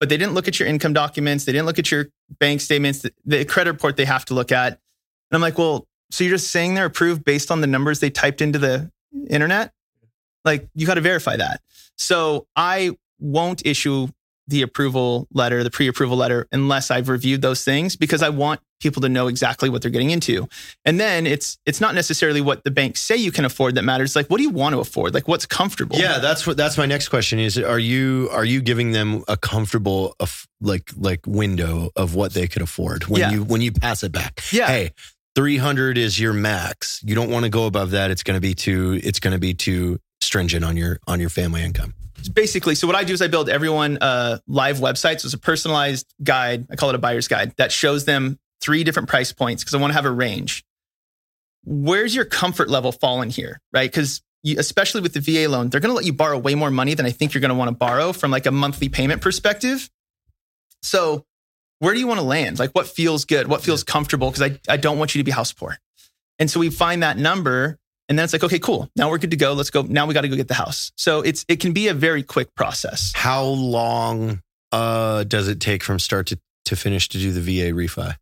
But 0.00 0.08
they 0.08 0.16
didn't 0.16 0.34
look 0.34 0.48
at 0.48 0.58
your 0.58 0.68
income 0.68 0.94
documents, 0.94 1.44
they 1.44 1.52
didn't 1.52 1.66
look 1.66 1.78
at 1.78 1.92
your 1.92 2.08
bank 2.40 2.60
statements, 2.60 3.02
the, 3.02 3.12
the 3.24 3.44
credit 3.44 3.70
report 3.70 3.96
they 3.96 4.04
have 4.04 4.24
to 4.24 4.34
look 4.34 4.50
at. 4.50 4.72
And 4.72 4.78
I'm 5.36 5.40
like, 5.40 5.58
well, 5.58 5.86
so 6.10 6.24
you're 6.24 6.34
just 6.34 6.50
saying 6.50 6.74
they're 6.74 6.86
approved 6.86 7.24
based 7.24 7.52
on 7.52 7.60
the 7.60 7.68
numbers 7.68 8.00
they 8.00 8.10
typed 8.10 8.40
into 8.40 8.58
the 8.58 8.90
internet? 9.30 9.70
Like 10.44 10.66
you 10.74 10.88
got 10.88 10.94
to 10.94 11.00
verify 11.02 11.36
that. 11.36 11.60
So 11.96 12.48
I 12.56 12.96
won't 13.20 13.64
issue 13.64 14.08
the 14.48 14.62
approval 14.62 15.28
letter, 15.32 15.62
the 15.62 15.70
pre-approval 15.70 16.16
letter, 16.16 16.48
unless 16.52 16.90
I've 16.90 17.08
reviewed 17.08 17.42
those 17.42 17.64
things 17.64 17.94
because 17.96 18.22
I 18.22 18.28
want 18.30 18.60
people 18.80 19.00
to 19.02 19.08
know 19.08 19.28
exactly 19.28 19.68
what 19.70 19.80
they're 19.80 19.90
getting 19.90 20.10
into. 20.10 20.48
And 20.84 20.98
then 20.98 21.26
it's 21.26 21.58
it's 21.64 21.80
not 21.80 21.94
necessarily 21.94 22.40
what 22.40 22.64
the 22.64 22.70
banks 22.72 23.00
say 23.00 23.16
you 23.16 23.30
can 23.30 23.44
afford 23.44 23.76
that 23.76 23.82
matters. 23.84 24.16
Like, 24.16 24.26
what 24.28 24.38
do 24.38 24.42
you 24.42 24.50
want 24.50 24.72
to 24.74 24.80
afford? 24.80 25.14
Like, 25.14 25.28
what's 25.28 25.46
comfortable? 25.46 25.96
Yeah, 25.96 26.18
that's 26.18 26.46
what 26.46 26.56
that's 26.56 26.76
my 26.76 26.86
next 26.86 27.08
question 27.08 27.38
is 27.38 27.56
are 27.56 27.78
you 27.78 28.28
are 28.32 28.44
you 28.44 28.60
giving 28.60 28.90
them 28.90 29.22
a 29.28 29.36
comfortable 29.36 30.16
like 30.60 30.90
like 30.96 31.20
window 31.26 31.90
of 31.94 32.14
what 32.16 32.34
they 32.34 32.48
could 32.48 32.62
afford 32.62 33.04
when 33.06 33.20
Yeah. 33.20 33.30
you 33.30 33.44
when 33.44 33.60
you 33.60 33.70
pass 33.70 34.02
it 34.02 34.10
back? 34.10 34.40
Yeah. 34.50 34.66
Hey, 34.66 34.90
300 35.36 35.96
is 35.96 36.18
your 36.20 36.32
max. 36.32 37.00
You 37.04 37.14
don't 37.14 37.30
want 37.30 37.44
to 37.44 37.48
go 37.48 37.66
above 37.66 37.92
that. 37.92 38.10
It's 38.10 38.22
going 38.24 38.36
to 38.36 38.40
be 38.40 38.54
too 38.54 38.98
it's 39.04 39.20
going 39.20 39.32
to 39.32 39.38
be 39.40 39.54
too 39.54 39.98
stringent 40.20 40.64
on 40.64 40.76
your 40.76 40.98
on 41.06 41.20
your 41.20 41.30
family 41.30 41.62
income. 41.62 41.94
Basically 42.28 42.74
so 42.74 42.86
what 42.86 42.96
i 42.96 43.04
do 43.04 43.12
is 43.12 43.22
i 43.22 43.26
build 43.26 43.48
everyone 43.48 43.98
a 44.00 44.40
live 44.46 44.78
website 44.78 45.20
so 45.20 45.26
it's 45.26 45.34
a 45.34 45.38
personalized 45.38 46.12
guide. 46.22 46.66
I 46.70 46.76
call 46.76 46.88
it 46.88 46.94
a 46.94 46.98
buyer's 46.98 47.28
guide 47.28 47.54
that 47.56 47.72
shows 47.72 48.04
them 48.04 48.38
three 48.60 48.84
different 48.84 49.08
price 49.08 49.32
points 49.32 49.62
because 49.62 49.74
i 49.74 49.78
want 49.78 49.90
to 49.90 49.94
have 49.94 50.04
a 50.04 50.10
range. 50.10 50.64
Where's 51.64 52.14
your 52.14 52.24
comfort 52.24 52.68
level 52.68 52.92
fall 52.92 53.22
in 53.22 53.30
here 53.30 53.60
right? 53.72 53.90
Because 53.90 54.22
especially 54.58 55.00
with 55.00 55.14
the 55.14 55.20
va 55.20 55.48
loan 55.48 55.68
they're 55.68 55.80
going 55.80 55.90
to 55.90 55.96
let 55.96 56.04
you 56.04 56.12
borrow 56.12 56.36
way 56.36 56.54
more 56.54 56.70
money 56.70 56.94
than 56.94 57.06
i 57.06 57.10
think 57.10 57.32
you're 57.32 57.40
going 57.40 57.50
to 57.50 57.54
want 57.54 57.68
to 57.68 57.76
borrow 57.76 58.12
from 58.12 58.30
like 58.30 58.46
a 58.46 58.50
monthly 58.50 58.88
payment 58.88 59.20
perspective. 59.22 59.88
So 60.82 61.24
where 61.78 61.94
do 61.94 61.98
you 61.98 62.06
want 62.06 62.20
to 62.20 62.26
land? 62.26 62.58
Like 62.60 62.70
what 62.72 62.86
feels 62.86 63.24
good? 63.24 63.48
What 63.48 63.62
feels 63.62 63.82
comfortable? 63.82 64.30
Because 64.30 64.52
I, 64.52 64.72
I 64.72 64.76
don't 64.76 64.98
want 64.98 65.14
you 65.14 65.20
to 65.20 65.24
be 65.24 65.32
house 65.32 65.52
poor. 65.52 65.78
And 66.38 66.50
so 66.50 66.60
we 66.60 66.70
find 66.70 67.02
that 67.02 67.18
number 67.18 67.78
and 68.08 68.18
then 68.18 68.24
it's 68.24 68.32
like, 68.32 68.44
okay, 68.44 68.58
cool. 68.58 68.88
Now 68.96 69.10
we're 69.10 69.18
good 69.18 69.30
to 69.30 69.36
go. 69.36 69.52
Let's 69.52 69.70
go. 69.70 69.82
Now 69.82 70.06
we 70.06 70.14
got 70.14 70.22
to 70.22 70.28
go 70.28 70.36
get 70.36 70.48
the 70.48 70.54
house. 70.54 70.92
So 70.96 71.20
it's 71.22 71.44
it 71.48 71.60
can 71.60 71.72
be 71.72 71.88
a 71.88 71.94
very 71.94 72.22
quick 72.22 72.54
process. 72.54 73.12
How 73.14 73.44
long 73.44 74.42
uh, 74.72 75.24
does 75.24 75.48
it 75.48 75.60
take 75.60 75.82
from 75.82 75.98
start 75.98 76.26
to, 76.28 76.38
to 76.66 76.76
finish 76.76 77.08
to 77.10 77.18
do 77.18 77.32
the 77.32 77.40
VA 77.40 77.72
refi? 77.74 78.14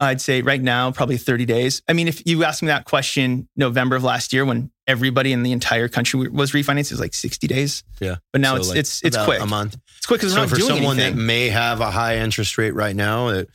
I'd 0.00 0.20
say 0.20 0.42
right 0.42 0.60
now, 0.60 0.90
probably 0.90 1.16
30 1.16 1.44
days. 1.44 1.80
I 1.88 1.92
mean, 1.92 2.08
if 2.08 2.26
you 2.26 2.42
asked 2.42 2.60
me 2.60 2.66
that 2.68 2.86
question 2.86 3.48
November 3.56 3.94
of 3.94 4.02
last 4.02 4.32
year 4.32 4.44
when 4.44 4.72
everybody 4.88 5.32
in 5.32 5.44
the 5.44 5.52
entire 5.52 5.86
country 5.86 6.28
was 6.28 6.50
refinanced, 6.50 6.86
it 6.86 6.92
was 6.92 7.00
like 7.00 7.14
60 7.14 7.46
days. 7.46 7.84
Yeah. 8.00 8.16
But 8.32 8.40
now 8.40 8.54
So, 8.54 8.60
it's 8.60 8.68
like, 8.70 8.78
it's 8.78 9.04
it's 9.04 9.24
quick. 9.24 9.40
A 9.40 9.46
month. 9.46 9.76
It's 9.98 10.06
quick 10.06 10.18
because 10.20 10.32
So 10.32 10.38
we're 10.40 10.46
not 10.46 10.50
for 10.50 10.56
doing 10.56 10.68
someone 10.74 10.98
anything. 10.98 11.16
that 11.18 11.22
may 11.22 11.50
have 11.50 11.80
a 11.80 11.88
high 11.92 12.16
interest 12.16 12.58
rate 12.58 12.74
right 12.74 12.96
now, 12.96 13.28
that 13.30 13.48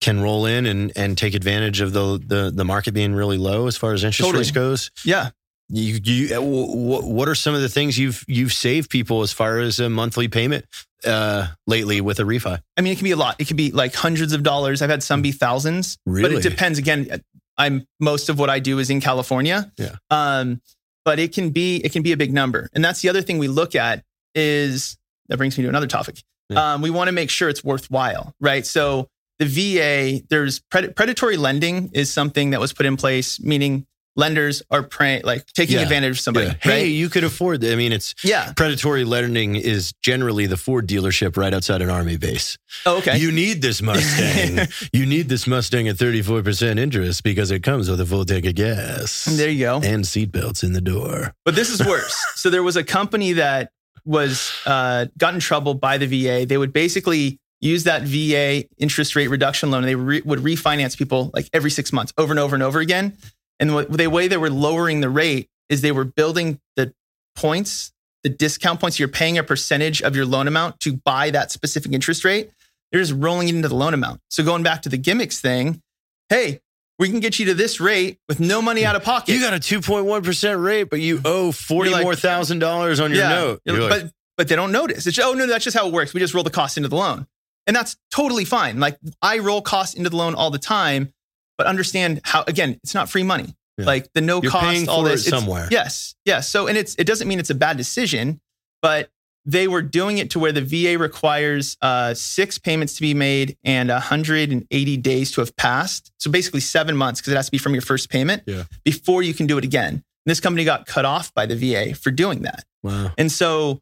can 0.00 0.20
roll 0.20 0.46
in 0.46 0.66
and, 0.66 0.92
and 0.96 1.16
take 1.16 1.34
advantage 1.34 1.80
of 1.80 1.92
the, 1.92 2.20
the 2.24 2.52
the 2.54 2.64
market 2.64 2.92
being 2.92 3.14
really 3.14 3.38
low 3.38 3.66
as 3.66 3.76
far 3.76 3.92
as 3.92 4.04
interest 4.04 4.20
Totally. 4.26 4.42
rates 4.42 4.50
goes. 4.50 4.90
yeah. 5.04 5.30
You, 5.68 5.98
you, 6.04 6.40
what, 6.40 7.02
what 7.02 7.28
are 7.28 7.34
some 7.34 7.52
of 7.52 7.60
the 7.60 7.68
things 7.68 7.98
you've 7.98 8.24
you've 8.28 8.52
saved 8.52 8.88
people 8.88 9.22
as 9.22 9.32
far 9.32 9.58
as 9.58 9.80
a 9.80 9.90
monthly 9.90 10.28
payment 10.28 10.64
uh, 11.04 11.48
lately 11.66 12.00
with 12.00 12.20
a 12.20 12.22
refi? 12.22 12.60
I 12.76 12.80
mean, 12.82 12.92
it 12.92 12.96
can 12.98 13.04
be 13.04 13.10
a 13.10 13.16
lot. 13.16 13.34
It 13.40 13.48
can 13.48 13.56
be 13.56 13.72
like 13.72 13.92
hundreds 13.92 14.32
of 14.32 14.44
dollars. 14.44 14.80
I've 14.80 14.90
had 14.90 15.02
some 15.02 15.22
be 15.22 15.32
thousands. 15.32 15.98
Really? 16.06 16.22
But 16.36 16.38
it 16.38 16.48
depends. 16.48 16.78
Again, 16.78 17.20
I'm 17.58 17.84
most 17.98 18.28
of 18.28 18.38
what 18.38 18.48
I 18.48 18.60
do 18.60 18.78
is 18.78 18.90
in 18.90 19.00
California. 19.00 19.72
Yeah. 19.76 19.96
Um, 20.08 20.60
but 21.04 21.18
it 21.18 21.32
can 21.34 21.50
be 21.50 21.78
it 21.78 21.90
can 21.90 22.02
be 22.02 22.12
a 22.12 22.16
big 22.16 22.32
number. 22.32 22.70
And 22.72 22.84
that's 22.84 23.02
the 23.02 23.08
other 23.08 23.22
thing 23.22 23.38
we 23.38 23.48
look 23.48 23.74
at 23.74 24.04
is 24.36 24.96
that 25.28 25.36
brings 25.36 25.58
me 25.58 25.62
to 25.62 25.68
another 25.68 25.88
topic. 25.88 26.22
Yeah. 26.48 26.74
Um, 26.74 26.80
we 26.82 26.90
want 26.90 27.08
to 27.08 27.12
make 27.12 27.28
sure 27.28 27.48
it's 27.48 27.64
worthwhile, 27.64 28.34
right? 28.40 28.64
So 28.64 29.08
the 29.38 29.46
VA, 29.46 30.22
there's 30.30 30.60
pred- 30.72 30.94
predatory 30.96 31.36
lending 31.36 31.90
is 31.92 32.12
something 32.12 32.50
that 32.50 32.60
was 32.60 32.72
put 32.72 32.86
in 32.86 32.96
place, 32.96 33.40
meaning 33.40 33.86
lenders 34.18 34.62
are 34.70 34.82
prey, 34.82 35.20
like 35.24 35.44
taking 35.52 35.76
Yeah. 35.76 35.82
advantage 35.82 36.12
of 36.12 36.20
somebody, 36.20 36.46
Yeah. 36.46 36.52
right? 36.52 36.62
Hey, 36.62 36.86
you 36.86 37.10
could 37.10 37.22
afford. 37.22 37.60
that. 37.60 37.70
I 37.70 37.76
mean, 37.76 37.92
it's 37.92 38.14
yeah. 38.24 38.54
predatory 38.56 39.04
lending 39.04 39.56
is 39.56 39.92
generally 40.02 40.46
the 40.46 40.56
Ford 40.56 40.88
dealership 40.88 41.36
right 41.36 41.52
outside 41.52 41.82
an 41.82 41.90
army 41.90 42.16
base. 42.16 42.56
Oh, 42.86 42.96
okay. 42.96 43.18
You 43.18 43.30
need 43.30 43.60
this 43.60 43.82
Mustang. 43.82 44.66
you 44.94 45.04
need 45.04 45.28
this 45.28 45.46
Mustang 45.46 45.86
at 45.88 45.96
34% 45.96 46.78
interest 46.78 47.24
because 47.24 47.50
it 47.50 47.62
comes 47.62 47.90
with 47.90 48.00
a 48.00 48.06
full 48.06 48.24
tank 48.24 48.46
of 48.46 48.54
gas 48.54 49.26
there 49.26 49.50
you 49.50 49.66
go. 49.66 49.76
and 49.84 50.04
seatbelts 50.04 50.64
in 50.64 50.72
the 50.72 50.80
door. 50.80 51.34
But 51.44 51.54
this 51.54 51.68
is 51.68 51.84
worse. 51.86 52.16
so 52.36 52.48
there 52.48 52.62
was 52.62 52.76
a 52.76 52.84
company 52.84 53.34
that 53.34 53.70
was 54.06 54.50
uh, 54.64 55.06
got 55.18 55.34
in 55.34 55.40
trouble 55.40 55.74
by 55.74 55.98
the 55.98 56.06
VA. 56.06 56.46
They 56.46 56.56
would 56.56 56.72
basically 56.72 57.38
use 57.60 57.84
that 57.84 58.02
VA 58.02 58.64
interest 58.78 59.16
rate 59.16 59.28
reduction 59.28 59.70
loan. 59.70 59.82
And 59.84 59.88
they 59.88 59.94
re- 59.94 60.22
would 60.24 60.40
refinance 60.40 60.96
people 60.96 61.30
like 61.34 61.48
every 61.52 61.70
six 61.70 61.92
months, 61.92 62.12
over 62.18 62.32
and 62.32 62.38
over 62.40 62.54
and 62.54 62.62
over 62.62 62.80
again. 62.80 63.16
And 63.58 63.74
what, 63.74 63.90
the 63.90 64.06
way 64.08 64.28
they 64.28 64.36
were 64.36 64.50
lowering 64.50 65.00
the 65.00 65.08
rate 65.08 65.48
is 65.68 65.80
they 65.80 65.92
were 65.92 66.04
building 66.04 66.60
the 66.76 66.92
points, 67.34 67.92
the 68.22 68.28
discount 68.28 68.80
points. 68.80 68.98
You're 68.98 69.08
paying 69.08 69.38
a 69.38 69.42
percentage 69.42 70.02
of 70.02 70.14
your 70.14 70.26
loan 70.26 70.46
amount 70.48 70.80
to 70.80 70.96
buy 71.04 71.30
that 71.30 71.50
specific 71.50 71.92
interest 71.92 72.24
rate. 72.24 72.50
They're 72.92 73.00
just 73.00 73.14
rolling 73.14 73.48
it 73.48 73.54
into 73.54 73.68
the 73.68 73.74
loan 73.74 73.94
amount. 73.94 74.20
So 74.30 74.44
going 74.44 74.62
back 74.62 74.82
to 74.82 74.88
the 74.88 74.98
gimmicks 74.98 75.40
thing, 75.40 75.80
hey, 76.28 76.60
we 76.98 77.08
can 77.10 77.20
get 77.20 77.38
you 77.38 77.46
to 77.46 77.54
this 77.54 77.80
rate 77.80 78.18
with 78.28 78.40
no 78.40 78.62
money 78.62 78.84
out 78.86 78.96
of 78.96 79.02
pocket. 79.02 79.32
You 79.34 79.40
got 79.40 79.52
a 79.54 79.58
2.1% 79.58 80.62
rate, 80.64 80.84
but 80.84 81.00
you 81.00 81.20
owe 81.24 81.52
40 81.52 81.90
like, 81.90 82.02
more 82.04 82.14
thousand 82.14 82.58
dollars 82.60 83.00
on 83.00 83.10
your 83.12 83.22
note. 83.30 83.60
You're- 83.64 83.78
You're 83.80 83.90
like, 83.90 84.02
but 84.04 84.12
but 84.38 84.48
they 84.48 84.56
don't 84.56 84.72
notice. 84.72 85.06
It's 85.06 85.18
oh 85.18 85.32
no, 85.32 85.46
that's 85.46 85.64
just 85.64 85.76
how 85.76 85.86
it 85.86 85.92
works. 85.94 86.12
We 86.14 86.20
just 86.20 86.34
roll 86.34 86.44
the 86.44 86.50
cost 86.50 86.76
into 86.76 86.88
the 86.90 86.96
loan, 86.96 87.26
and 87.66 87.74
that's 87.74 87.96
totally 88.10 88.44
fine. 88.44 88.78
Like 88.80 88.98
I 89.22 89.38
roll 89.38 89.60
costs 89.62 89.94
into 89.94 90.10
the 90.10 90.16
loan 90.16 90.34
all 90.34 90.50
the 90.50 90.58
time, 90.58 91.12
but 91.58 91.66
understand 91.66 92.20
how 92.24 92.44
again, 92.46 92.78
it's 92.82 92.94
not 92.94 93.08
free 93.08 93.22
money. 93.22 93.54
Yeah. 93.78 93.86
Like 93.86 94.12
the 94.14 94.20
no 94.22 94.40
You're 94.42 94.50
cost, 94.52 94.88
all 94.88 95.02
this 95.02 95.26
it 95.26 95.30
somewhere. 95.30 95.68
Yes, 95.70 96.14
yes. 96.24 96.48
So 96.48 96.66
and 96.66 96.78
it's 96.78 96.94
it 96.96 97.06
doesn't 97.06 97.28
mean 97.28 97.38
it's 97.38 97.50
a 97.50 97.54
bad 97.54 97.76
decision, 97.76 98.40
but 98.82 99.10
they 99.48 99.68
were 99.68 99.82
doing 99.82 100.18
it 100.18 100.30
to 100.30 100.38
where 100.40 100.50
the 100.50 100.60
VA 100.62 100.98
requires 100.98 101.76
uh, 101.80 102.14
six 102.14 102.58
payments 102.58 102.94
to 102.94 103.00
be 103.00 103.14
made 103.14 103.56
and 103.64 103.90
180 103.90 104.96
days 104.96 105.30
to 105.32 105.40
have 105.40 105.54
passed. 105.56 106.10
So 106.18 106.30
basically 106.30 106.60
seven 106.60 106.96
months 106.96 107.20
because 107.20 107.32
it 107.32 107.36
has 107.36 107.46
to 107.46 107.52
be 107.52 107.58
from 107.58 107.72
your 107.72 107.82
first 107.82 108.10
payment 108.10 108.42
Yeah. 108.46 108.64
before 108.84 109.22
you 109.22 109.34
can 109.34 109.46
do 109.46 109.56
it 109.58 109.64
again. 109.64 109.94
And 109.94 110.02
this 110.24 110.40
company 110.40 110.64
got 110.64 110.86
cut 110.86 111.04
off 111.04 111.32
by 111.34 111.46
the 111.46 111.54
VA 111.54 111.94
for 111.94 112.10
doing 112.10 112.42
that. 112.42 112.64
wow. 112.82 113.12
And 113.16 113.30
so 113.30 113.80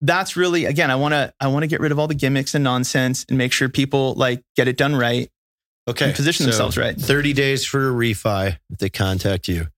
that's 0.00 0.36
really 0.36 0.64
again, 0.66 0.90
I 0.90 0.96
want 0.96 1.12
to 1.14 1.32
I 1.40 1.48
want 1.48 1.62
to 1.64 1.66
get 1.66 1.80
rid 1.80 1.92
of 1.92 1.98
all 1.98 2.06
the 2.06 2.14
gimmicks 2.14 2.54
and 2.54 2.62
nonsense 2.64 3.24
and 3.28 3.36
make 3.38 3.52
sure 3.52 3.68
people 3.68 4.14
like 4.14 4.42
get 4.56 4.68
it 4.68 4.76
done 4.76 4.94
right 4.94 5.30
Okay. 5.88 6.06
and 6.06 6.14
position 6.14 6.44
so 6.44 6.50
themselves 6.50 6.76
right. 6.76 6.96
30 7.00 7.32
days 7.32 7.64
for 7.64 7.88
a 7.88 7.92
refi 7.92 8.58
if 8.70 8.78
they 8.78 8.90
contact 8.90 9.48
you. 9.48 9.68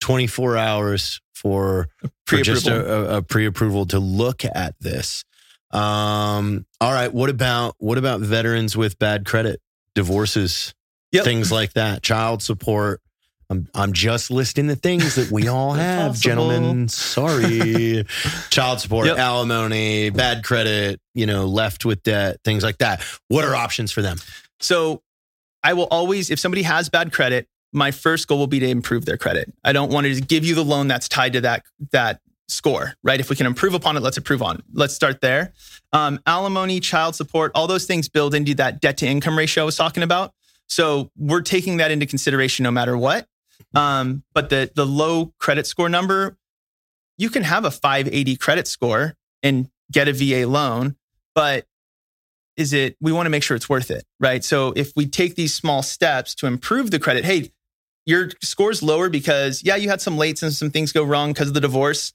24 0.00 0.56
hours 0.56 1.20
for, 1.32 1.88
for 2.26 2.36
just 2.42 2.66
a, 2.66 3.16
a 3.18 3.22
pre-approval 3.22 3.86
to 3.86 3.98
look 3.98 4.44
at 4.44 4.74
this. 4.80 5.24
Um, 5.70 6.66
all 6.80 6.92
right. 6.92 7.12
What 7.12 7.30
about 7.30 7.74
what 7.78 7.98
about 7.98 8.20
veterans 8.20 8.76
with 8.76 8.98
bad 8.98 9.24
credit, 9.24 9.60
divorces, 9.94 10.74
Yep. 11.12 11.24
things 11.24 11.52
like 11.52 11.72
that, 11.74 12.02
child 12.02 12.42
support? 12.42 13.00
I'm 13.50 13.68
I'm 13.74 13.92
just 13.92 14.30
listing 14.30 14.66
the 14.66 14.76
things 14.76 15.14
that 15.16 15.30
we 15.30 15.48
all 15.48 15.72
have, 15.74 16.12
Possible. 16.12 16.20
gentlemen. 16.48 16.88
Sorry, 16.88 18.04
child 18.50 18.80
support, 18.80 19.06
Yep. 19.06 19.18
alimony, 19.18 20.10
bad 20.10 20.44
credit, 20.44 21.00
you 21.14 21.26
know, 21.26 21.46
left 21.46 21.84
with 21.84 22.02
debt, 22.02 22.38
things 22.44 22.62
like 22.62 22.78
that. 22.78 23.02
What 23.28 23.44
are 23.44 23.54
options 23.54 23.92
for 23.92 24.02
them? 24.02 24.18
So 24.60 25.02
I 25.62 25.74
will 25.74 25.88
always, 25.90 26.30
if 26.30 26.38
somebody 26.38 26.62
has 26.62 26.88
bad 26.88 27.12
credit, 27.12 27.46
my 27.72 27.90
first 27.90 28.28
goal 28.28 28.38
will 28.38 28.46
be 28.46 28.60
to 28.60 28.68
improve 28.68 29.04
their 29.04 29.16
credit. 29.18 29.52
I 29.64 29.72
don't 29.72 29.90
want 29.92 30.04
to 30.04 30.10
just 30.14 30.28
give 30.28 30.44
you 30.44 30.54
the 30.54 30.64
loan 30.64 30.88
that's 30.88 31.08
tied 31.08 31.32
to 31.34 31.40
that 31.42 31.64
that 31.92 32.20
score, 32.48 32.94
right? 33.02 33.18
If 33.20 33.30
we 33.30 33.36
can 33.36 33.46
improve 33.46 33.74
upon 33.74 33.96
it, 33.96 34.00
let's 34.00 34.16
improve 34.18 34.42
on. 34.42 34.56
it. 34.56 34.64
Let's 34.72 34.94
start 34.94 35.20
there. 35.22 35.52
Um, 35.92 36.20
alimony, 36.26 36.78
child 36.80 37.14
support, 37.16 37.52
all 37.54 37.66
those 37.66 37.86
things 37.86 38.08
build 38.08 38.34
into 38.34 38.54
that 38.56 38.80
debt 38.80 38.98
to 38.98 39.06
income 39.06 39.36
ratio 39.38 39.62
I 39.62 39.66
was 39.66 39.76
talking 39.76 40.02
about. 40.02 40.32
So 40.68 41.10
we're 41.16 41.40
taking 41.42 41.78
that 41.78 41.90
into 41.90 42.04
consideration 42.06 42.62
no 42.62 42.70
matter 42.70 42.96
what. 42.96 43.26
Um, 43.74 44.24
but 44.34 44.50
the 44.50 44.70
the 44.74 44.86
low 44.86 45.32
credit 45.38 45.66
score 45.66 45.88
number, 45.88 46.36
you 47.18 47.30
can 47.30 47.42
have 47.42 47.64
a 47.64 47.70
580 47.70 48.36
credit 48.36 48.66
score 48.66 49.14
and 49.42 49.68
get 49.92 50.08
a 50.08 50.12
VA 50.12 50.48
loan, 50.48 50.96
but 51.34 51.66
is 52.56 52.72
it 52.72 52.96
we 53.00 53.12
want 53.12 53.26
to 53.26 53.30
make 53.30 53.42
sure 53.42 53.56
it's 53.56 53.68
worth 53.68 53.90
it, 53.90 54.04
right? 54.20 54.44
So 54.44 54.72
if 54.76 54.92
we 54.96 55.06
take 55.06 55.34
these 55.34 55.54
small 55.54 55.82
steps 55.82 56.34
to 56.36 56.46
improve 56.46 56.90
the 56.90 56.98
credit, 56.98 57.24
hey, 57.24 57.50
your 58.06 58.30
score's 58.42 58.82
lower 58.82 59.08
because 59.08 59.62
yeah, 59.62 59.76
you 59.76 59.88
had 59.88 60.00
some 60.00 60.16
lates 60.16 60.42
and 60.42 60.52
some 60.52 60.70
things 60.70 60.92
go 60.92 61.04
wrong 61.04 61.32
because 61.32 61.48
of 61.48 61.54
the 61.54 61.60
divorce, 61.60 62.12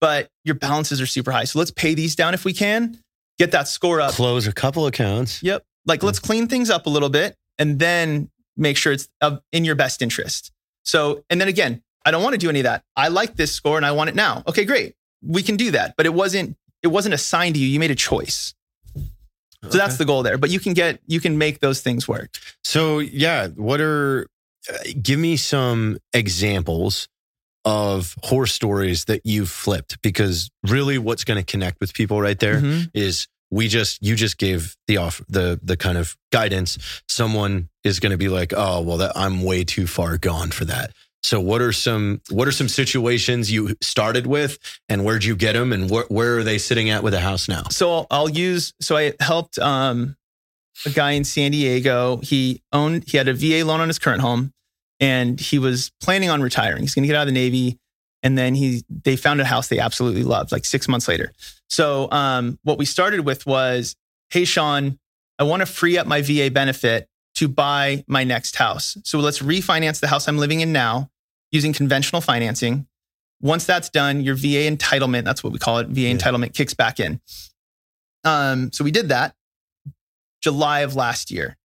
but 0.00 0.28
your 0.44 0.54
balances 0.54 1.00
are 1.00 1.06
super 1.06 1.30
high. 1.30 1.44
So 1.44 1.58
let's 1.58 1.70
pay 1.70 1.94
these 1.94 2.16
down 2.16 2.34
if 2.34 2.44
we 2.44 2.52
can, 2.52 2.98
get 3.38 3.52
that 3.52 3.68
score 3.68 4.00
up. 4.00 4.12
Close 4.12 4.46
a 4.46 4.52
couple 4.52 4.86
accounts. 4.86 5.42
Yep. 5.42 5.64
Like 5.84 6.02
let's 6.02 6.18
clean 6.18 6.48
things 6.48 6.70
up 6.70 6.86
a 6.86 6.90
little 6.90 7.10
bit 7.10 7.36
and 7.58 7.78
then 7.78 8.30
make 8.56 8.76
sure 8.76 8.92
it's 8.92 9.08
in 9.52 9.64
your 9.64 9.74
best 9.74 10.02
interest. 10.02 10.50
So, 10.86 11.24
and 11.28 11.38
then 11.40 11.48
again, 11.48 11.82
I 12.04 12.10
don't 12.12 12.22
want 12.22 12.32
to 12.34 12.38
do 12.38 12.48
any 12.48 12.60
of 12.60 12.64
that. 12.64 12.84
I 12.96 13.08
like 13.08 13.36
this 13.36 13.52
score 13.52 13.76
and 13.76 13.84
I 13.84 13.92
want 13.92 14.08
it 14.08 14.14
now. 14.14 14.42
Okay, 14.46 14.64
great. 14.64 14.94
We 15.22 15.42
can 15.42 15.56
do 15.56 15.72
that. 15.72 15.94
But 15.96 16.06
it 16.06 16.14
wasn't 16.14 16.56
it 16.82 16.88
wasn't 16.88 17.14
assigned 17.14 17.56
to 17.56 17.60
you. 17.60 17.66
You 17.66 17.80
made 17.80 17.90
a 17.90 17.96
choice. 17.96 18.54
So 19.70 19.78
that's 19.78 19.96
the 19.96 20.04
goal 20.04 20.22
there. 20.22 20.38
But 20.38 20.50
you 20.50 20.60
can 20.60 20.72
get 20.74 21.00
you 21.06 21.20
can 21.20 21.36
make 21.38 21.58
those 21.60 21.80
things 21.80 22.06
work. 22.06 22.38
So 22.62 23.00
yeah, 23.00 23.48
what 23.48 23.80
are 23.80 24.28
uh, 24.72 24.76
give 25.02 25.18
me 25.18 25.36
some 25.36 25.98
examples 26.12 27.08
of 27.64 28.14
horror 28.22 28.46
stories 28.46 29.06
that 29.06 29.22
you've 29.24 29.50
flipped 29.50 30.00
because 30.02 30.50
really 30.68 30.98
what's 30.98 31.24
going 31.24 31.38
to 31.38 31.44
connect 31.44 31.80
with 31.80 31.92
people 31.94 32.20
right 32.20 32.38
there 32.38 32.62
is 32.94 33.22
Mhm. 33.22 33.26
we 33.50 33.66
just 33.68 34.00
you 34.02 34.14
just 34.14 34.38
gave 34.38 34.76
the 34.86 34.98
off 34.98 35.20
the 35.28 35.58
the 35.64 35.76
kind 35.76 35.98
of 35.98 36.16
guidance 36.30 36.78
someone 37.08 37.68
is 37.86 38.00
going 38.00 38.12
to 38.12 38.18
be 38.18 38.28
like 38.28 38.52
oh 38.56 38.80
well 38.82 38.98
that 38.98 39.12
I'm 39.16 39.42
way 39.42 39.64
too 39.64 39.86
far 39.86 40.18
gone 40.18 40.50
for 40.50 40.64
that. 40.66 40.90
So 41.22 41.40
what 41.40 41.60
are 41.60 41.72
some 41.72 42.20
what 42.30 42.46
are 42.46 42.52
some 42.52 42.68
situations 42.68 43.50
you 43.50 43.74
started 43.80 44.26
with 44.28 44.58
and 44.88 45.04
where'd 45.04 45.24
you 45.24 45.34
get 45.34 45.54
them 45.54 45.72
and 45.72 45.90
wh- 45.90 46.08
where 46.10 46.38
are 46.38 46.44
they 46.44 46.58
sitting 46.58 46.90
at 46.90 47.02
with 47.02 47.14
a 47.14 47.20
house 47.20 47.48
now? 47.48 47.64
So 47.70 47.90
I'll, 47.90 48.06
I'll 48.12 48.28
use. 48.28 48.72
So 48.80 48.96
I 48.96 49.14
helped 49.18 49.58
um, 49.58 50.16
a 50.84 50.90
guy 50.90 51.12
in 51.12 51.24
San 51.24 51.50
Diego. 51.50 52.18
He 52.18 52.62
owned. 52.72 53.08
He 53.08 53.16
had 53.16 53.26
a 53.26 53.34
VA 53.34 53.64
loan 53.64 53.80
on 53.80 53.88
his 53.88 53.98
current 53.98 54.20
home, 54.20 54.52
and 55.00 55.40
he 55.40 55.58
was 55.58 55.90
planning 56.00 56.30
on 56.30 56.42
retiring. 56.42 56.82
He's 56.82 56.94
going 56.94 57.02
to 57.02 57.08
get 57.08 57.16
out 57.16 57.22
of 57.22 57.26
the 57.26 57.32
Navy, 57.32 57.78
and 58.22 58.36
then 58.38 58.54
he 58.54 58.84
they 58.88 59.16
found 59.16 59.40
a 59.40 59.44
house 59.44 59.68
they 59.68 59.80
absolutely 59.80 60.22
loved. 60.22 60.52
Like 60.52 60.64
six 60.64 60.86
months 60.86 61.08
later. 61.08 61.32
So 61.68 62.08
um, 62.12 62.58
what 62.62 62.78
we 62.78 62.84
started 62.84 63.20
with 63.20 63.46
was, 63.46 63.96
hey 64.30 64.44
Sean, 64.44 64.98
I 65.38 65.44
want 65.44 65.60
to 65.60 65.66
free 65.66 65.98
up 65.98 66.06
my 66.06 66.22
VA 66.22 66.50
benefit 66.52 67.08
to 67.36 67.48
buy 67.48 68.04
my 68.06 68.24
next 68.24 68.56
house. 68.56 68.96
So 69.04 69.18
let's 69.18 69.38
refinance 69.40 70.00
the 70.00 70.08
house 70.08 70.26
I'm 70.28 70.38
living 70.38 70.60
in 70.60 70.72
now 70.72 71.10
using 71.52 71.72
conventional 71.72 72.20
financing. 72.20 72.86
Once 73.40 73.64
that's 73.66 73.90
done, 73.90 74.22
your 74.22 74.34
VA 74.34 74.68
entitlement, 74.70 75.24
that's 75.24 75.44
what 75.44 75.52
we 75.52 75.58
call 75.58 75.78
it, 75.78 75.88
VA 75.88 76.00
Yeah. 76.08 76.14
entitlement 76.14 76.54
kicks 76.54 76.74
back 76.74 76.98
in. 76.98 77.20
Um, 78.24 78.72
so 78.72 78.82
we 78.84 78.90
did 78.90 79.10
that 79.10 79.34
July 80.42 80.80
of 80.80 80.94
last 80.96 81.30
year. 81.30 81.56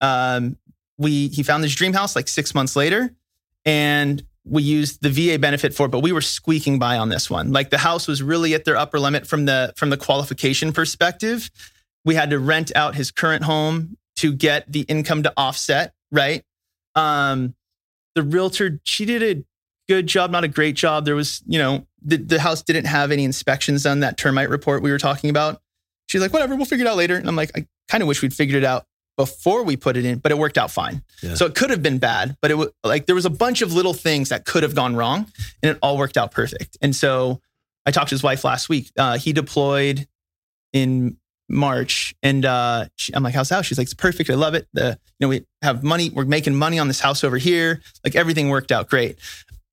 Um, 0.00 0.56
we 0.98 1.28
he 1.28 1.42
found 1.42 1.62
this 1.64 1.74
dream 1.74 1.92
house 1.92 2.16
like 2.16 2.28
six 2.28 2.54
months 2.54 2.74
later, 2.76 3.14
and 3.64 4.22
we 4.44 4.62
used 4.62 5.02
the 5.02 5.10
VA 5.10 5.38
benefit 5.38 5.74
for 5.74 5.86
it, 5.86 5.90
but 5.90 6.00
we 6.00 6.12
were 6.12 6.20
squeaking 6.20 6.78
by 6.78 6.96
on 6.96 7.10
this 7.10 7.28
one. 7.30 7.52
Like 7.52 7.70
the 7.70 7.78
house 7.78 8.08
was 8.08 8.22
really 8.22 8.54
at 8.54 8.64
their 8.64 8.76
upper 8.76 8.98
limit 8.98 9.26
from 9.26 9.44
the 9.44 9.72
from 9.76 9.90
the 9.90 9.96
qualification 9.96 10.72
perspective. 10.72 11.50
We 12.04 12.14
had 12.14 12.30
to 12.30 12.38
rent 12.38 12.72
out 12.74 12.94
his 12.94 13.10
current 13.10 13.44
home 13.44 13.96
to 14.20 14.32
get 14.32 14.70
the 14.70 14.82
income 14.82 15.22
to 15.24 15.32
offset 15.36 15.94
right? 16.10 16.44
Um, 16.94 17.54
the 18.14 18.22
realtor, 18.22 18.80
she 18.84 19.04
did 19.04 19.22
a 19.22 19.44
good 19.88 20.06
job, 20.06 20.30
not 20.30 20.44
a 20.44 20.48
great 20.48 20.74
job. 20.74 21.04
There 21.04 21.14
was, 21.14 21.42
you 21.46 21.58
know, 21.58 21.86
the, 22.02 22.16
the 22.16 22.40
house 22.40 22.62
didn't 22.62 22.86
have 22.86 23.10
any 23.10 23.24
inspections 23.24 23.84
done, 23.84 24.00
that 24.00 24.16
termite 24.16 24.48
report 24.48 24.82
we 24.82 24.90
were 24.90 24.98
talking 24.98 25.30
about. 25.30 25.60
She's 26.06 26.20
like, 26.20 26.32
whatever, 26.32 26.56
we'll 26.56 26.64
figure 26.64 26.86
it 26.86 26.88
out 26.88 26.96
later. 26.96 27.16
And 27.16 27.28
I'm 27.28 27.36
like, 27.36 27.52
I 27.56 27.66
kind 27.88 28.02
of 28.02 28.08
wish 28.08 28.22
we'd 28.22 28.34
figured 28.34 28.62
it 28.62 28.66
out 28.66 28.86
before 29.16 29.62
we 29.62 29.76
put 29.76 29.96
it 29.96 30.04
in, 30.04 30.18
but 30.18 30.32
it 30.32 30.38
worked 30.38 30.58
out 30.58 30.70
fine. 30.70 31.02
Yeah. 31.22 31.34
So 31.34 31.46
it 31.46 31.54
could 31.54 31.70
have 31.70 31.82
been 31.82 31.98
bad, 31.98 32.36
but 32.40 32.50
it 32.50 32.54
was 32.54 32.70
like 32.82 33.06
there 33.06 33.14
was 33.14 33.26
a 33.26 33.30
bunch 33.30 33.62
of 33.62 33.72
little 33.72 33.92
things 33.92 34.30
that 34.30 34.44
could 34.44 34.62
have 34.62 34.74
gone 34.74 34.96
wrong 34.96 35.26
and 35.62 35.70
it 35.72 35.78
all 35.82 35.98
worked 35.98 36.16
out 36.16 36.32
perfect. 36.32 36.78
And 36.80 36.96
so 36.96 37.40
I 37.86 37.90
talked 37.90 38.08
to 38.08 38.14
his 38.14 38.22
wife 38.22 38.44
last 38.44 38.68
week. 38.68 38.90
Uh, 38.98 39.18
he 39.18 39.32
deployed 39.32 40.08
in 40.72 41.16
March 41.50 42.14
and 42.22 42.44
uh, 42.44 42.86
she, 42.96 43.12
I'm 43.14 43.22
like, 43.22 43.34
how's 43.34 43.48
the 43.48 43.56
house? 43.56 43.66
She's 43.66 43.76
like, 43.76 43.86
it's 43.86 43.94
perfect. 43.94 44.30
I 44.30 44.34
love 44.34 44.54
it. 44.54 44.68
The, 44.72 44.98
you 45.18 45.26
know, 45.26 45.28
we 45.28 45.44
have 45.62 45.82
money. 45.82 46.10
We're 46.10 46.24
making 46.24 46.54
money 46.54 46.78
on 46.78 46.88
this 46.88 47.00
house 47.00 47.24
over 47.24 47.36
here. 47.36 47.82
Like 48.04 48.14
everything 48.14 48.48
worked 48.48 48.70
out 48.70 48.88
great. 48.88 49.18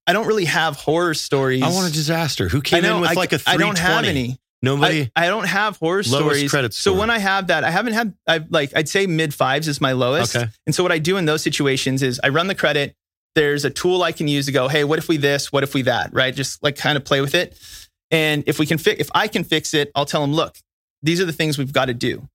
I 0.08 0.14
don't 0.14 0.26
really 0.26 0.46
have 0.46 0.76
horror 0.78 1.14
stories. 1.14 1.62
I 1.62 1.70
want 1.70 1.90
a 1.90 1.94
disaster. 1.94 2.50
Who 2.50 2.62
came 2.62 2.78
I 2.84 2.88
know, 2.88 2.96
in 2.96 3.02
with 3.02 3.12
I, 3.12 3.14
like 3.14 3.34
a 3.34 3.36
I 3.36 3.56
320? 3.56 3.60
don't 3.60 3.78
have 3.78 4.06
any. 4.06 4.40
Nobody. 4.62 5.12
I, 5.16 5.26
I 5.26 5.30
don't 5.30 5.46
have 5.46 5.78
horror 5.78 6.02
stories. 6.02 6.50
credit 6.50 6.74
So 6.74 6.94
when 6.94 7.12
I 7.12 7.20
have 7.20 7.48
that, 7.48 7.64
I 7.64 7.70
haven't 7.70 7.94
had 7.94 8.14
I 8.26 8.44
like 8.50 8.76
I'd 8.76 8.90
say 8.90 9.06
mid 9.06 9.34
fives 9.34 9.68
is 9.68 9.80
my 9.80 9.92
lowest. 9.92 10.36
Okay. 10.36 10.48
And 10.66 10.74
so 10.74 10.82
what 10.82 10.92
I 10.92 10.98
do 10.98 11.18
in 11.18 11.26
those 11.26 11.44
situations 11.44 12.02
is 12.02 12.20
I 12.24 12.30
run 12.30 12.48
the 12.48 12.56
credit. 12.56 12.96
There's 13.36 13.66
a 13.66 13.70
tool 13.70 14.02
I 14.02 14.14
can 14.14 14.28
use 14.28 14.48
to 14.48 14.52
go, 14.52 14.68
hey, 14.68 14.84
what 14.84 14.98
if 14.98 15.08
we 15.08 15.18
this? 15.18 15.52
What 15.52 15.62
if 15.62 15.76
we 15.76 15.84
that? 15.84 16.12
Right? 16.12 16.34
Just 16.34 16.64
like 16.64 16.76
kind 16.76 16.98
of 16.98 17.06
play 17.06 17.22
with 17.22 17.36
it. 17.36 17.60
And 18.10 18.44
if 18.48 18.58
we 18.58 18.66
can 18.66 18.80
fix, 18.80 19.00
if 19.00 19.10
I 19.14 19.28
can 19.28 19.44
fix 19.44 19.76
it, 19.76 19.92
I'll 19.94 20.06
tell 20.06 20.22
them, 20.22 20.34
look, 20.34 20.58
these 21.08 21.20
are 21.22 21.26
the 21.26 21.34
things 21.34 21.58
we've 21.58 21.74
got 21.74 21.86
to 21.86 21.94
do. 21.94 22.28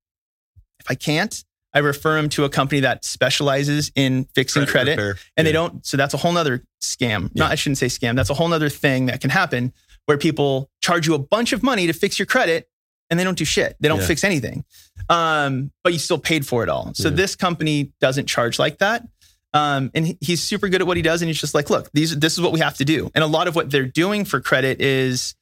If 0.80 0.86
I 0.90 0.94
can't, 0.94 1.44
I 1.74 1.78
refer 1.78 2.16
them 2.16 2.28
to 2.30 2.44
a 2.44 2.48
company 2.50 2.80
that 2.80 3.04
specializes 3.04 3.92
in 3.94 4.24
fixing 4.34 4.66
credit 4.66 4.92
repair. 4.98 5.16
and 5.36 5.46
they 5.46 5.52
don't 5.52 5.84
so 5.86 5.96
that's 5.96 6.12
a 6.12 6.16
whole 6.18 6.32
nother 6.32 6.62
scam 6.82 7.30
Yeah. 7.32 7.44
not 7.44 7.50
i 7.52 7.54
shouldn't 7.54 7.78
say 7.78 7.86
scam 7.86 8.14
that's 8.16 8.28
a 8.28 8.34
whole 8.34 8.48
nother 8.48 8.68
thing 8.68 9.06
that 9.06 9.20
can 9.22 9.30
happen 9.30 9.72
where 10.06 10.18
people 10.18 10.68
charge 10.82 11.06
you 11.06 11.14
a 11.14 11.18
bunch 11.18 11.52
of 11.54 11.62
money 11.62 11.86
to 11.86 11.92
fix 11.94 12.18
your 12.18 12.26
credit 12.26 12.68
and 13.08 13.18
they 13.18 13.24
don't 13.24 13.38
do 13.38 13.44
shit 13.46 13.76
they 13.80 13.88
don't 13.88 14.00
Yeah. 14.00 14.06
fix 14.06 14.22
anything 14.24 14.64
um, 15.08 15.70
but 15.84 15.92
you 15.94 15.98
still 15.98 16.18
paid 16.18 16.46
for 16.46 16.62
it 16.62 16.68
all 16.68 16.92
so 16.94 17.08
Yeah. 17.08 17.14
this 17.16 17.36
company 17.36 17.92
doesn't 18.00 18.26
charge 18.26 18.58
like 18.58 18.78
that 18.78 19.06
um, 19.54 19.90
and 19.94 20.16
he's 20.20 20.42
super 20.42 20.68
good 20.68 20.80
at 20.82 20.86
what 20.86 20.96
he 20.98 21.02
does 21.02 21.22
and 21.22 21.28
he's 21.30 21.40
just 21.40 21.54
like 21.54 21.70
look 21.70 21.90
these 21.94 22.18
this 22.18 22.34
is 22.34 22.40
what 22.42 22.52
we 22.52 22.60
have 22.60 22.76
to 22.78 22.84
do 22.84 23.10
and 23.14 23.22
a 23.24 23.26
lot 23.26 23.48
of 23.48 23.54
what 23.56 23.70
they're 23.70 23.86
doing 23.86 24.24
for 24.26 24.40
credit 24.40 24.80
is 24.82 25.34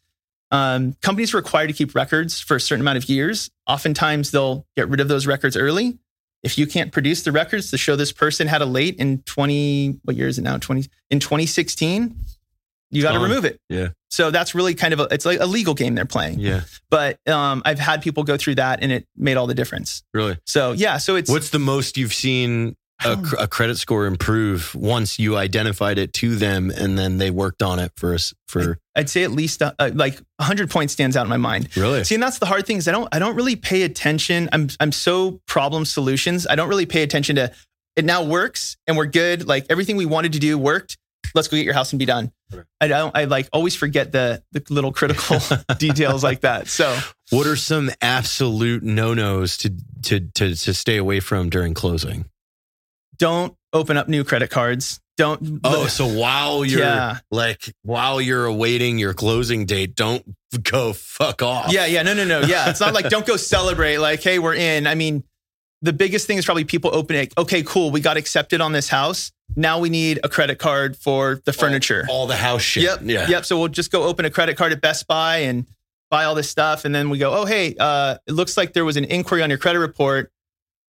um, 0.50 0.94
companies 1.00 1.32
are 1.34 1.36
required 1.38 1.68
to 1.68 1.72
keep 1.72 1.94
records 1.94 2.40
for 2.40 2.56
a 2.56 2.60
certain 2.60 2.80
amount 2.80 2.98
of 2.98 3.08
years. 3.08 3.50
Oftentimes 3.66 4.30
they'll 4.30 4.66
get 4.76 4.88
rid 4.88 5.00
of 5.00 5.08
those 5.08 5.26
records 5.26 5.56
early. 5.56 5.98
If 6.42 6.56
you 6.56 6.66
can't 6.66 6.90
produce 6.90 7.22
the 7.22 7.32
records 7.32 7.70
to 7.70 7.78
show 7.78 7.96
this 7.96 8.12
person 8.12 8.48
had 8.48 8.62
a 8.62 8.66
late 8.66 8.96
in 8.96 9.22
20 9.22 10.00
what 10.04 10.16
year 10.16 10.26
is 10.26 10.38
it 10.38 10.42
now? 10.42 10.56
20 10.56 10.88
in 11.10 11.20
2016 11.20 12.16
you 12.92 13.02
got 13.02 13.12
to 13.12 13.20
remove 13.20 13.44
it. 13.44 13.60
Yeah. 13.68 13.88
so 14.08 14.32
that's 14.32 14.52
really 14.52 14.74
kind 14.74 14.92
of 14.92 14.98
a 14.98 15.08
it's 15.12 15.24
like 15.24 15.38
a 15.38 15.46
legal 15.46 15.74
game 15.74 15.94
they're 15.94 16.04
playing. 16.06 16.40
Yeah. 16.40 16.62
but 16.88 17.18
um, 17.28 17.62
i've 17.64 17.78
had 17.78 18.02
people 18.02 18.24
go 18.24 18.36
through 18.36 18.56
that 18.56 18.82
and 18.82 18.90
it 18.90 19.06
made 19.16 19.36
all 19.36 19.46
the 19.46 19.54
difference. 19.54 20.02
Really. 20.12 20.38
so 20.46 20.72
yeah 20.72 20.96
so 20.98 21.14
it's 21.16 21.30
What's 21.30 21.50
the 21.50 21.58
most 21.60 21.96
you've 21.96 22.14
seen 22.14 22.74
a, 23.04 23.18
a 23.40 23.48
credit 23.48 23.76
score 23.78 24.06
improve 24.06 24.74
once 24.74 25.18
you 25.18 25.36
identified 25.36 25.98
it 25.98 26.12
to 26.14 26.36
them 26.36 26.70
and 26.70 26.98
then 26.98 27.18
they 27.18 27.30
worked 27.30 27.62
on 27.62 27.78
it 27.78 27.92
for 27.96 28.14
us 28.14 28.34
for 28.48 28.78
i'd 28.96 29.08
say 29.08 29.22
at 29.22 29.30
least 29.30 29.62
uh, 29.62 29.72
uh, 29.78 29.90
like 29.94 30.20
100 30.36 30.68
points 30.70 30.92
stands 30.92 31.16
out 31.16 31.24
in 31.24 31.30
my 31.30 31.36
mind 31.36 31.74
really 31.76 32.04
See, 32.04 32.16
and 32.16 32.22
that's 32.22 32.38
the 32.38 32.46
hard 32.46 32.66
thing 32.66 32.78
is 32.78 32.88
I 32.88 32.92
don't 32.92 33.08
I 33.12 33.20
don't 33.20 33.36
really 33.36 33.54
pay 33.54 33.82
attention. 33.82 34.48
I'm 34.52 34.68
I'm 34.80 34.90
so 34.90 35.40
problem 35.46 35.84
solutions. 35.84 36.46
I 36.48 36.56
don't 36.56 36.68
really 36.68 36.86
pay 36.86 37.02
attention 37.04 37.36
to 37.36 37.52
it 37.94 38.04
now 38.04 38.24
works 38.24 38.76
and 38.86 38.96
we're 38.96 39.06
good. 39.06 39.46
Like 39.46 39.66
everything 39.70 39.96
we 39.96 40.06
wanted 40.06 40.32
to 40.32 40.38
do 40.40 40.58
worked. 40.58 40.98
Let's 41.34 41.46
go 41.46 41.56
get 41.56 41.64
your 41.64 41.74
house 41.74 41.92
and 41.92 41.98
be 42.00 42.06
done. 42.06 42.32
I 42.80 42.88
don't 42.88 43.16
I 43.16 43.24
like 43.24 43.48
always 43.52 43.76
forget 43.76 44.10
the 44.10 44.42
the 44.50 44.62
little 44.70 44.92
critical 44.92 45.38
details 45.78 46.24
like 46.24 46.40
that. 46.40 46.66
So 46.66 46.98
what 47.30 47.46
are 47.46 47.56
some 47.56 47.90
absolute 48.02 48.82
no-nos 48.82 49.56
to 49.58 49.72
to 50.02 50.20
to 50.20 50.54
to 50.56 50.74
stay 50.74 50.96
away 50.96 51.20
from 51.20 51.48
during 51.48 51.74
closing 51.74 52.24
don't 53.20 53.54
open 53.72 53.96
up 53.96 54.08
new 54.08 54.24
credit 54.24 54.50
cards. 54.50 55.00
Don't 55.16 55.60
oh 55.64 55.86
so 55.86 56.06
while 56.06 56.64
you're 56.64 56.80
Yeah. 56.80 57.18
like 57.30 57.72
while 57.82 58.20
you're 58.22 58.46
awaiting 58.46 58.98
your 58.98 59.12
closing 59.12 59.66
date 59.66 59.94
don't 59.94 60.24
go 60.62 60.94
fuck 60.94 61.42
off 61.42 61.70
Yeah, 61.72 61.84
yeah, 61.86 62.02
no, 62.02 62.14
no, 62.14 62.24
no. 62.24 62.40
Yeah. 62.46 62.70
It's 62.70 62.80
not 62.80 62.94
like 62.94 63.08
don't 63.10 63.26
go 63.26 63.36
celebrate, 63.36 63.98
like, 63.98 64.22
hey, 64.22 64.38
we're 64.38 64.54
in. 64.54 64.86
I 64.86 64.94
mean, 64.94 65.22
the 65.82 65.92
biggest 65.92 66.26
thing 66.26 66.38
is 66.38 66.44
probably 66.46 66.64
people 66.64 66.90
open 66.94 67.16
it. 67.16 67.32
Okay, 67.38 67.62
cool. 67.62 67.90
We 67.90 68.00
got 68.00 68.16
accepted 68.16 68.60
on 68.62 68.72
this 68.72 68.88
house. 68.88 69.30
Now 69.56 69.78
we 69.78 69.90
need 69.90 70.20
a 70.24 70.28
credit 70.28 70.58
card 70.58 70.96
for 70.96 71.40
the 71.44 71.52
furniture. 71.52 72.06
all 72.08 72.26
the 72.26 72.36
house 72.36 72.62
shit 72.62 72.82
Yep. 72.84 73.00
yeah 73.04 73.28
Yep. 73.28 73.44
So 73.44 73.58
we'll 73.58 73.68
just 73.68 73.92
go 73.92 74.04
open 74.04 74.24
a 74.24 74.30
credit 74.30 74.56
card 74.56 74.72
at 74.72 74.80
Best 74.80 75.06
Buy 75.06 75.38
and 75.38 75.66
buy 76.10 76.24
all 76.24 76.34
this 76.34 76.48
stuff. 76.50 76.84
And 76.86 76.94
then 76.94 77.10
we 77.10 77.18
go, 77.18 77.34
oh, 77.34 77.44
hey, 77.44 77.76
uh, 77.78 78.16
it 78.26 78.32
looks 78.32 78.56
like 78.56 78.72
there 78.72 78.84
was 78.86 78.96
an 78.96 79.04
inquiry 79.04 79.42
on 79.42 79.50
your 79.50 79.58
credit 79.58 79.78
report. 79.80 80.32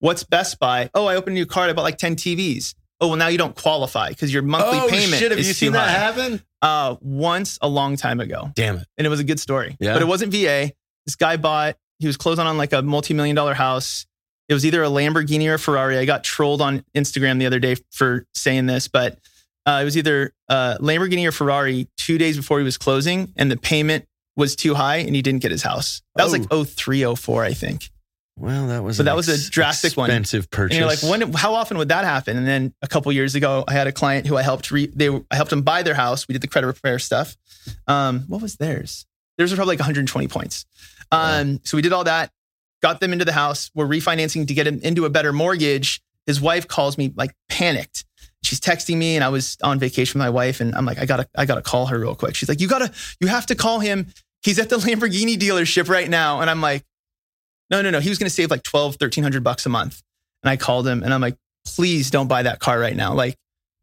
What's 0.01 0.23
Best 0.23 0.59
Buy? 0.59 0.89
Oh, 0.93 1.05
I 1.05 1.15
opened 1.15 1.37
a 1.37 1.39
new 1.39 1.45
card. 1.45 1.69
I 1.69 1.73
bought 1.73 1.83
like 1.83 1.97
10 1.97 2.17
TVs. 2.17 2.75
Oh, 2.99 3.07
well, 3.07 3.17
now 3.17 3.27
you 3.29 3.37
don't 3.37 3.55
qualify 3.55 4.09
because 4.09 4.31
your 4.33 4.43
monthly 4.43 4.77
oh 4.79 4.87
payment 4.89 5.13
shit 5.19 5.31
have 5.31 5.39
is 5.39 5.47
you 5.47 5.53
too 5.53 5.65
seen 5.67 5.71
that 5.73 5.87
high. 5.89 5.97
happen 5.97 6.43
Uh, 6.61 6.97
once 7.01 7.57
a 7.61 7.67
long 7.67 7.95
time 7.95 8.19
ago. 8.19 8.51
damn 8.53 8.77
it 8.77 8.87
And 8.97 9.07
it 9.07 9.09
was 9.09 9.19
a 9.19 9.23
good 9.23 9.39
story. 9.39 9.77
Yeah. 9.79 9.93
But 9.93 10.01
it 10.03 10.05
wasn't 10.07 10.31
VA. 10.33 10.71
This 11.07 11.15
guy 11.15 11.37
bought, 11.37 11.77
he 11.99 12.05
was 12.07 12.17
closing 12.17 12.45
on 12.45 12.57
like 12.57 12.73
a 12.73 12.81
multi 12.83 13.13
million 13.15 13.35
dollar 13.35 13.53
house. 13.55 14.05
It 14.49 14.53
was 14.53 14.65
either 14.65 14.83
a 14.83 14.87
Lamborghini 14.89 15.49
or 15.49 15.53
a 15.53 15.59
Ferrari. 15.59 15.97
I 15.97 16.05
got 16.05 16.23
trolled 16.23 16.61
on 16.61 16.83
Instagram 16.93 17.39
the 17.39 17.45
other 17.45 17.59
day 17.59 17.77
for 17.91 18.25
saying 18.33 18.65
this, 18.65 18.87
but 18.89 19.17
uh, 19.65 19.79
it 19.81 19.85
was 19.85 19.95
either 19.97 20.33
a 20.49 20.77
Lamborghini 20.81 21.25
or 21.27 21.31
Ferrari 21.31 21.87
two 21.97 22.17
days 22.17 22.35
before 22.37 22.57
he 22.59 22.65
was 22.65 22.77
closing, 22.77 23.31
and 23.37 23.49
the 23.49 23.55
payment 23.57 24.05
was 24.35 24.55
too 24.55 24.73
high 24.73 24.97
and 24.97 25.15
he 25.15 25.21
didn't 25.21 25.41
get 25.41 25.51
his 25.51 25.61
house. 25.63 26.01
That 26.15 26.23
was 26.25 26.33
Oh. 26.33 26.37
like 26.57 26.67
03, 26.67 27.03
04, 27.15 27.43
I 27.45 27.53
think. 27.53 27.89
Well 28.41 28.67
that 28.67 28.83
was 28.83 28.99
an 28.99 29.05
that 29.05 29.15
was 29.15 29.29
a 29.29 29.49
drastic 29.49 29.95
one. 29.95 30.09
expensive 30.09 30.49
purchase 30.49 30.77
And 30.77 30.79
you're 30.79 30.89
like, 30.89 31.03
when? 31.03 31.33
How 31.33 31.53
often 31.53 31.77
would 31.77 31.89
that 31.89 32.03
happen? 32.03 32.37
And 32.37 32.47
then 32.47 32.73
a 32.81 32.87
couple 32.87 33.11
years 33.11 33.35
ago, 33.35 33.63
I 33.67 33.73
had 33.73 33.87
a 33.87 33.91
client 33.91 34.27
who 34.27 34.37
I 34.37 34.41
helped. 34.41 34.71
Re, 34.71 34.87
they 34.87 35.09
I 35.09 35.35
helped 35.35 35.51
them 35.51 35.61
buy 35.61 35.83
their 35.83 35.93
house. 35.93 36.27
We 36.27 36.33
did 36.33 36.41
the 36.41 36.47
credit 36.47 36.67
repair 36.67 36.99
stuff. 36.99 37.37
Um, 37.87 38.25
what 38.27 38.41
was 38.41 38.55
theirs? 38.55 39.05
Theirs 39.37 39.51
was 39.51 39.57
probably 39.57 39.73
like 39.73 39.79
120 39.79 40.27
points. 40.27 40.65
Um, 41.11 41.59
so 41.63 41.77
we 41.77 41.81
did 41.81 41.93
all 41.93 42.05
that, 42.05 42.31
got 42.81 42.99
them 42.99 43.13
into 43.13 43.25
the 43.25 43.33
house. 43.33 43.69
We're 43.75 43.87
refinancing 43.87 44.47
to 44.47 44.53
get 44.53 44.67
him 44.67 44.79
into 44.83 45.05
a 45.05 45.09
better 45.09 45.33
mortgage. 45.33 46.01
His 46.25 46.39
wife 46.39 46.67
calls 46.67 46.97
me 46.97 47.13
like 47.15 47.31
panicked. 47.49 48.05
She's 48.43 48.59
texting 48.59 48.97
me, 48.97 49.15
and 49.15 49.23
I 49.23 49.29
was 49.29 49.57
on 49.61 49.77
vacation 49.77 50.19
with 50.19 50.25
my 50.25 50.29
wife, 50.29 50.61
and 50.61 50.73
I'm 50.73 50.85
like, 50.85 50.97
I 50.97 51.05
gotta, 51.05 51.27
I 51.37 51.45
gotta 51.45 51.61
call 51.61 51.87
her 51.87 51.99
real 51.99 52.15
quick. 52.15 52.35
She's 52.35 52.49
like, 52.49 52.59
you 52.59 52.67
gotta, 52.67 52.91
you 53.19 53.27
have 53.27 53.45
to 53.47 53.55
call 53.55 53.79
him. 53.79 54.07
He's 54.41 54.57
at 54.57 54.69
the 54.69 54.77
Lamborghini 54.77 55.37
dealership 55.37 55.89
right 55.89 56.09
now, 56.09 56.41
and 56.41 56.49
I'm 56.49 56.61
like, 56.61 56.83
no, 57.71 57.81
no, 57.81 57.89
no. 57.89 57.99
He 57.99 58.09
was 58.09 58.17
gonna 58.17 58.29
save 58.29 58.51
like 58.51 58.63
12, 58.63 58.93
1300 58.99 59.43
bucks 59.43 59.65
a 59.65 59.69
month. 59.69 60.01
And 60.43 60.49
I 60.49 60.57
called 60.57 60.87
him 60.87 61.03
and 61.03 61.13
I'm 61.13 61.21
like, 61.21 61.37
please 61.65 62.09
don't 62.11 62.27
buy 62.27 62.43
that 62.43 62.59
car 62.59 62.79
right 62.79 62.95
now. 62.95 63.13
Like 63.13 63.37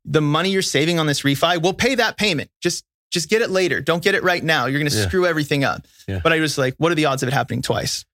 the 0.05 0.21
money 0.21 0.51
you're 0.51 0.63
saving 0.63 0.99
on 0.99 1.07
this 1.07 1.23
refi, 1.23 1.61
we'll 1.63 1.73
pay 1.75 1.95
that 1.97 2.17
payment. 2.17 2.51
Just 2.61 2.85
just 3.11 3.31
get 3.31 3.41
it 3.43 3.49
later. 3.51 3.81
Don't 3.81 4.03
get 4.03 4.15
it 4.15 4.23
right 4.23 4.43
now. 4.45 4.67
You're 4.67 4.81
gonna 4.81 4.95
Yeah. 4.95 5.07
screw 5.07 5.25
everything 5.27 5.65
up. 5.65 5.87
Yeah. 6.07 6.21
But 6.23 6.33
I 6.33 6.41
was 6.41 6.59
like, 6.59 6.75
what 6.79 6.93
are 6.93 6.95
the 6.95 7.07
odds 7.07 7.23
of 7.23 7.29
it 7.29 7.33
happening 7.33 7.63
twice 7.63 8.05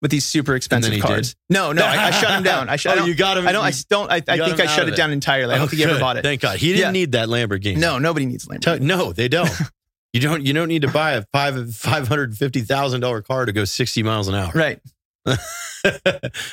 with 0.00 0.10
these 0.10 0.24
super 0.24 0.54
expensive 0.54 0.92
he 0.94 1.00
cars? 1.00 1.36
No, 1.50 1.72
no, 1.72 1.84
I, 1.84 2.06
I 2.06 2.10
shut 2.12 2.30
him 2.30 2.42
down. 2.42 2.68
I 2.70 2.76
shut. 2.76 2.96
oh, 2.98 3.02
I 3.02 3.06
you 3.06 3.14
got 3.14 3.36
him 3.36 3.46
I 3.46 3.52
don't. 3.52 3.64
I 3.64 3.72
don't. 3.90 4.10
I, 4.10 4.14
I 4.16 4.20
think 4.20 4.60
I 4.60 4.66
shut 4.66 4.88
it 4.88 4.94
it. 4.94 4.96
down 4.96 5.10
entirely. 5.10 5.52
I 5.54 5.58
don't 5.58 5.64
Oh, 5.64 5.68
think 5.68 5.82
he 5.82 5.84
ever 5.90 5.98
bought 6.00 6.16
it. 6.16 6.22
Thank 6.22 6.40
God. 6.40 6.58
He 6.58 6.68
didn't 6.68 6.80
Yeah. 6.80 6.90
need 6.92 7.12
that 7.12 7.28
Lamborghini. 7.28 7.76
No, 7.76 7.98
nobody 7.98 8.24
needs 8.26 8.46
a 8.46 8.48
Lamborghini. 8.50 8.80
no, 8.80 9.12
they 9.12 9.28
don't. 9.28 9.50
you 10.14 10.20
don't. 10.20 10.46
You 10.46 10.52
don't 10.54 10.68
need 10.68 10.82
to 10.82 10.88
buy 10.88 11.12
a 11.12 11.24
five 11.32 11.74
five 11.74 12.08
hundred 12.08 12.36
fifty 12.38 12.60
thousand 12.62 13.00
dollar 13.02 13.20
car 13.20 13.44
to 13.44 13.52
go 13.52 13.64
sixty 13.66 14.02
miles 14.02 14.28
an 14.28 14.34
hour. 14.36 14.52
Right. 14.54 14.78
a 15.26 15.38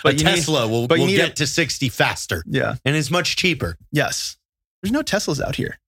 But 0.04 0.16
need- 0.16 0.20
Tesla 0.20 0.68
will, 0.68 0.88
but 0.88 1.00
will 1.00 1.08
need 1.08 1.18
get 1.18 1.32
a- 1.32 1.36
to 1.36 1.48
sixty 1.48 1.90
faster, 1.90 2.44
Yeah. 2.48 2.76
and 2.86 2.96
it's 2.96 3.12
much 3.12 3.36
cheaper. 3.36 3.78
Yes. 3.92 4.38
There's 4.82 4.92
no 4.92 5.02
Teslas 5.02 5.42
out 5.42 5.56
here. 5.56 5.80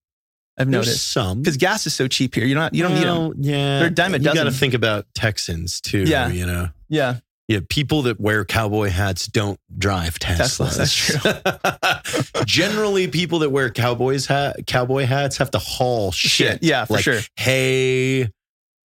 I've 0.57 0.69
There's 0.69 0.87
noticed 0.87 1.07
some 1.11 1.39
because 1.41 1.55
gas 1.57 1.87
is 1.87 1.93
so 1.93 2.07
cheap 2.07 2.35
here. 2.35 2.43
You 2.45 2.53
don't. 2.55 2.73
You 2.73 2.83
don't 2.83 2.93
need 2.95 3.03
them. 3.05 3.33
Yeah, 3.37 3.79
They're 3.79 3.87
a 3.87 3.91
dime 3.91 4.13
a 4.13 4.19
dozen. 4.19 4.35
You 4.37 4.43
got 4.43 4.51
to 4.51 4.57
think 4.57 4.73
about 4.73 5.05
Texans 5.15 5.79
too. 5.79 6.03
Yeah. 6.03 6.27
you 6.29 6.45
know. 6.45 6.69
Yeah. 6.89 7.17
Yeah, 7.47 7.59
people 7.67 8.03
that 8.03 8.19
wear 8.19 8.45
cowboy 8.45 8.89
hats 8.89 9.25
don't 9.25 9.59
drive 9.75 10.19
Teslas. 10.19 10.75
Teslas, 10.75 10.77
that's 10.77 12.33
true. 12.33 12.43
Generally, 12.45 13.07
people 13.07 13.39
that 13.39 13.49
wear 13.49 13.69
cowboys 13.71 14.25
hat, 14.27 14.57
cowboy 14.67 15.05
hats 15.05 15.37
have 15.37 15.49
to 15.51 15.59
haul 15.59 16.11
shit. 16.11 16.61
Yeah, 16.61 16.85
for 16.85 16.93
like 16.93 17.03
sure. 17.03 17.19
Hey, 17.37 18.19
Have 18.21 18.29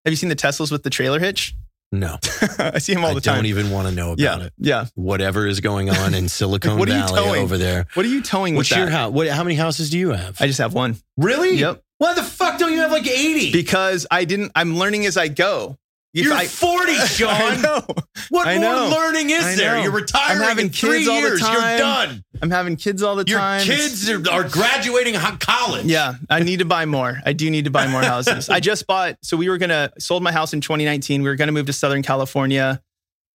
you 0.05 0.15
seen 0.15 0.29
the 0.29 0.35
Teslas 0.35 0.71
with 0.71 0.83
the 0.83 0.89
trailer 0.91 1.19
hitch? 1.19 1.55
No, 1.93 2.17
I 2.57 2.79
see 2.79 2.93
him 2.93 3.03
all 3.03 3.11
I 3.11 3.13
the 3.15 3.21
time. 3.21 3.33
I 3.33 3.37
don't 3.37 3.45
even 3.47 3.69
want 3.69 3.89
to 3.89 3.93
know 3.93 4.13
about 4.13 4.19
yeah. 4.19 4.45
it. 4.45 4.53
Yeah. 4.57 4.85
Whatever 4.95 5.45
is 5.45 5.59
going 5.59 5.89
on 5.89 6.13
in 6.13 6.29
Silicon 6.29 6.79
What 6.79 6.87
are 6.89 6.93
you 6.93 6.99
Valley 6.99 7.21
towing? 7.21 7.43
over 7.43 7.57
there. 7.57 7.85
What 7.95 8.05
are 8.05 8.09
you 8.09 8.21
towing 8.21 8.55
What's 8.55 8.71
your 8.71 8.89
house? 8.89 9.11
What? 9.11 9.27
How 9.27 9.43
many 9.43 9.55
houses 9.55 9.89
do 9.89 9.99
you 9.99 10.11
have? 10.11 10.41
I 10.41 10.47
just 10.47 10.59
have 10.59 10.73
one 10.73 10.95
really? 11.17 11.55
Yep. 11.55 11.83
Why 11.97 12.13
the 12.13 12.23
fuck 12.23 12.57
don't 12.57 12.71
you 12.71 12.79
have 12.79 12.91
like 12.91 13.07
eighty? 13.07 13.51
because 13.51 14.07
I 14.09 14.23
didn't. 14.25 14.53
I'm 14.55 14.77
learning 14.77 15.05
as 15.05 15.17
I 15.17 15.27
go. 15.27 15.77
You're 16.13 16.33
I- 16.33 16.45
40, 16.45 16.91
I 16.97 17.05
Sean. 17.05 17.83
What 18.29 18.47
I 18.47 18.55
more 18.59 18.63
know. 18.75 18.89
learning 18.93 19.29
is 19.29 19.55
there? 19.57 19.81
You're 19.81 19.91
retiring 19.91 20.41
I'm 20.41 20.47
having 20.47 20.69
kids 20.69 21.07
all 21.07 21.21
the 21.21 21.37
time. 21.37 21.53
You're 21.53 21.77
done. 21.77 22.23
I'm 22.41 22.49
having 22.51 22.75
kids 22.75 23.01
all 23.03 23.15
the 23.15 23.23
Your 23.27 23.39
time. 23.39 23.61
It's- 23.61 23.77
kids 24.05 24.09
are, 24.09 24.29
are 24.29 24.47
graduating 24.49 25.15
college. 25.39 25.85
Yeah, 25.85 26.15
I 26.29 26.41
need 26.41 26.59
to 26.59 26.65
buy 26.65 26.85
more. 26.85 27.19
I 27.25 27.33
do 27.33 27.49
need 27.49 27.65
to 27.65 27.71
buy 27.71 27.87
more 27.87 28.01
houses. 28.01 28.49
I 28.49 28.59
just 28.59 28.87
bought. 28.87 29.17
So 29.23 29.37
we 29.37 29.47
were 29.49 29.57
gonna 29.57 29.91
sold 29.99 30.21
my 30.23 30.31
house 30.31 30.53
in 30.53 30.61
2019. 30.61 31.21
We 31.23 31.29
were 31.29 31.35
gonna 31.35 31.51
move 31.51 31.67
to 31.67 31.73
Southern 31.73 32.01
California. 32.03 32.81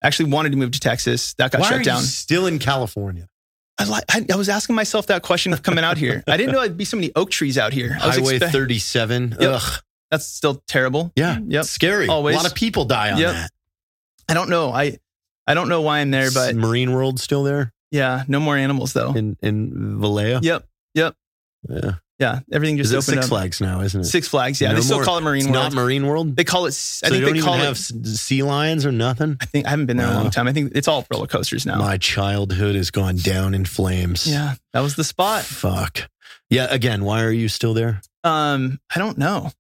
Actually, 0.03 0.31
wanted 0.31 0.51
to 0.53 0.59
move 0.59 0.73
to 0.73 0.81
Texas. 0.81 1.35
That 1.35 1.53
got 1.53 1.63
Why 1.63 1.69
shut 1.71 1.81
are 1.81 1.85
down. 1.85 2.01
you 2.01 2.07
still 2.07 2.47
in 2.47 2.59
California? 2.59 3.29
I, 3.79 3.85
li- 3.85 4.01
I, 4.11 4.27
I 4.33 4.37
was 4.37 4.49
asking 4.49 4.75
myself 4.77 5.07
that 5.09 5.23
question 5.23 5.53
of 5.53 5.63
coming 5.63 5.85
out 5.85 5.99
here. 5.99 6.23
I 6.27 6.37
didn't 6.37 6.53
know 6.53 6.61
there'd 6.61 6.77
be 6.77 6.85
so 6.87 6.97
many 6.97 7.13
oak 7.15 7.31
trees 7.31 7.59
out 7.59 7.73
here. 7.75 7.97
I 8.01 8.07
was 8.07 8.17
Highway 8.17 8.35
expect- 8.37 8.53
37. 8.53 9.37
Yep. 9.39 9.41
Ugh. 9.43 9.83
That's 10.11 10.27
still 10.27 10.63
terrible. 10.69 11.13
Yeah. 11.17 11.39
Yep. 11.47 11.65
Scary. 11.65 12.09
Always. 12.09 12.35
A 12.35 12.39
lot 12.39 12.47
of 12.47 12.55
people 12.55 12.85
die 12.85 13.13
on 13.13 13.19
Yep. 13.19 13.33
that. 13.33 13.51
I 14.29 14.35
don't 14.35 14.49
know. 14.51 14.71
I 14.73 14.99
I 15.47 15.55
don't 15.55 15.69
know 15.69 15.81
why 15.83 15.99
I'm 15.99 16.11
there, 16.11 16.31
but 16.33 16.55
Marine 16.57 16.93
World 16.93 17.21
still 17.21 17.43
there 17.45 17.73
yeah, 17.93 18.25
no 18.27 18.41
more 18.41 18.57
animals 18.57 18.93
though. 18.93 19.13
in 19.15 19.37
in 19.43 20.01
Vallejo. 20.01 20.41
Yep. 20.43 20.67
Yep. 20.95 21.15
Yeah. 21.69 21.93
Yeah. 22.19 22.41
Everything 22.51 22.77
just 22.79 22.93
Is 22.93 23.05
Six 23.05 23.19
up. 23.25 23.29
Flags 23.29 23.61
now, 23.61 23.81
isn't 23.83 24.01
it? 24.01 24.05
Six 24.05 24.27
Flags. 24.27 24.61
Yeah. 24.61 24.71
No 24.71 24.77
they 24.77 24.81
still 24.81 24.97
more- 24.99 25.05
call 25.05 25.19
it 25.19 25.21
Marine 25.23 25.43
It's 25.47 25.51
World. 25.53 25.65
not 25.65 25.73
Marine 25.75 26.07
World. 26.07 26.35
they 26.37 26.45
call 26.45 26.65
it. 26.67 26.69
I 26.69 26.71
so 26.73 27.09
think 27.11 27.25
they 27.25 27.33
they 27.33 27.41
call 27.41 27.61
it. 27.61 27.75
sea 27.77 28.43
lions 28.43 28.85
or 28.87 28.91
nothing. 28.93 29.37
I 29.41 29.45
think 29.47 29.67
I 29.67 29.71
haven't 29.71 29.87
been 29.87 29.99
there 29.99 30.07
in 30.07 30.13
a 30.13 30.17
long 30.17 30.31
time. 30.31 30.49
I 30.49 30.53
think 30.53 30.73
it's 30.75 30.89
all 30.89 31.07
roller 31.13 31.27
coasters 31.27 31.67
now. 31.67 31.77
My 31.79 31.97
childhood 31.99 32.75
has 32.75 32.91
gone 32.91 33.17
down 33.17 33.55
in 33.55 33.65
flames. 33.67 34.27
Yeah, 34.27 34.55
that 34.73 34.81
was 34.81 34.97
the 34.97 35.05
spot. 35.05 35.43
Fuck. 35.45 36.09
Yeah. 36.51 36.67
Again, 36.71 37.05
why 37.05 37.23
are 37.23 37.31
you 37.33 37.49
still 37.49 37.75
there? 37.75 38.01
Um, 38.25 38.81
I 38.95 38.99
don't 38.99 39.19
know. 39.19 39.53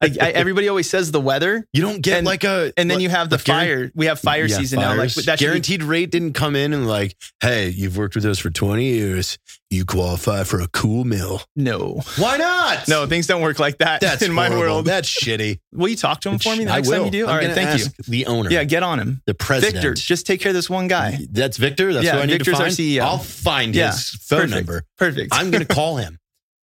I, 0.00 0.14
I, 0.20 0.30
everybody 0.30 0.68
always 0.68 0.88
says 0.88 1.10
the 1.10 1.20
weather, 1.20 1.66
You 1.72 1.82
don't 1.82 2.00
get 2.02 2.18
And- 2.18 2.26
like 2.26 2.44
a 2.44 2.72
and 2.76 2.88
then 2.88 2.98
like- 2.98 3.02
you 3.02 3.08
have 3.08 3.30
the 3.30 3.38
fire. 3.38 3.90
We 3.96 4.06
have 4.06 4.20
fire 4.20 4.44
Yeah, 4.44 4.56
season 4.58 4.78
now. 4.80 4.94
Like 4.94 5.12
that 5.14 5.38
should 5.38 5.38
be- 5.38 5.44
guaranteed 5.44 5.82
rate 5.82 6.10
didn't 6.12 6.34
come 6.34 6.54
in 6.54 6.72
and 6.72 6.86
like, 6.86 7.16
hey, 7.40 7.68
you've 7.70 7.96
worked 7.96 8.14
with 8.14 8.24
us 8.24 8.38
for 8.38 8.48
20 8.50 8.84
years. 8.84 9.38
You 9.70 9.84
qualify 9.84 10.44
for 10.44 10.60
a 10.60 10.68
cool 10.68 11.04
mill. 11.04 11.42
no, 11.56 12.02
Why 12.18 12.36
not? 12.36 12.86
no, 12.88 13.06
things 13.06 13.26
don't 13.26 13.40
work 13.42 13.58
like 13.58 13.78
that 13.78 14.00
That's 14.02 14.20
in 14.22 14.30
my 14.32 14.50
world. 14.50 14.84
That's 14.84 15.08
shitty. 15.08 15.58
Will 15.72 15.88
you 15.88 15.96
talk 15.96 16.20
to 16.20 16.28
him 16.28 16.38
for 16.38 16.52
me 16.54 16.64
the 16.64 16.72
next 16.72 16.88
time 16.90 17.06
you 17.06 17.10
do? 17.10 17.26
All 17.26 17.34
right, 17.34 17.50
thank 17.52 17.80
you. 17.80 17.86
The 18.06 18.26
owner. 18.26 18.50
Yeah, 18.50 18.64
get 18.64 18.82
on 18.82 19.00
him, 19.00 19.22
The 19.26 19.34
president. 19.34 19.76
Victor. 19.82 19.94
Just 19.94 20.26
take 20.26 20.40
care 20.40 20.50
of 20.50 20.54
this 20.54 20.68
one 20.70 20.88
guy. 20.88 21.18
That's 21.30 21.56
Victor. 21.56 21.92
That's 21.94 22.04
Yeah, 22.04 22.12
who 22.16 22.18
I 22.18 22.26
need 22.26 22.32
Victor's 22.34 22.58
to 22.58 22.62
our. 22.64 22.68
CEO. 22.68 23.00
I'll 23.00 23.18
find 23.18 23.74
Yeah, 23.74 23.92
his 23.92 24.10
phone 24.10 24.40
perfect. 24.42 24.54
number. 24.56 24.84
Perfect. 24.98 25.28
I'm 25.34 25.50
going 25.50 25.64
to 25.66 25.74
call 25.74 25.96
him. 25.96 26.18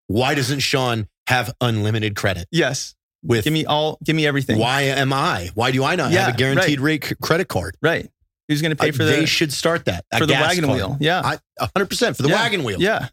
Why 0.07 0.35
doesn't 0.35 0.59
Sean 0.59 1.07
have 1.27 1.53
unlimited 1.61 2.15
credit 2.15 2.47
yes. 2.51 2.95
With 3.23 3.43
Give 3.43 3.53
me 3.53 3.65
all. 3.65 3.97
Give 4.03 4.15
me 4.15 4.25
everything. 4.27 4.59
Why 4.59 4.81
am 4.83 5.11
I? 5.13 5.49
Why 5.55 5.71
do 5.71 5.83
I 5.83 5.95
not 5.95 6.11
Yeah, 6.11 6.25
have 6.25 6.35
a 6.35 6.37
guaranteed 6.37 6.79
rate 6.79 7.13
credit 7.21 7.47
card? 7.47 7.75
Right. 7.81 8.09
Who's 8.47 8.61
going 8.61 8.71
to 8.71 8.75
pay 8.75 8.91
for 8.91 9.03
they 9.03 9.21
the 9.21 9.27
should 9.27 9.53
start 9.53 9.85
that 9.85 10.05
for 10.17 10.25
the 10.25 10.33
wagon 10.33 10.65
card. 10.65 10.75
wheel? 10.77 10.97
Yeah. 10.99 11.21
I 11.23 11.37
100% 11.65 12.15
for 12.17 12.23
the 12.23 12.29
Yeah. 12.29 12.35
wagon 12.35 12.63
wheel. 12.63 12.81
yeah. 12.81 13.09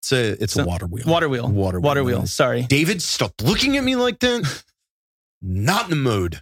It's 0.00 0.12
a 0.12 0.42
it's 0.42 0.52
So- 0.54 0.62
a 0.62 0.66
water 0.66 0.86
wheel. 0.86 1.04
Water 1.06 1.28
wheel. 1.28 1.48
Water 1.48 1.78
wheel. 1.80 1.88
Water 1.88 2.04
wheel. 2.04 2.26
Sorry. 2.26 2.62
David, 2.62 3.00
stop 3.02 3.34
looking 3.42 3.76
at 3.76 3.84
me 3.84 3.96
like 3.96 4.18
that. 4.20 4.62
Not 5.42 5.84
in 5.84 5.90
the 5.90 5.96
mood. 5.96 6.40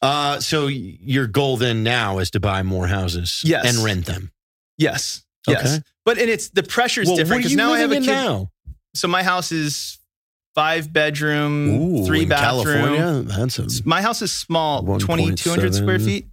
Uh, 0.00 0.38
so 0.40 0.68
your 0.68 1.26
goal 1.26 1.56
then 1.56 1.82
now 1.82 2.18
is 2.18 2.30
to 2.30 2.40
buy 2.40 2.62
more 2.62 2.86
houses, 2.86 3.42
Yes. 3.44 3.64
and 3.66 3.84
rent 3.84 4.06
them. 4.06 4.30
Yes. 4.76 5.24
Yes. 5.48 5.66
Okay. 5.74 5.82
But 6.04 6.18
and 6.18 6.30
it's 6.30 6.50
the 6.50 6.62
pressure's 6.62 7.08
Well, 7.08 7.16
different 7.16 7.42
because 7.42 7.56
now 7.56 7.72
I 7.72 7.80
have 7.80 7.90
a 7.90 7.96
kid. 7.96 8.06
now? 8.06 8.52
So 8.94 9.08
my 9.08 9.22
house 9.24 9.50
is 9.50 9.98
five 10.58 10.92
bedroom, 10.92 11.68
Ooh, 11.70 12.06
three 12.06 12.22
in 12.22 12.28
bathroom. 12.28 12.76
California, 12.96 13.22
that's 13.22 13.58
a 13.58 13.68
My 13.84 14.02
house 14.02 14.22
is 14.22 14.32
small, 14.32 14.82
2,200 14.98 15.74
square 15.74 15.98
feet 16.00 16.26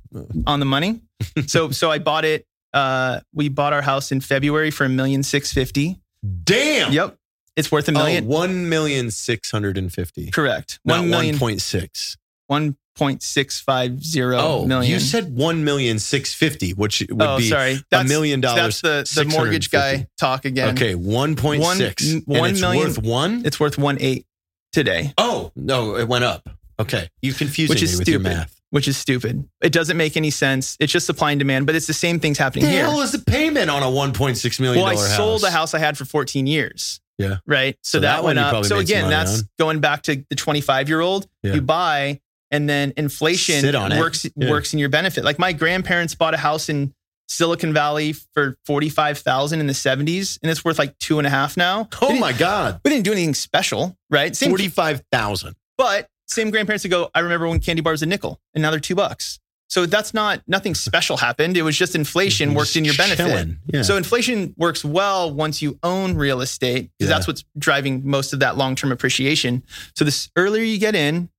on 0.47 0.59
the 0.59 0.65
money. 0.65 1.01
so 1.47 1.69
so 1.71 1.91
I 1.91 1.99
bought 1.99 2.26
it. 2.26 2.45
Uh, 2.73 3.19
we 3.34 3.49
bought 3.49 3.71
our 3.73 3.82
house 3.82 4.11
in 4.11 4.19
February 4.21 4.71
for 4.71 4.84
a 4.86 4.89
million 4.89 5.23
six 5.23 5.53
fifty. 5.53 5.97
damn. 6.43 6.91
Yep, 6.91 7.17
it's 7.55 7.71
worth 7.71 7.88
a 7.88 7.91
Oh, 7.91 7.93
million. 7.93 8.26
one 8.28 8.67
million 8.67 9.11
six 9.11 9.51
hundred 9.51 9.78
and 9.78 9.93
fifty. 9.93 10.32
Correct. 10.32 10.80
Not 10.84 10.99
One 11.01 11.09
million. 11.09 11.38
point 11.38 11.61
six. 11.61 12.17
One 12.48 12.78
point 12.96 13.22
six 13.24 13.60
five 13.60 14.04
zero 14.04 14.38
Oh, 14.39 14.66
million. 14.66 14.91
you 14.93 15.00
said 15.00 15.36
one 15.36 15.64
million 15.64 16.00
six 16.00 16.34
fifty, 16.34 16.72
which 16.72 17.02
would 17.10 17.22
oh, 17.22 17.38
be 17.38 17.50
sorry. 17.50 17.78
a 17.91 18.04
million 18.04 18.39
dollars. 18.41 18.82
That's 18.82 19.14
the, 19.14 19.24
the 19.24 19.30
mortgage 19.30 19.70
guy 19.72 20.08
talk 20.18 20.46
again. 20.46 20.76
Okay, 20.76 20.96
one 20.96 21.36
point 21.36 21.64
six. 21.64 22.14
One- 22.26 22.52
it's 22.52 22.62
million- 22.62 22.84
worth 22.88 23.02
one. 23.02 23.41
It's 23.46 23.60
worth 23.60 23.78
one 23.78 23.98
eight 24.00 24.26
today, 24.72 25.14
Oh 25.18 25.52
no, 25.56 25.96
it 25.96 26.08
went 26.08 26.24
up. 26.26 26.50
Okay, 26.80 27.10
you 27.22 27.34
confusing 27.34 27.74
which 27.74 27.82
is 27.82 27.93
me 27.93 28.00
with 28.00 28.08
your 28.10 28.20
stupid. 28.20 28.38
math. 28.38 28.62
Which 28.72 28.88
is 28.89 28.98
stupid. 28.98 29.48
It 29.62 29.72
doesn't 29.72 29.96
make 29.96 30.18
any 30.18 30.32
sense. 30.32 30.76
It's 30.82 30.91
just 30.91 31.06
supply 31.06 31.32
and 31.32 31.39
demand, 31.39 31.66
but 31.66 31.76
it's 31.76 31.88
the 31.88 31.93
same 31.93 32.20
things 32.20 32.38
happening 32.38 32.66
The 32.66 32.72
here. 32.72 32.84
hell 32.86 33.00
is 33.02 33.14
the 33.14 33.20
payment 33.20 33.70
on 33.70 33.84
a 33.84 33.89
one 33.89 34.12
point 34.12 34.38
six 34.38 34.60
million 34.60 34.82
well, 34.84 34.91
I 34.91 34.96
dollar 34.96 35.08
sold 35.08 35.41
house? 35.43 35.50
a 35.50 35.52
house 35.52 35.74
I 35.74 35.80
had 35.80 35.98
for 35.98 36.04
14 36.04 36.46
years. 36.46 37.00
Yeah. 37.18 37.38
Right. 37.48 37.78
So, 37.84 37.98
So 37.98 38.02
that 38.02 38.18
that, 38.18 38.24
went 38.26 38.39
up. 38.39 38.66
So 38.66 38.78
again, 38.80 39.10
that's 39.10 39.39
on. 39.39 39.50
going 39.58 39.80
back 39.80 40.02
to 40.04 40.26
the 40.30 40.36
25 40.36 40.89
year 40.89 41.00
old. 41.00 41.26
Yeah. 41.43 41.54
You 41.54 41.62
buy 41.62 42.20
and 42.56 42.70
then 42.70 42.93
inflation 42.97 43.62
Sit 43.62 43.76
on 43.76 43.91
it. 43.91 43.99
works 43.99 44.26
Yeah. 44.36 44.49
works 44.49 44.74
in 44.74 44.80
your 44.80 44.89
benefit. 44.89 45.24
Like 45.26 45.38
my 45.39 45.53
grandparents 45.53 46.16
bought 46.16 46.34
a 46.34 46.38
house 46.38 46.70
in 46.70 46.93
Silicon 47.28 47.74
Valley 47.74 48.14
for 48.34 48.56
45,000 48.66 49.60
in 49.60 49.68
the 49.68 49.74
70s 49.74 50.38
and 50.41 50.51
it's 50.51 50.64
worth 50.64 50.78
like 50.80 50.97
two 50.99 51.18
and 51.18 51.26
a 51.28 51.30
half 51.30 51.58
now. 51.58 51.89
Oh 52.01 52.16
my 52.18 52.32
god, 52.34 52.80
We 52.86 52.91
didn't 52.91 53.06
do 53.06 53.12
anything 53.12 53.34
special, 53.34 53.97
right? 54.10 54.36
Forty 54.36 54.68
five 54.70 55.01
thousand. 55.12 55.56
but 55.78 56.08
same 56.28 56.49
grandparents 56.49 56.82
that 56.84 56.89
go, 56.89 57.10
I 57.14 57.20
remember 57.20 57.47
when 57.47 57.60
candy 57.60 57.82
bars 57.84 58.01
a 58.01 58.06
nickel 58.08 58.39
and 58.56 58.62
now 58.62 58.72
they're 58.72 58.80
two 58.80 58.95
bucks. 58.95 59.39
So 59.68 59.86
that's 59.88 60.14
not 60.14 60.41
nothing 60.47 60.76
special 60.76 61.18
happened. 61.18 61.58
It 61.58 61.64
was 61.64 61.76
just 61.76 61.95
inflation 61.95 62.53
worked 62.53 62.76
in 62.76 62.86
your 62.86 62.93
benefit. 62.95 63.49
Yeah. 63.74 63.82
So 63.82 63.97
inflation 63.97 64.53
works 64.58 64.86
well 64.86 65.34
once 65.34 65.62
you 65.64 65.80
own 65.84 66.16
real 66.16 66.41
estate 66.41 66.91
because 66.97 67.10
Yeah. 67.10 67.16
that's 67.16 67.28
what's 67.28 67.43
driving 67.58 68.03
most 68.08 68.32
of 68.34 68.39
that 68.41 68.58
long-term 68.58 68.91
appreciation. 68.91 69.64
So 69.95 70.06
this 70.06 70.30
earlier 70.36 70.64
you 70.64 70.78
get 70.78 70.93
in, 70.95 71.30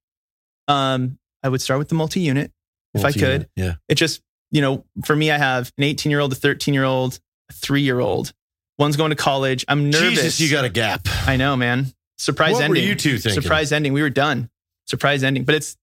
um, 0.69 1.19
I 1.43 1.49
would 1.49 1.61
start 1.61 1.79
with 1.79 1.89
the 1.89 1.95
multi-unit 1.95 2.51
if 2.95 3.05
I 3.05 3.13
could. 3.13 3.49
yeah. 3.57 3.75
It 3.89 3.97
just, 3.97 4.23
you 4.51 4.61
know, 4.61 4.85
for 5.05 5.15
me, 5.15 5.31
I 5.31 5.39
have 5.39 5.73
an 5.79 5.85
18-year-old, 5.85 6.33
a 6.33 6.37
13-year-old, 6.37 7.21
a 7.51 7.53
three-year-old. 7.53 8.33
One's 8.79 8.97
going 8.97 9.11
to 9.11 9.17
college. 9.17 9.65
I'm 9.69 9.91
nervous. 9.91 10.11
Jesus, 10.21 10.41
you 10.41 10.51
got 10.51 10.65
a 10.65 10.69
gap. 10.69 11.07
I 11.27 11.37
know, 11.37 11.57
man. 11.57 11.87
Surprise 12.19 12.55
what 12.55 12.65
ending. 12.65 12.83
were 12.83 12.89
you 12.89 12.95
two 12.95 13.19
thinking? 13.19 13.41
Surprise 13.43 13.73
ending. 13.73 13.93
We 13.93 14.03
were 14.03 14.11
done. 14.11 14.51
Surprise 14.87 15.23
ending. 15.25 15.45
But 15.45 15.55
it's, 15.57 15.77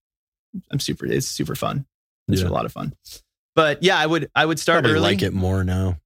I'm 0.71 0.79
super. 0.79 1.05
It's 1.05 1.27
super 1.27 1.55
fun. 1.55 1.85
It's 2.27 2.41
Yeah. 2.41 2.47
a 2.47 2.49
lot 2.49 2.65
of 2.65 2.71
fun. 2.71 2.93
But 3.55 3.83
yeah, 3.83 3.97
I 3.97 4.05
would, 4.05 4.29
I 4.35 4.45
would 4.45 4.59
start 4.59 4.83
Probably 4.83 4.91
early. 4.97 5.01
like 5.01 5.21
it 5.21 5.33
more 5.33 5.63
now. 5.63 5.97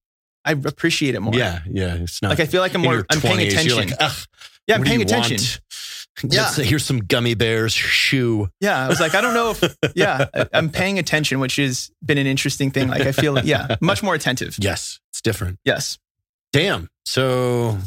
I 0.45 0.51
appreciate 0.51 1.15
it 1.15 1.19
more. 1.21 1.33
Yeah, 1.33 1.59
yeah. 1.69 1.95
It's 1.95 2.21
not 2.21 2.29
Like 2.29 2.39
I 2.39 2.45
feel 2.45 2.61
like 2.61 2.73
I'm 2.73 2.81
more. 2.81 3.05
I'm 3.09 3.19
paying 3.19 3.45
attention. 3.47 3.75
Like, 3.89 3.89
yeah, 4.65 4.75
I'm 4.75 4.83
paying 4.83 5.01
attention. 5.01 5.35
want? 5.37 5.59
Yeah. 6.23 6.43
Let's- 6.43 6.55
here's 6.57 6.83
some 6.85 6.99
gummy 6.99 7.33
bears 7.35 7.73
shoe. 7.73 8.49
Yeah, 8.59 8.83
I 8.83 8.87
was 8.87 8.99
like, 8.99 9.13
I 9.15 9.21
don't 9.21 9.33
know 9.33 9.51
if. 9.51 9.77
Yeah, 9.95 10.25
I'm 10.53 10.69
paying 10.69 10.97
attention, 10.99 11.39
which 11.39 11.57
has 11.57 11.91
been 12.03 12.17
an 12.17 12.27
interesting 12.27 12.71
thing. 12.71 12.87
Like 12.87 13.01
I 13.01 13.11
feel, 13.11 13.37
yeah, 13.45 13.75
much 13.81 14.01
more 14.03 14.15
attentive. 14.15 14.55
Yes, 14.59 14.99
it's 15.11 15.21
different. 15.21 15.59
Yes. 15.63 15.97
Damn. 16.53 16.89
So, 17.05 17.77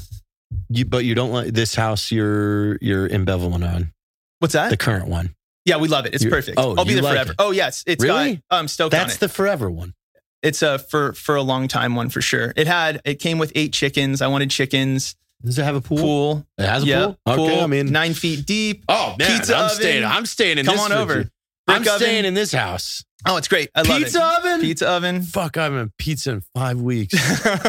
you 0.69 0.85
but 0.85 1.05
you 1.05 1.15
don't 1.15 1.33
like 1.33 1.53
this 1.55 1.75
house. 1.75 2.11
You're 2.13 2.77
you're 2.81 3.07
embezzling 3.09 3.63
on 3.63 3.93
What's 4.39 4.55
that? 4.55 4.71
the 4.71 4.77
current 4.77 5.09
one. 5.09 5.35
yeah, 5.65 5.77
we 5.79 5.89
love 5.89 6.07
it. 6.07 6.15
It's 6.15 6.25
You- 6.25 6.31
perfect. 6.31 6.59
oh, 6.59 6.75
I'll 6.77 6.85
be 6.85 6.95
there 6.95 7.03
like 7.03 7.15
forever. 7.15 7.33
it. 7.33 7.37
Oh 7.39 7.51
yes, 7.51 7.83
it's 7.87 8.03
Really? 8.03 8.31
Um, 8.31 8.35
got. 8.51 8.59
I'm 8.59 8.69
stoked 8.69 8.95
on 8.95 9.01
That's 9.01 9.17
the 9.19 9.29
forever 9.29 9.71
one. 9.71 9.95
it's 10.43 10.63
a 10.63 10.79
for 10.79 11.13
for 11.15 11.35
a 11.37 11.43
long 11.43 11.69
time 11.69 11.95
one 11.97 12.09
for 12.11 12.21
sure. 12.21 12.53
It 12.57 12.67
had. 12.67 13.01
It 13.05 13.17
came 13.17 13.39
with 13.39 13.51
eight 13.55 13.73
chickens. 13.73 14.23
I 14.23 14.29
wanted 14.29 14.51
chickens. 14.51 15.17
Does 15.45 15.59
it 15.59 15.65
have 15.65 15.75
a 15.77 15.81
pool? 15.81 15.99
Pool. 15.99 16.47
It 16.59 16.67
has 16.67 16.83
a 16.83 16.87
yeah, 16.87 17.05
pool. 17.07 17.19
Okay, 17.27 17.55
pool, 17.55 17.61
I 17.65 17.67
mean, 17.67 17.87
nine 17.93 18.13
feet 18.15 18.45
deep. 18.47 18.85
oh 18.89 19.15
man, 19.19 19.39
pizza 19.39 19.57
I'm 19.57 19.65
oven. 19.67 19.77
staying. 19.77 20.05
I'm 20.05 20.27
staying 20.27 20.59
in 20.59 20.67
Come 20.67 20.75
this. 20.77 20.83
Come 20.87 20.93
on 20.93 20.99
over. 20.99 21.15
Brick 21.15 21.29
I'm 21.69 21.81
oven. 21.83 21.97
staying 21.99 22.25
in 22.27 22.35
this 22.35 22.53
house. 22.53 23.05
Oh, 23.27 23.37
it's 23.37 23.49
great. 23.49 23.71
I 23.75 23.83
love 23.83 24.01
it. 24.01 24.05
Pizza 24.05 24.23
oven. 24.25 24.61
Pizza 24.61 24.89
oven. 24.89 25.23
Fuck, 25.23 25.57
I 25.59 25.65
haven't 25.65 25.79
had 25.79 25.97
pizza 25.99 26.31
in 26.33 26.43
five 26.55 26.81
weeks. 26.81 27.15
Man, 27.45 27.63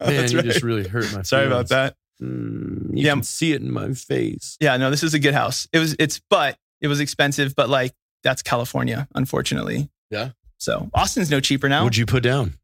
That's 0.00 0.32
you 0.32 0.38
right. 0.38 0.44
just 0.44 0.62
really 0.62 0.86
hurt 0.86 1.12
my. 1.14 1.22
Sorry 1.22 1.46
about 1.46 1.68
that. 1.68 1.96
Mm, 2.22 2.90
you 2.96 3.04
Yeah. 3.06 3.12
can 3.14 3.22
see 3.22 3.52
it 3.52 3.60
in 3.62 3.70
my 3.72 3.92
face. 3.94 4.56
Yeah, 4.60 4.76
no, 4.76 4.90
this 4.90 5.02
is 5.02 5.14
a 5.14 5.18
good 5.18 5.34
house. 5.34 5.66
It 5.72 5.78
was 5.78 5.96
it's 5.98 6.20
but 6.30 6.58
it 6.80 6.88
was 6.88 7.00
expensive, 7.00 7.54
but 7.54 7.68
like 7.68 7.92
that's 8.22 8.42
California, 8.42 9.06
unfortunately. 9.14 9.88
Yeah. 10.10 10.30
So 10.58 10.90
Austin's 10.94 11.30
no 11.30 11.40
cheaper 11.40 11.68
now. 11.68 11.84
What'd 11.84 11.96
you 11.96 12.06
put 12.06 12.22
down? 12.22 12.54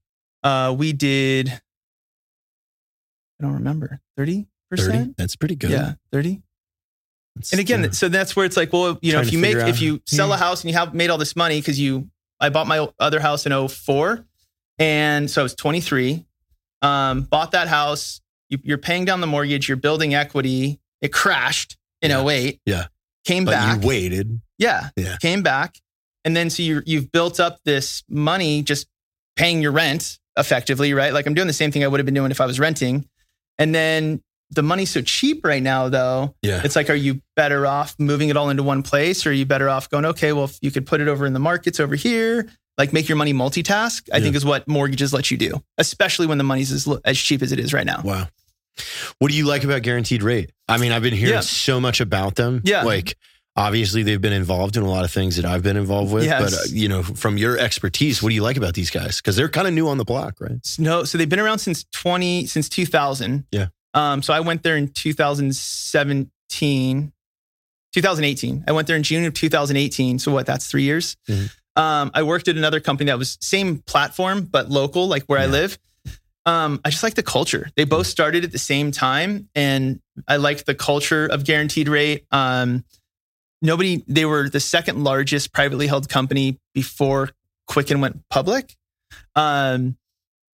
uh 0.43 0.75
we 0.77 0.93
did 0.93 1.49
I 1.49 3.45
don't 3.45 3.55
remember. 3.55 4.01
30%? 4.77 5.17
That's 5.17 5.37
pretty 5.37 5.57
good. 5.57 5.71
Yeah, 5.71 5.95
30. 6.13 6.43
That's, 7.37 7.53
And 7.53 7.61
again, 7.61 7.85
uh, 7.87 7.91
so 7.93 8.09
that's 8.09 8.37
where 8.37 8.47
it's 8.47 8.57
like, 8.57 8.73
well, 8.73 8.99
you 9.03 9.13
know, 9.13 9.19
Trying 9.19 9.27
if 9.29 9.33
you 9.33 9.39
make 9.41 9.57
out- 9.57 9.69
if 9.69 9.81
you 9.81 10.01
sell 10.07 10.33
a 10.33 10.37
Hmm. 10.37 10.43
house 10.43 10.63
and 10.63 10.71
you 10.71 10.77
have 10.77 10.95
made 10.95 11.11
all 11.11 11.19
this 11.19 11.35
money 11.37 11.61
cuz 11.63 11.79
you 11.79 12.09
I 12.41 12.49
bought 12.51 12.67
my 12.67 12.89
other 12.99 13.21
house 13.21 13.47
in 13.47 13.53
04 13.53 14.25
and 14.79 15.31
so 15.31 15.41
I 15.41 15.45
was 15.45 15.55
23. 15.55 16.25
Um 16.83 17.23
bought 17.23 17.53
that 17.53 17.69
house, 17.69 18.21
you, 18.51 18.59
you're 18.63 18.79
paying 18.79 19.05
down 19.05 19.21
the 19.21 19.27
mortgage, 19.27 19.69
you're 19.69 19.77
building 19.77 20.15
equity. 20.15 20.81
It 21.01 21.13
crashed 21.13 21.77
in 22.03 22.11
Yeah. 22.11 22.21
08. 22.25 22.61
Yeah. 22.67 22.87
Came 23.25 23.45
but 23.47 23.53
back. 23.53 23.83
you 23.83 23.89
waited. 23.89 24.41
Yeah. 24.59 24.91
Yeah. 24.97 25.17
Came 25.19 25.43
back. 25.43 25.81
And 26.25 26.37
then 26.37 26.51
so 26.51 26.63
you 26.63 26.83
you've 26.87 27.11
built 27.11 27.41
up 27.41 27.59
this 27.65 28.05
money 28.09 28.63
just 28.63 28.87
paying 29.37 29.61
your 29.61 29.73
rent 29.73 30.19
effectively, 30.37 30.93
right? 30.95 31.13
Like 31.13 31.27
I'm 31.27 31.35
doing 31.35 31.47
the 31.49 31.53
same 31.53 31.73
thing 31.73 31.83
I 31.83 31.89
would 31.89 31.99
have 32.01 32.07
been 32.07 32.15
doing 32.15 32.31
if 32.31 32.41
I 32.41 32.47
was 32.47 32.61
renting. 32.61 33.09
And 33.59 33.75
then 33.75 34.23
the 34.55 34.63
money's 34.63 34.91
so 34.91 35.01
cheap 35.03 35.45
right 35.45 35.63
now 35.63 35.89
though. 35.89 36.35
Yeah. 36.43 36.63
It's 36.65 36.77
like, 36.77 36.89
are 36.91 36.95
you 36.95 37.21
better 37.37 37.67
off 37.67 37.95
moving 37.99 38.29
it 38.29 38.37
all 38.37 38.51
into 38.51 38.63
one 38.63 38.83
place 38.83 39.27
or 39.27 39.31
are 39.31 39.33
you 39.33 39.47
better 39.47 39.69
off 39.69 39.89
going, 39.91 40.05
okay, 40.07 40.33
well, 40.33 40.45
if 40.45 40.59
you 40.63 40.71
could 40.71 40.87
put 40.87 41.01
it 41.01 41.09
over 41.09 41.27
in 41.27 41.33
the 41.33 41.39
markets 41.41 41.81
over 41.81 41.95
here, 41.97 42.49
like 42.79 42.93
make 42.93 43.09
your 43.09 43.17
money 43.17 43.33
multitask, 43.35 44.09
I 44.13 44.17
Yeah. 44.19 44.25
think 44.25 44.37
is 44.37 44.45
what 44.45 44.67
mortgages 44.69 45.13
let 45.13 45.31
you 45.31 45.37
do, 45.37 45.63
especially 45.79 46.27
when 46.27 46.39
the 46.39 46.45
money's 46.45 46.73
as, 46.73 46.89
as 47.05 47.19
cheap 47.19 47.43
as 47.43 47.53
it 47.53 47.59
is 47.61 47.73
right 47.73 47.87
now. 47.87 48.01
Wow. 48.05 48.29
What 49.19 49.31
do 49.31 49.37
you 49.37 49.47
like 49.47 49.63
about 49.65 49.83
guaranteed 49.83 50.23
rate? 50.23 50.51
I 50.69 50.79
mean, 50.79 50.91
I've 50.93 51.03
been 51.03 51.15
hearing 51.15 51.35
Yeah. 51.35 51.41
so 51.41 51.81
much 51.81 52.01
about 52.01 52.35
them. 52.35 52.61
Yeah. 52.65 52.83
Like, 52.83 53.17
obviously, 53.57 54.03
they've 54.03 54.21
been 54.21 54.33
involved 54.33 54.77
in 54.77 54.83
a 54.83 54.89
lot 54.91 55.05
of 55.05 55.13
things 55.13 55.37
that 55.37 55.45
I've 55.45 55.63
been 55.63 55.77
involved 55.77 56.13
with. 56.13 56.25
Yes. 56.25 56.43
But, 56.43 56.53
uh, 56.55 56.63
you 56.71 56.89
know, 56.89 57.05
from 57.05 57.39
your 57.39 57.57
expertise, 57.57 58.21
what 58.21 58.31
do 58.31 58.35
you 58.35 58.43
like 58.43 58.57
about 58.57 58.75
these 58.75 58.91
guys? 58.91 59.19
Because 59.19 59.37
they're 59.37 59.49
kind 59.49 59.69
of 59.69 59.75
new 59.75 59.87
on 59.89 59.97
the 59.99 60.05
block, 60.05 60.41
right? 60.41 60.59
No, 60.77 61.05
so 61.05 61.17
they've 61.19 61.29
been 61.29 61.39
around 61.39 61.61
since 61.61 61.85
20, 61.93 62.47
since 62.47 62.69
2000. 62.69 63.45
Yeah. 63.53 63.67
Um, 63.95 64.23
so 64.23 64.35
I 64.35 64.41
went 64.41 64.63
there 64.63 64.77
in 64.77 64.89
2017, 64.89 67.13
2018. 67.93 68.65
I 68.67 68.73
went 68.73 68.87
there 68.87 68.97
in 68.97 69.03
June 69.03 69.25
of 69.25 69.35
2018. 69.35 70.19
So 70.19 70.33
what, 70.33 70.47
that's 70.47 70.67
three 70.67 70.83
years. 70.83 71.17
Mhm. 71.29 71.51
Um, 71.77 72.11
I 72.15 72.23
worked 72.23 72.49
at 72.49 72.57
another 72.57 72.81
company 72.81 73.11
that 73.11 73.19
was 73.19 73.37
same 73.41 73.79
platform, 73.79 74.45
but 74.45 74.71
local, 74.71 75.09
like 75.09 75.25
where 75.25 75.41
I 75.41 75.47
live. 75.47 75.79
Um, 76.47 76.81
I 76.85 76.91
just 76.91 77.03
like 77.03 77.15
the 77.15 77.23
culture. 77.23 77.71
They 77.77 77.85
both 77.85 78.07
started 78.07 78.45
at 78.45 78.53
the 78.53 78.59
same 78.59 78.93
time 78.93 79.49
and 79.55 80.01
I 80.29 80.37
liked 80.37 80.67
the 80.67 80.75
culture 80.75 81.27
of 81.27 81.45
guaranteed 81.45 81.89
rate. 81.89 82.27
Um, 82.31 82.85
nobody, 83.63 84.05
they 84.07 84.27
were 84.27 84.51
the 84.51 84.61
second 84.61 85.03
largest 85.03 85.53
privately 85.53 85.87
held 85.87 86.09
company 86.09 86.59
before 86.75 87.31
Quicken 87.67 88.01
went 88.01 88.29
public. 88.29 88.77
Um, 89.35 89.97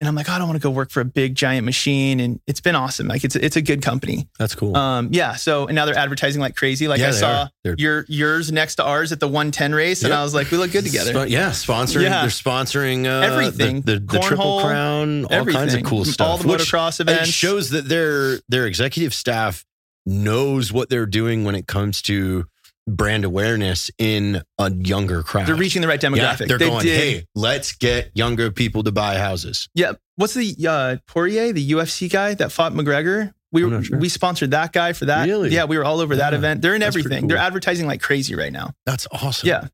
and 0.00 0.08
I'm 0.08 0.14
like, 0.14 0.28
"Oh, 0.30 0.32
I 0.32 0.38
don't 0.38 0.48
want 0.48 0.60
to 0.60 0.62
go 0.62 0.70
work 0.70 0.90
for 0.90 1.00
a 1.00 1.04
big 1.04 1.34
giant 1.34 1.64
machine. 1.66 2.20
And 2.20 2.40
it's 2.46 2.60
been 2.60 2.74
awesome. 2.74 3.06
Like 3.06 3.22
it's 3.22 3.36
it's 3.36 3.56
a 3.56 3.62
good 3.62 3.82
company. 3.82 4.28
That's 4.38 4.54
cool. 4.54 4.76
Um, 4.76 5.08
yeah. 5.12 5.34
So 5.34 5.66
and 5.66 5.74
now 5.74 5.84
they're 5.84 5.96
advertising 5.96 6.40
like 6.40 6.56
crazy. 6.56 6.88
Like 6.88 7.00
Yeah, 7.00 7.08
I 7.08 7.10
saw 7.10 7.48
your 7.76 8.06
yours 8.08 8.50
next 8.50 8.76
to 8.76 8.84
ours 8.84 9.12
at 9.12 9.20
the 9.20 9.28
110 9.28 9.74
race, 9.74 10.02
and 10.02 10.10
Yep. 10.10 10.18
I 10.18 10.22
was 10.22 10.34
like, 10.34 10.50
we 10.50 10.56
look 10.56 10.72
good 10.72 10.84
together. 10.84 11.12
Spo- 11.12 11.28
yeah, 11.28 11.50
sponsoring. 11.50 12.02
Yeah. 12.04 12.20
They're 12.22 12.30
sponsoring 12.30 13.06
uh, 13.06 13.26
Everything. 13.32 13.82
The, 13.82 13.98
the, 13.98 13.98
the 14.14 14.18
triple 14.20 14.60
crown, 14.62 15.24
all 15.26 15.32
Everything. 15.32 15.60
kinds 15.60 15.74
of 15.74 15.82
cool 15.84 16.04
stuff. 16.04 16.26
All 16.26 16.36
the 16.38 16.44
motocross 16.48 16.98
It 17.00 17.08
events. 17.08 17.28
shows 17.30 17.70
that 17.70 17.88
their 17.88 18.38
their 18.48 18.66
executive 18.66 19.12
staff 19.14 19.64
knows 20.06 20.72
what 20.72 20.88
they're 20.88 21.06
doing 21.06 21.44
when 21.44 21.54
it 21.54 21.66
comes 21.66 22.00
to 22.02 22.46
brand 22.86 23.24
awareness 23.24 23.90
in 23.98 24.42
a 24.58 24.72
younger 24.72 25.22
crowd. 25.22 25.46
they're 25.46 25.54
reaching 25.54 25.82
the 25.82 25.88
right 25.88 26.02
Yeah, 26.02 26.08
demographic. 26.10 26.48
they're 26.48 26.58
They 26.58 26.68
going, 26.68 26.84
did- 26.84 26.96
hey, 27.00 27.26
let's 27.34 27.72
get 27.72 28.10
younger 28.14 28.50
people 28.50 28.82
to 28.84 28.92
buy 28.92 29.18
houses. 29.18 29.68
Yeah. 29.74 29.92
What's 30.16 30.34
the 30.34 30.54
uh, 30.68 30.96
Poirier, 31.06 31.52
the 31.52 31.70
UFC 31.72 32.10
guy 32.10 32.34
that 32.34 32.52
fought 32.52 32.72
McGregor? 32.72 33.32
We 33.52 33.64
were, 33.64 33.82
sure. 33.82 33.98
we 33.98 34.08
sponsored 34.08 34.52
that 34.52 34.72
guy 34.72 34.92
for 34.92 35.06
that. 35.06 35.26
Really? 35.26 35.50
Yeah, 35.50 35.64
we 35.64 35.76
were 35.76 35.84
all 35.84 36.00
over 36.00 36.16
that 36.16 36.32
Yeah, 36.32 36.38
event. 36.38 36.62
They're 36.62 36.74
in 36.74 36.80
that's 36.80 36.94
pretty 36.94 37.06
everything. 37.08 37.26
They're 37.28 37.36
advertising 37.38 37.86
like 37.86 38.00
crazy 38.00 38.34
right 38.34 38.52
now. 38.52 38.72
That's 38.86 39.06
awesome. 39.12 39.48
Yeah. 39.48 39.66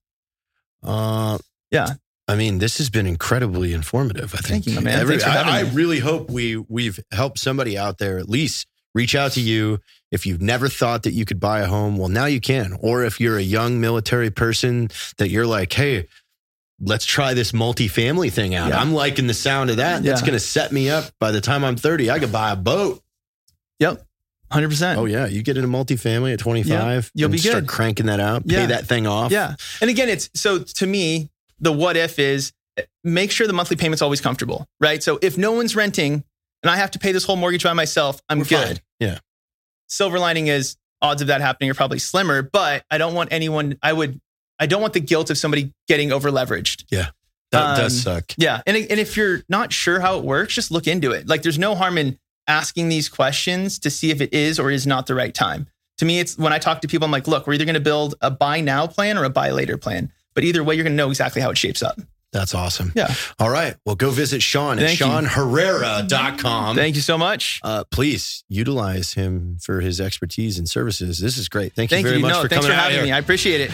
Uh, 0.83 1.39
Yeah. 1.71 1.95
I 2.29 2.35
mean, 2.35 2.59
this 2.59 2.79
has 2.79 2.91
been 2.91 3.07
incredibly 3.07 3.73
informative. 3.73 4.35
I 4.35 4.39
think. 4.39 4.65
Thank 4.65 4.67
you, 4.67 4.75
my 4.77 4.81
man. 4.81 5.07
Thanks 5.07 5.23
for 5.23 5.31
I, 5.31 5.59
I 5.59 5.61
really 5.73 6.01
hope 6.01 6.29
we 6.29 6.57
we've 6.57 6.99
helped 7.13 7.39
somebody 7.39 7.79
out 7.79 7.99
there 7.99 8.19
at 8.19 8.29
least 8.29 8.67
reach 8.95 9.15
out 9.15 9.33
to 9.33 9.41
you. 9.41 9.79
If 10.13 10.25
you've 10.27 10.41
never 10.41 10.69
thought 10.69 11.03
that 11.03 11.13
you 11.13 11.25
could 11.25 11.41
buy 11.41 11.61
a 11.61 11.67
home, 11.67 11.97
well, 11.99 12.09
now 12.09 12.27
you 12.27 12.41
can. 12.41 12.77
Or 12.81 13.05
if 13.05 13.21
you're 13.21 13.39
a 13.39 13.43
young 13.43 13.81
military 13.81 14.31
person 14.31 14.89
that 15.19 15.31
you're 15.31 15.47
like, 15.47 15.73
hey, 15.73 16.07
let's 16.81 17.05
try 17.05 17.35
this 17.35 17.53
multifamily 17.53 18.33
thing 18.33 18.55
out. 18.55 18.69
Yeah. 18.69 18.81
I'm 18.81 18.93
liking 18.93 19.27
the 19.27 19.35
sound 19.35 19.71
of 19.71 19.79
that. 19.79 20.03
That's 20.03 20.21
going 20.21 20.35
to 20.35 20.41
set 20.41 20.71
me 20.73 20.91
up. 20.91 21.07
By 21.19 21.33
the 21.33 21.41
time 21.41 21.65
I'm 21.65 21.77
30, 21.77 22.11
I 22.11 22.19
could 22.19 22.31
buy 22.33 22.53
a 22.53 22.57
boat. 22.57 23.03
Yep. 23.81 24.03
100%. 24.53 24.97
Oh 24.97 25.07
yeah, 25.07 25.27
you 25.27 25.43
get 25.43 25.57
into 25.57 25.69
a 25.69 25.73
multifamily 25.73 26.33
at 26.33 26.39
25. 26.39 27.11
you'll 27.15 27.29
be 27.29 27.39
Start 27.39 27.65
good. 27.65 27.69
cranking 27.69 28.07
that 28.07 28.21
out. 28.21 28.47
Pay 28.47 28.67
that 28.67 28.87
thing 28.87 29.07
off. 29.07 29.33
Yeah. 29.33 29.57
And 29.81 29.91
again, 29.91 30.09
it's 30.09 30.31
so 30.35 30.61
to 30.61 30.87
me, 30.87 31.31
the 31.59 31.73
what 31.73 31.97
if 31.97 32.21
is 32.21 32.53
make 33.03 33.33
sure 33.33 33.49
the 33.49 33.53
monthly 33.53 33.77
payment's 33.77 34.03
always 34.03 34.21
comfortable, 34.21 34.69
right? 34.81 35.03
So 35.03 35.19
if 35.21 35.37
no 35.37 35.51
one's 35.51 35.75
renting 35.75 36.23
and 36.63 36.71
I 36.71 36.77
have 36.77 36.93
to 36.93 36.99
pay 37.01 37.11
this 37.11 37.25
whole 37.25 37.35
mortgage 37.35 37.65
by 37.65 37.73
myself, 37.73 38.21
I'm 38.29 38.39
We're 38.39 38.45
good. 38.45 38.67
fine. 38.67 38.79
Yeah. 39.01 39.19
Silver 39.89 40.19
lining 40.19 40.47
is 40.49 40.77
odds 41.03 41.21
of 41.21 41.29
that 41.29 41.41
happening 41.41 41.71
are 41.71 41.75
probably 41.75 41.99
slimmer, 41.99 42.43
but 42.43 42.85
I 42.91 42.99
don't 42.99 43.15
want 43.15 43.33
anyone, 43.33 43.79
I 43.83 43.93
would, 43.93 44.21
I 44.59 44.67
don't 44.67 44.81
want 44.81 44.95
the 44.95 45.01
guilt 45.01 45.31
of 45.31 45.39
somebody 45.39 45.73
getting 45.89 46.13
over 46.13 46.31
leveraged. 46.31 46.85
Yeah. 46.91 47.09
That 47.53 47.63
Um, 47.63 47.77
does 47.79 48.03
suck. 48.03 48.33
Yeah. 48.37 48.63
And, 48.67 48.77
and 48.77 48.99
if 48.99 49.17
you're 49.17 49.43
not 49.49 49.73
sure 49.73 50.01
how 50.01 50.19
it 50.19 50.25
works, 50.25 50.55
just 50.55 50.71
look 50.71 50.87
into 50.87 51.13
it. 51.13 51.29
Like 51.29 51.43
there's 51.43 51.59
no 51.59 51.75
harm 51.75 51.99
in 51.99 52.19
asking 52.49 52.89
these 52.89 53.09
questions 53.09 53.79
to 53.81 53.91
see 53.91 54.11
if 54.11 54.21
it 54.21 54.33
is 54.33 54.59
or 54.59 54.71
is 54.71 54.87
not 54.87 55.07
the 55.07 55.15
right 55.15 55.35
time. 55.35 55.67
To 55.99 56.05
me, 56.05 56.19
it's 56.21 56.37
when 56.37 56.53
I 56.53 56.59
talk 56.59 56.81
to 56.83 56.89
people, 56.89 57.05
I'm 57.05 57.11
like, 57.13 57.29
look, 57.29 57.47
we're 57.47 57.55
either 57.55 57.65
going 57.65 57.75
to 57.75 57.81
build 57.81 58.15
a 58.21 58.31
buy 58.31 58.61
now 58.61 58.87
plan 58.87 59.17
or 59.17 59.25
a 59.25 59.31
buy 59.31 59.51
later 59.51 59.77
plan. 59.77 60.13
But 60.35 60.45
either 60.45 60.63
way, 60.63 60.75
you're 60.75 60.85
going 60.85 60.93
to 60.93 60.97
know 60.97 61.09
exactly 61.09 61.41
how 61.41 61.51
it 61.51 61.57
shapes 61.59 61.83
up. 61.83 61.99
That's 62.33 62.55
awesome. 62.55 62.93
Yeah. 62.95 63.13
All 63.39 63.49
right. 63.51 63.77
Well, 63.87 63.95
go 63.97 64.11
visit 64.11 64.43
Sean 64.43 64.79
at 64.79 64.85
Thank 64.85 65.01
you. 65.01 65.07
SeanHerrera.com. 65.07 66.77
Thank 66.77 66.97
you 66.97 67.01
so 67.03 67.17
much. 67.17 67.61
uh, 67.63 67.85
please 67.91 68.45
utilize 68.49 69.15
him 69.15 69.59
for 69.63 69.81
his 69.81 70.01
expertise 70.01 70.59
and 70.59 70.69
services. 70.69 71.19
This 71.19 71.39
is 71.39 71.49
great. 71.49 71.73
Thank 71.75 71.91
you 71.91 71.97
Thank 71.97 72.07
very 72.07 72.17
you. 72.19 72.23
much 72.23 72.33
no, 72.35 72.43
for 72.43 72.49
thanks 72.49 72.67
coming 72.67 72.77
for 72.77 72.81
out 72.81 72.91
having 72.91 72.97
here. 72.99 73.05
me. 73.07 73.13
I 73.13 73.19
appreciate 73.19 73.61
it. 73.63 73.71